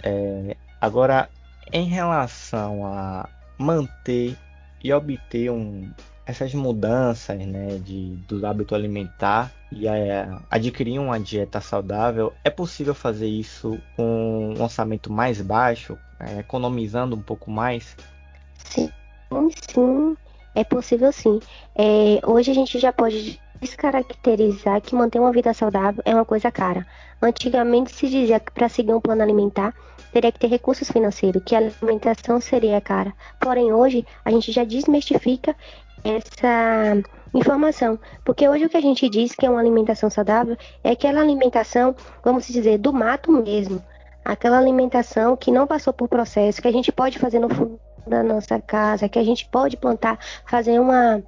É, 0.00 0.56
agora, 0.80 1.28
em 1.72 1.86
relação 1.86 2.86
a 2.86 3.28
manter 3.58 4.38
e 4.82 4.92
obter 4.92 5.50
um, 5.50 5.92
essas 6.24 6.54
mudanças 6.54 7.44
né, 7.44 7.76
de, 7.78 8.14
do 8.28 8.46
hábito 8.46 8.76
alimentar 8.76 9.50
e 9.72 9.88
é, 9.88 10.28
adquirir 10.48 11.00
uma 11.00 11.18
dieta 11.18 11.60
saudável, 11.60 12.32
é 12.44 12.50
possível 12.50 12.94
fazer 12.94 13.26
isso 13.26 13.76
com 13.96 14.54
um 14.56 14.62
orçamento 14.62 15.12
mais 15.12 15.42
baixo, 15.42 15.98
é, 16.20 16.38
economizando 16.38 17.16
um 17.16 17.20
pouco 17.20 17.50
mais? 17.50 17.96
Sim, 18.56 18.88
sim, 19.72 20.16
é 20.54 20.64
possível 20.64 21.12
sim. 21.12 21.40
É, 21.76 22.20
hoje 22.26 22.50
a 22.50 22.54
gente 22.54 22.78
já 22.78 22.92
pode 22.92 23.40
descaracterizar 23.60 24.80
que 24.80 24.94
manter 24.94 25.20
uma 25.20 25.32
vida 25.32 25.52
saudável 25.52 26.02
é 26.04 26.14
uma 26.14 26.24
coisa 26.24 26.50
cara. 26.50 26.86
Antigamente 27.20 27.94
se 27.94 28.08
dizia 28.08 28.40
que 28.40 28.50
para 28.50 28.68
seguir 28.68 28.94
um 28.94 29.00
plano 29.00 29.22
alimentar 29.22 29.74
teria 30.12 30.32
que 30.32 30.38
ter 30.38 30.48
recursos 30.48 30.90
financeiros, 30.90 31.42
que 31.44 31.54
a 31.54 31.58
alimentação 31.58 32.40
seria 32.40 32.80
cara. 32.80 33.12
Porém, 33.38 33.72
hoje 33.72 34.04
a 34.24 34.30
gente 34.30 34.50
já 34.50 34.64
desmistifica 34.64 35.54
essa 36.02 37.02
informação, 37.32 37.98
porque 38.24 38.48
hoje 38.48 38.64
o 38.64 38.68
que 38.68 38.76
a 38.76 38.80
gente 38.80 39.08
diz 39.08 39.34
que 39.34 39.46
é 39.46 39.50
uma 39.50 39.60
alimentação 39.60 40.10
saudável 40.10 40.56
é 40.82 40.90
aquela 40.90 41.20
alimentação, 41.20 41.94
vamos 42.24 42.46
dizer, 42.48 42.78
do 42.78 42.92
mato 42.92 43.30
mesmo, 43.30 43.80
aquela 44.24 44.58
alimentação 44.58 45.36
que 45.36 45.52
não 45.52 45.66
passou 45.66 45.92
por 45.92 46.08
processo, 46.08 46.60
que 46.60 46.68
a 46.68 46.72
gente 46.72 46.90
pode 46.90 47.18
fazer 47.18 47.38
no 47.38 47.48
da 48.10 48.22
nossa 48.22 48.60
casa, 48.60 49.08
que 49.08 49.18
a 49.18 49.24
gente 49.24 49.48
pode 49.48 49.76
plantar, 49.76 50.18
fazer 50.44 50.78
uma 50.78 51.22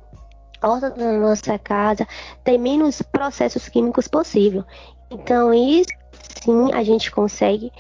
horta 0.62 0.91
na 0.91 1.12
nossa 1.18 1.59
casa, 1.59 2.07
ter 2.45 2.59
menos 2.59 3.01
processos 3.03 3.68
químicos 3.68 4.07
possível. 4.07 4.64
Então, 5.11 5.53
isso 5.53 5.91
sim 6.43 6.72
a 6.72 6.83
gente 6.83 7.11
consegue. 7.11 7.72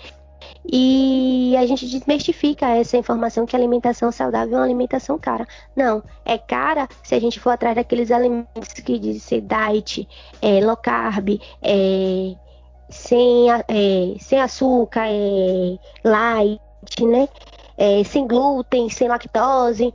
E 0.64 1.56
a 1.56 1.66
gente 1.66 1.88
desmistifica 1.88 2.68
essa 2.68 2.96
informação 2.96 3.44
que 3.44 3.56
alimentação 3.56 4.12
saudável 4.12 4.54
é 4.54 4.58
uma 4.58 4.64
alimentação 4.64 5.18
cara. 5.18 5.46
Não, 5.74 6.02
é 6.24 6.38
cara 6.38 6.88
se 7.02 7.14
a 7.14 7.20
gente 7.20 7.40
for 7.40 7.50
atrás 7.50 7.74
daqueles 7.74 8.10
alimentos 8.10 8.72
que 8.74 8.98
dizem 8.98 9.44
diet, 9.44 10.08
é, 10.40 10.64
low 10.64 10.76
carb, 10.76 11.40
é, 11.60 12.34
sem, 12.88 13.50
é, 13.50 14.14
sem 14.20 14.40
açúcar, 14.40 15.06
é, 15.08 15.78
light, 16.04 16.60
né? 17.00 17.28
É, 17.76 18.02
sem 18.04 18.26
glúten, 18.26 18.88
sem 18.88 19.08
lactose. 19.08 19.92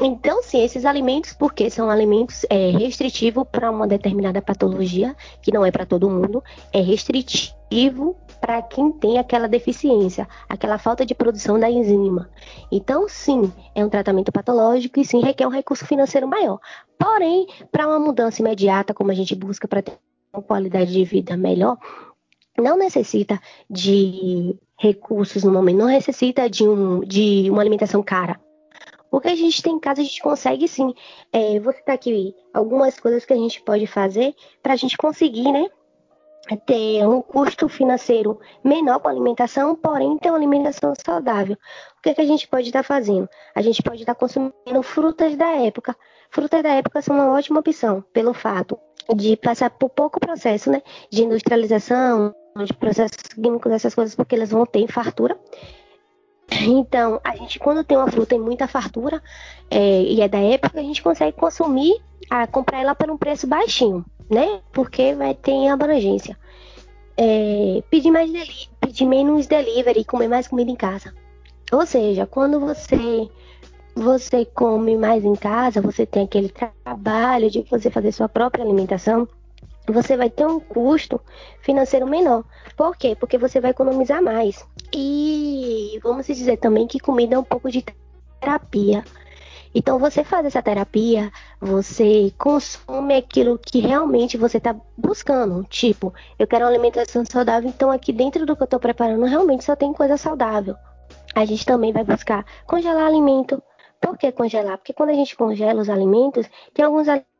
Então, 0.00 0.42
sim, 0.42 0.62
esses 0.64 0.84
alimentos, 0.84 1.34
porque 1.34 1.68
são 1.68 1.90
alimentos 1.90 2.46
é, 2.48 2.70
restritivos 2.70 3.44
para 3.50 3.70
uma 3.70 3.86
determinada 3.86 4.40
patologia, 4.40 5.14
que 5.42 5.52
não 5.52 5.64
é 5.64 5.70
para 5.70 5.84
todo 5.84 6.08
mundo, 6.08 6.42
é 6.72 6.80
restritivo 6.80 8.16
para 8.40 8.62
quem 8.62 8.90
tem 8.90 9.18
aquela 9.18 9.46
deficiência, 9.46 10.26
aquela 10.48 10.78
falta 10.78 11.04
de 11.04 11.14
produção 11.14 11.60
da 11.60 11.70
enzima. 11.70 12.28
Então, 12.70 13.06
sim, 13.08 13.52
é 13.74 13.84
um 13.84 13.88
tratamento 13.88 14.32
patológico 14.32 14.98
e 14.98 15.04
sim 15.04 15.20
requer 15.20 15.46
um 15.46 15.50
recurso 15.50 15.86
financeiro 15.86 16.26
maior. 16.26 16.58
Porém, 16.98 17.46
para 17.70 17.86
uma 17.86 18.00
mudança 18.00 18.40
imediata, 18.40 18.94
como 18.94 19.10
a 19.10 19.14
gente 19.14 19.34
busca 19.34 19.68
para 19.68 19.82
ter 19.82 19.92
uma 20.32 20.42
qualidade 20.42 20.92
de 20.92 21.04
vida 21.04 21.36
melhor, 21.36 21.76
não 22.58 22.76
necessita 22.76 23.40
de 23.68 24.56
recursos 24.78 25.44
no 25.44 25.52
momento, 25.52 25.78
não 25.78 25.86
necessita 25.86 26.48
de, 26.50 26.66
um, 26.66 27.00
de 27.00 27.48
uma 27.50 27.62
alimentação 27.62 28.02
cara. 28.02 28.40
Porque 29.10 29.28
a 29.28 29.36
gente 29.36 29.62
tem 29.62 29.74
em 29.74 29.78
casa, 29.78 30.00
a 30.00 30.04
gente 30.04 30.22
consegue 30.22 30.66
sim. 30.66 30.94
É, 31.30 31.60
vou 31.60 31.72
citar 31.72 31.94
aqui 31.94 32.34
algumas 32.52 32.98
coisas 32.98 33.24
que 33.24 33.32
a 33.32 33.36
gente 33.36 33.60
pode 33.62 33.86
fazer 33.86 34.34
para 34.62 34.72
a 34.72 34.76
gente 34.76 34.96
conseguir, 34.96 35.52
né? 35.52 35.68
Ter 36.66 37.06
um 37.06 37.20
custo 37.20 37.68
financeiro 37.68 38.40
menor 38.64 38.98
com 39.00 39.08
a 39.08 39.10
alimentação, 39.10 39.76
porém 39.76 40.16
ter 40.18 40.30
uma 40.30 40.38
alimentação 40.38 40.92
saudável. 41.06 41.56
O 41.98 42.02
que, 42.02 42.08
é 42.08 42.14
que 42.14 42.22
a 42.22 42.26
gente 42.26 42.48
pode 42.48 42.68
estar 42.68 42.80
tá 42.80 42.82
fazendo? 42.82 43.28
A 43.54 43.60
gente 43.60 43.82
pode 43.82 44.00
estar 44.00 44.14
tá 44.14 44.18
consumindo 44.18 44.82
frutas 44.82 45.36
da 45.36 45.50
época. 45.50 45.94
Frutas 46.30 46.62
da 46.62 46.70
época 46.70 47.02
são 47.02 47.14
uma 47.14 47.30
ótima 47.30 47.60
opção, 47.60 48.02
pelo 48.12 48.32
fato 48.32 48.78
de 49.14 49.36
passar 49.36 49.70
por 49.70 49.90
pouco 49.90 50.20
processo 50.20 50.70
né, 50.70 50.82
de 51.10 51.24
industrialização, 51.24 52.34
de 52.56 52.72
processos 52.74 53.16
químicos, 53.16 53.72
essas 53.72 53.94
coisas, 53.94 54.14
porque 54.14 54.34
elas 54.34 54.50
vão 54.50 54.66
ter 54.66 54.86
fartura. 54.88 55.38
Então, 56.50 57.20
a 57.24 57.34
gente, 57.36 57.58
quando 57.58 57.82
tem 57.82 57.96
uma 57.96 58.10
fruta 58.10 58.34
em 58.34 58.40
muita 58.40 58.68
fartura 58.68 59.22
é, 59.70 60.02
e 60.02 60.20
é 60.20 60.28
da 60.28 60.38
época, 60.38 60.78
a 60.78 60.82
gente 60.82 61.02
consegue 61.02 61.36
consumir, 61.36 62.00
a, 62.28 62.46
comprar 62.46 62.80
ela 62.80 62.94
por 62.94 63.10
um 63.10 63.16
preço 63.16 63.46
baixinho, 63.46 64.04
né? 64.30 64.60
Porque 64.72 65.14
vai 65.14 65.34
ter 65.34 65.68
abrangência. 65.68 66.38
É, 67.16 67.82
pedir, 67.90 68.10
mais 68.10 68.30
deli 68.30 68.68
pedir 68.80 69.06
menos 69.06 69.46
delivery 69.46 70.04
comer 70.04 70.28
mais 70.28 70.48
comida 70.48 70.70
em 70.70 70.76
casa. 70.76 71.14
Ou 71.70 71.86
seja, 71.86 72.26
quando 72.26 72.60
você 72.60 73.28
você 73.94 74.44
come 74.46 74.96
mais 74.96 75.24
em 75.24 75.34
casa, 75.34 75.80
você 75.80 76.06
tem 76.06 76.24
aquele 76.24 76.48
trabalho 76.48 77.50
de 77.50 77.62
você 77.70 77.90
fazer 77.90 78.12
sua 78.12 78.28
própria 78.28 78.64
alimentação, 78.64 79.28
você 79.86 80.16
vai 80.16 80.30
ter 80.30 80.46
um 80.46 80.60
custo 80.60 81.20
financeiro 81.60 82.06
menor. 82.06 82.44
Por 82.76 82.96
quê? 82.96 83.16
Porque 83.18 83.38
você 83.38 83.60
vai 83.60 83.72
economizar 83.72 84.22
mais. 84.22 84.64
E 84.94 85.98
vamos 86.02 86.26
dizer 86.26 86.58
também 86.58 86.86
que 86.86 87.00
comida 87.00 87.34
é 87.34 87.38
um 87.38 87.44
pouco 87.44 87.70
de 87.70 87.84
terapia. 88.40 89.04
Então 89.74 89.98
você 89.98 90.22
faz 90.22 90.44
essa 90.44 90.62
terapia, 90.62 91.32
você 91.58 92.32
consome 92.36 93.14
aquilo 93.16 93.58
que 93.58 93.80
realmente 93.80 94.36
você 94.36 94.58
está 94.58 94.76
buscando. 94.96 95.64
Tipo, 95.64 96.12
eu 96.38 96.46
quero 96.46 96.64
uma 96.64 96.70
alimentação 96.70 97.24
saudável, 97.24 97.70
então 97.70 97.90
aqui 97.90 98.12
dentro 98.12 98.44
do 98.44 98.54
que 98.54 98.62
eu 98.62 98.66
estou 98.66 98.78
preparando 98.78 99.24
realmente 99.24 99.64
só 99.64 99.74
tem 99.74 99.92
coisa 99.92 100.18
saudável. 100.18 100.76
A 101.34 101.44
gente 101.46 101.64
também 101.64 101.92
vai 101.92 102.04
buscar 102.04 102.44
congelar 102.66 103.06
alimento. 103.06 103.62
Por 103.98 104.18
que 104.18 104.30
congelar? 104.32 104.76
Porque 104.76 104.92
quando 104.92 105.10
a 105.10 105.14
gente 105.14 105.34
congela 105.36 105.80
os 105.80 105.88
alimentos, 105.88 106.46
tem 106.74 106.84
alguns 106.84 107.08
alimentos 107.08 107.31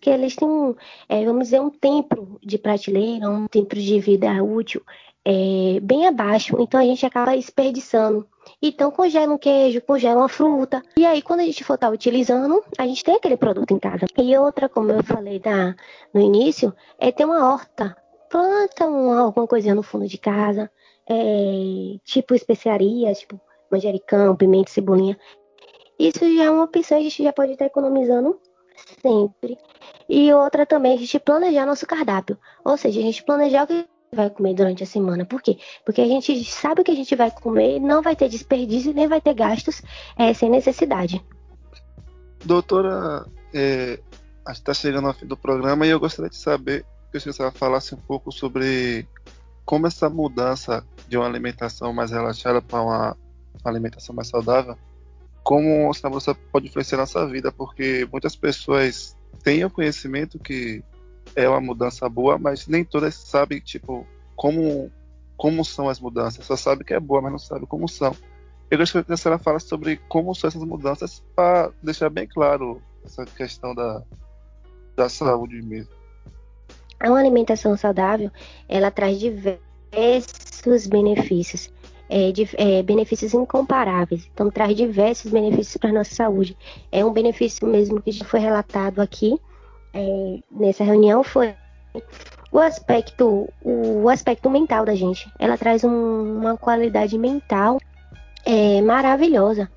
que 0.00 0.10
eles 0.10 0.36
têm, 0.36 0.76
é, 1.08 1.24
vamos 1.24 1.44
dizer, 1.44 1.60
um 1.60 1.70
tempo 1.70 2.38
de 2.42 2.58
prateleira, 2.58 3.28
um 3.28 3.46
tempo 3.46 3.74
de 3.74 4.00
vida 4.00 4.42
útil 4.42 4.82
é, 5.24 5.78
bem 5.80 6.06
abaixo. 6.06 6.56
Então 6.58 6.80
a 6.80 6.84
gente 6.84 7.04
acaba 7.04 7.36
desperdiçando. 7.36 8.26
Então 8.62 8.90
congela 8.90 9.34
um 9.34 9.38
queijo, 9.38 9.82
congela 9.82 10.22
uma 10.22 10.28
fruta. 10.28 10.82
E 10.96 11.04
aí, 11.04 11.20
quando 11.20 11.40
a 11.40 11.44
gente 11.44 11.62
for 11.64 11.74
estar 11.74 11.88
tá 11.88 11.92
utilizando, 11.92 12.64
a 12.78 12.86
gente 12.86 13.04
tem 13.04 13.16
aquele 13.16 13.36
produto 13.36 13.70
em 13.72 13.78
casa. 13.78 14.06
E 14.16 14.36
outra, 14.38 14.68
como 14.68 14.90
eu 14.90 15.02
falei 15.04 15.38
da, 15.38 15.74
no 16.14 16.20
início, 16.20 16.74
é 16.98 17.12
ter 17.12 17.24
uma 17.26 17.52
horta. 17.52 17.94
Planta 18.30 18.86
uma, 18.86 19.20
alguma 19.20 19.46
coisinha 19.46 19.74
no 19.74 19.82
fundo 19.82 20.06
de 20.06 20.18
casa. 20.18 20.70
É, 21.06 21.96
tipo 22.04 22.34
especiarias, 22.34 23.20
tipo 23.20 23.40
manjericão, 23.70 24.34
pimenta, 24.34 24.70
cebolinha. 24.70 25.18
Isso 25.98 26.20
já 26.36 26.44
é 26.44 26.50
uma 26.50 26.64
opção, 26.64 26.96
a 26.96 27.00
gente 27.02 27.22
já 27.22 27.32
pode 27.32 27.52
estar 27.52 27.66
economizando 27.66 28.38
sempre. 29.00 29.58
E 30.08 30.32
outra 30.32 30.66
também, 30.66 30.94
a 30.94 30.98
gente 30.98 31.18
planejar 31.18 31.66
nosso 31.66 31.86
cardápio. 31.86 32.38
Ou 32.64 32.76
seja, 32.76 33.00
a 33.00 33.02
gente 33.02 33.22
planejar 33.24 33.64
o 33.64 33.66
que 33.66 33.86
vai 34.12 34.30
comer 34.30 34.54
durante 34.54 34.82
a 34.82 34.86
semana. 34.86 35.24
Por 35.24 35.42
quê? 35.42 35.58
Porque 35.84 36.00
a 36.00 36.06
gente 36.06 36.44
sabe 36.44 36.80
o 36.80 36.84
que 36.84 36.90
a 36.90 36.96
gente 36.96 37.14
vai 37.14 37.30
comer, 37.30 37.78
não 37.78 38.02
vai 38.02 38.16
ter 38.16 38.28
desperdício, 38.28 38.92
nem 38.92 39.06
vai 39.06 39.20
ter 39.20 39.34
gastos 39.34 39.82
é, 40.16 40.32
sem 40.32 40.50
necessidade. 40.50 41.24
Doutora, 42.44 43.26
é, 43.52 44.00
a 44.46 44.50
gente 44.50 44.60
está 44.60 44.74
chegando 44.74 45.08
ao 45.08 45.14
fim 45.14 45.26
do 45.26 45.36
programa 45.36 45.86
e 45.86 45.90
eu 45.90 46.00
gostaria 46.00 46.30
de 46.30 46.36
saber 46.36 46.84
que 47.12 47.18
você 47.18 47.50
falasse 47.52 47.94
um 47.94 47.98
pouco 47.98 48.30
sobre 48.30 49.06
como 49.64 49.86
essa 49.86 50.08
mudança 50.08 50.84
de 51.06 51.16
uma 51.16 51.26
alimentação 51.26 51.92
mais 51.92 52.10
relaxada 52.10 52.62
para 52.62 52.82
uma 52.82 53.16
alimentação 53.64 54.14
mais 54.14 54.28
saudável, 54.28 54.76
como 55.48 55.90
essa 55.90 56.10
mudança 56.10 56.34
pode 56.52 56.66
influenciar 56.66 56.98
nossa 56.98 57.26
vida, 57.26 57.50
porque 57.50 58.06
muitas 58.12 58.36
pessoas 58.36 59.16
têm 59.42 59.64
o 59.64 59.70
conhecimento 59.70 60.38
que 60.38 60.84
é 61.34 61.48
uma 61.48 61.58
mudança 61.58 62.06
boa, 62.06 62.36
mas 62.36 62.66
nem 62.66 62.84
todas 62.84 63.14
sabem, 63.14 63.58
tipo, 63.58 64.06
como, 64.36 64.92
como 65.38 65.64
são 65.64 65.88
as 65.88 65.98
mudanças. 65.98 66.44
Só 66.44 66.54
sabe 66.54 66.84
que 66.84 66.92
é 66.92 67.00
boa, 67.00 67.22
mas 67.22 67.32
não 67.32 67.38
sabe 67.38 67.64
como 67.64 67.88
são. 67.88 68.14
Eu 68.70 68.76
gostaria 68.76 69.02
que 69.02 69.10
a 69.14 69.16
senhora 69.16 69.42
falasse 69.42 69.68
sobre 69.68 69.96
como 70.06 70.34
são 70.34 70.48
essas 70.48 70.62
mudanças 70.62 71.24
para 71.34 71.72
deixar 71.82 72.10
bem 72.10 72.28
claro 72.28 72.82
essa 73.02 73.24
questão 73.24 73.74
da, 73.74 74.02
da 74.94 75.08
saúde 75.08 75.62
mesmo. 75.62 75.94
Uma 77.02 77.20
alimentação 77.20 77.74
saudável, 77.74 78.30
ela 78.68 78.90
traz 78.90 79.18
diversos 79.18 80.86
benefícios. 80.86 81.72
É, 82.10 82.32
de, 82.32 82.48
é, 82.54 82.82
benefícios 82.82 83.34
incomparáveis. 83.34 84.26
Então, 84.32 84.50
traz 84.50 84.74
diversos 84.74 85.30
benefícios 85.30 85.76
para 85.76 85.90
a 85.90 85.92
nossa 85.92 86.14
saúde. 86.14 86.56
É 86.90 87.04
um 87.04 87.12
benefício 87.12 87.68
mesmo 87.68 88.00
que 88.00 88.24
foi 88.24 88.40
relatado 88.40 89.00
aqui, 89.00 89.38
é, 89.92 90.38
nessa 90.50 90.84
reunião 90.84 91.22
foi 91.22 91.54
o 92.50 92.58
aspecto, 92.58 93.48
o 93.62 94.08
aspecto 94.08 94.48
mental 94.48 94.84
da 94.84 94.94
gente. 94.94 95.30
Ela 95.38 95.56
traz 95.56 95.84
um, 95.84 96.38
uma 96.38 96.56
qualidade 96.56 97.18
mental 97.18 97.78
é, 98.44 98.80
maravilhosa. 98.80 99.70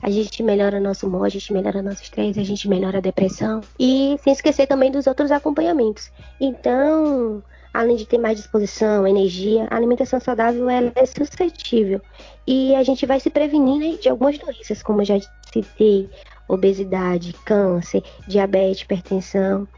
A 0.00 0.10
gente 0.10 0.42
melhora 0.44 0.78
nosso 0.78 1.08
humor, 1.08 1.26
a 1.26 1.28
gente 1.28 1.52
melhora 1.52 1.82
nosso 1.82 2.02
estresse, 2.02 2.38
a 2.38 2.44
gente 2.44 2.68
melhora 2.68 2.98
a 2.98 3.00
depressão. 3.00 3.60
E 3.78 4.16
sem 4.22 4.32
esquecer 4.32 4.66
também 4.66 4.92
dos 4.92 5.08
outros 5.08 5.32
acompanhamentos. 5.32 6.12
Então, 6.40 7.42
além 7.72 7.96
de 7.96 8.06
ter 8.06 8.18
mais 8.18 8.36
disposição, 8.36 9.06
energia, 9.06 9.66
a 9.70 9.76
alimentação 9.76 10.20
saudável 10.20 10.68
ela 10.68 10.92
é 10.94 11.06
suscetível. 11.06 12.00
E 12.46 12.74
a 12.74 12.82
gente 12.82 13.06
vai 13.06 13.20
se 13.20 13.30
prevenir 13.30 13.98
de 13.98 14.08
algumas 14.08 14.38
doenças, 14.38 14.82
como 14.82 15.02
eu 15.02 15.04
já 15.04 15.20
citei, 15.52 16.08
obesidade, 16.48 17.32
câncer, 17.44 18.02
diabetes, 18.26 18.82
hipertensão. 18.82 19.68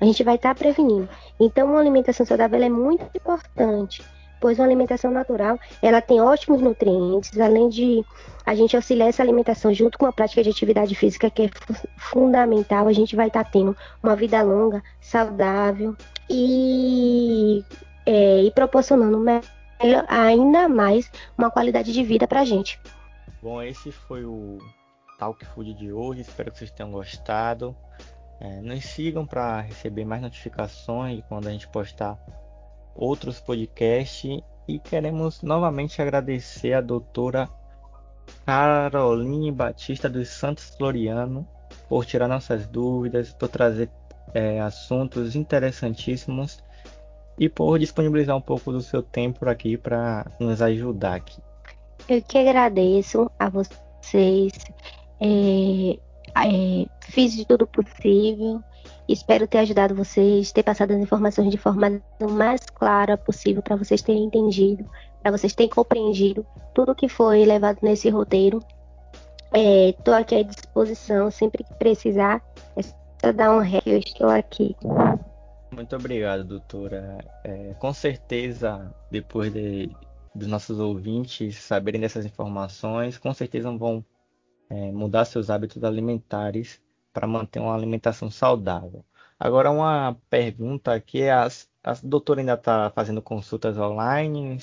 A 0.00 0.04
gente 0.04 0.22
vai 0.22 0.36
estar 0.36 0.54
tá 0.54 0.54
prevenindo. 0.54 1.08
Então, 1.40 1.68
uma 1.68 1.80
alimentação 1.80 2.24
saudável 2.24 2.62
é 2.62 2.68
muito 2.68 3.04
importante, 3.16 4.02
pois 4.40 4.58
uma 4.58 4.66
alimentação 4.66 5.10
natural 5.10 5.58
ela 5.82 6.00
tem 6.00 6.20
ótimos 6.20 6.60
nutrientes, 6.60 7.38
além 7.40 7.68
de 7.68 8.04
a 8.46 8.54
gente 8.54 8.76
auxiliar 8.76 9.08
essa 9.08 9.22
alimentação 9.22 9.74
junto 9.74 9.98
com 9.98 10.06
a 10.06 10.12
prática 10.12 10.42
de 10.42 10.50
atividade 10.50 10.94
física, 10.94 11.28
que 11.28 11.42
é 11.42 11.50
fundamental, 11.96 12.86
a 12.86 12.92
gente 12.92 13.16
vai 13.16 13.28
estar 13.28 13.44
tá 13.44 13.50
tendo 13.50 13.76
uma 14.02 14.14
vida 14.14 14.40
longa, 14.42 14.82
saudável 15.00 15.96
e, 16.28 17.64
é, 18.04 18.42
e 18.42 18.50
proporcionando 18.50 19.24
ainda 20.08 20.68
mais 20.68 21.10
uma 21.36 21.50
qualidade 21.50 21.92
de 21.92 22.02
vida 22.02 22.26
para 22.26 22.40
a 22.40 22.44
gente. 22.44 22.80
Bom, 23.42 23.62
esse 23.62 23.92
foi 23.92 24.24
o 24.24 24.58
Talk 25.18 25.44
Food 25.46 25.74
de 25.74 25.92
hoje. 25.92 26.22
Espero 26.22 26.50
que 26.50 26.58
vocês 26.58 26.70
tenham 26.70 26.90
gostado. 26.90 27.76
É, 28.40 28.60
nos 28.60 28.84
sigam 28.84 29.26
para 29.26 29.60
receber 29.60 30.04
mais 30.04 30.22
notificações 30.22 31.22
quando 31.28 31.48
a 31.48 31.50
gente 31.50 31.68
postar 31.68 32.18
outros 32.94 33.40
podcasts. 33.40 34.40
E 34.66 34.78
queremos 34.78 35.42
novamente 35.42 36.02
agradecer 36.02 36.74
a 36.74 36.80
doutora 36.80 37.48
Caroline 38.44 39.50
Batista 39.50 40.08
dos 40.08 40.28
Santos 40.28 40.74
Floriano 40.76 41.48
por 41.88 42.04
tirar 42.04 42.28
nossas 42.28 42.66
dúvidas, 42.66 43.32
por 43.32 43.48
trazer 43.48 43.90
é, 44.34 44.60
assuntos 44.60 45.34
interessantíssimos 45.34 46.62
e 47.38 47.48
por 47.48 47.78
disponibilizar 47.78 48.36
um 48.36 48.40
pouco 48.40 48.72
do 48.72 48.80
seu 48.80 49.02
tempo 49.02 49.48
aqui 49.48 49.76
para 49.76 50.26
nos 50.40 50.60
ajudar 50.60 51.14
aqui. 51.14 51.40
Eu 52.08 52.22
que 52.22 52.38
agradeço 52.38 53.30
a 53.38 53.48
vocês 53.48 54.52
é, 55.20 55.98
é, 56.36 56.86
fiz 57.00 57.34
de 57.34 57.44
tudo 57.44 57.66
possível. 57.66 58.62
Espero 59.08 59.46
ter 59.46 59.58
ajudado 59.58 59.94
vocês, 59.94 60.52
ter 60.52 60.62
passado 60.62 60.92
as 60.92 60.98
informações 60.98 61.50
de 61.50 61.56
forma 61.56 62.00
mais 62.30 62.60
clara 62.66 63.16
possível 63.16 63.62
para 63.62 63.76
vocês 63.76 64.02
terem 64.02 64.24
entendido, 64.24 64.84
para 65.22 65.30
vocês 65.30 65.54
terem 65.54 65.70
compreendido 65.70 66.46
tudo 66.74 66.94
que 66.94 67.08
foi 67.08 67.44
levado 67.44 67.78
nesse 67.82 68.10
roteiro. 68.10 68.62
Estou 69.52 70.14
é, 70.14 70.18
aqui 70.18 70.34
à 70.34 70.42
disposição 70.42 71.30
sempre 71.30 71.64
que 71.64 71.74
precisar. 71.74 72.42
É 72.76 72.82
só 73.20 73.32
dar 73.32 73.50
um 73.50 73.60
ré, 73.60 73.80
eu 73.86 73.98
estou 73.98 74.28
aqui. 74.28 74.76
Muito 75.72 75.94
obrigado, 75.96 76.44
doutora. 76.44 77.18
É, 77.44 77.74
com 77.74 77.92
certeza, 77.92 78.94
depois 79.10 79.52
de, 79.52 79.90
dos 80.34 80.48
nossos 80.48 80.78
ouvintes 80.78 81.56
saberem 81.58 82.00
dessas 82.00 82.24
informações, 82.24 83.18
com 83.18 83.32
certeza 83.34 83.70
vão 83.70 84.04
é, 84.70 84.90
mudar 84.92 85.24
seus 85.24 85.50
hábitos 85.50 85.82
alimentares 85.84 86.80
para 87.12 87.26
manter 87.26 87.60
uma 87.60 87.74
alimentação 87.74 88.30
saudável. 88.30 89.04
Agora, 89.38 89.70
uma 89.70 90.16
pergunta 90.28 90.92
aqui: 90.92 91.28
a, 91.28 91.48
a 91.84 91.94
doutora 92.02 92.40
ainda 92.40 92.54
está 92.54 92.90
fazendo 92.90 93.22
consultas 93.22 93.78
online? 93.78 94.58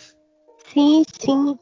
Sim, 0.74 1.04
sim. 1.20 1.58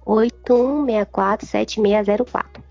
81647604. 0.06 2.62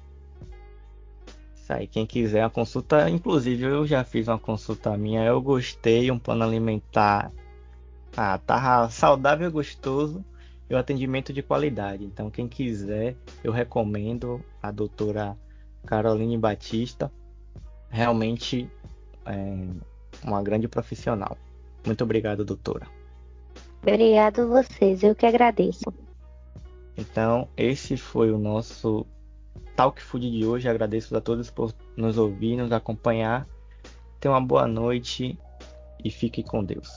Isso 1.54 1.72
aí, 1.72 1.86
quem 1.86 2.04
quiser 2.04 2.42
a 2.42 2.50
consulta, 2.50 3.08
inclusive 3.08 3.64
eu 3.64 3.86
já 3.86 4.04
fiz 4.04 4.28
uma 4.28 4.38
consulta 4.38 4.94
minha, 4.96 5.24
eu 5.24 5.40
gostei, 5.40 6.10
um 6.10 6.18
plano 6.18 6.44
alimentar 6.44 7.32
ah, 8.16 8.38
tá 8.38 8.88
saudável 8.90 9.48
e 9.48 9.50
gostoso 9.50 10.24
e 10.68 10.74
o 10.74 10.78
atendimento 10.78 11.32
de 11.32 11.42
qualidade. 11.42 12.04
Então, 12.04 12.30
quem 12.30 12.48
quiser, 12.48 13.16
eu 13.42 13.52
recomendo 13.52 14.42
a 14.62 14.70
doutora 14.70 15.36
Caroline 15.86 16.38
Batista. 16.38 17.10
Realmente 17.88 18.70
é 19.26 19.66
uma 20.24 20.42
grande 20.42 20.68
profissional. 20.68 21.36
Muito 21.84 22.04
obrigado, 22.04 22.44
doutora. 22.44 22.86
Obrigado 23.82 24.48
vocês, 24.48 25.02
eu 25.02 25.14
que 25.14 25.26
agradeço. 25.26 25.92
Então, 26.96 27.48
esse 27.56 27.96
foi 27.96 28.30
o 28.30 28.38
nosso 28.38 29.06
Talk 29.76 30.00
Food 30.02 30.30
de 30.30 30.44
hoje. 30.44 30.68
Agradeço 30.68 31.16
a 31.16 31.20
todos 31.20 31.50
por 31.50 31.74
nos 31.96 32.18
ouvir, 32.18 32.56
nos 32.56 32.72
acompanhar. 32.72 33.46
Tenham 34.20 34.34
uma 34.34 34.46
boa 34.46 34.66
noite 34.66 35.38
e 36.04 36.10
fique 36.10 36.42
com 36.42 36.62
Deus. 36.62 36.88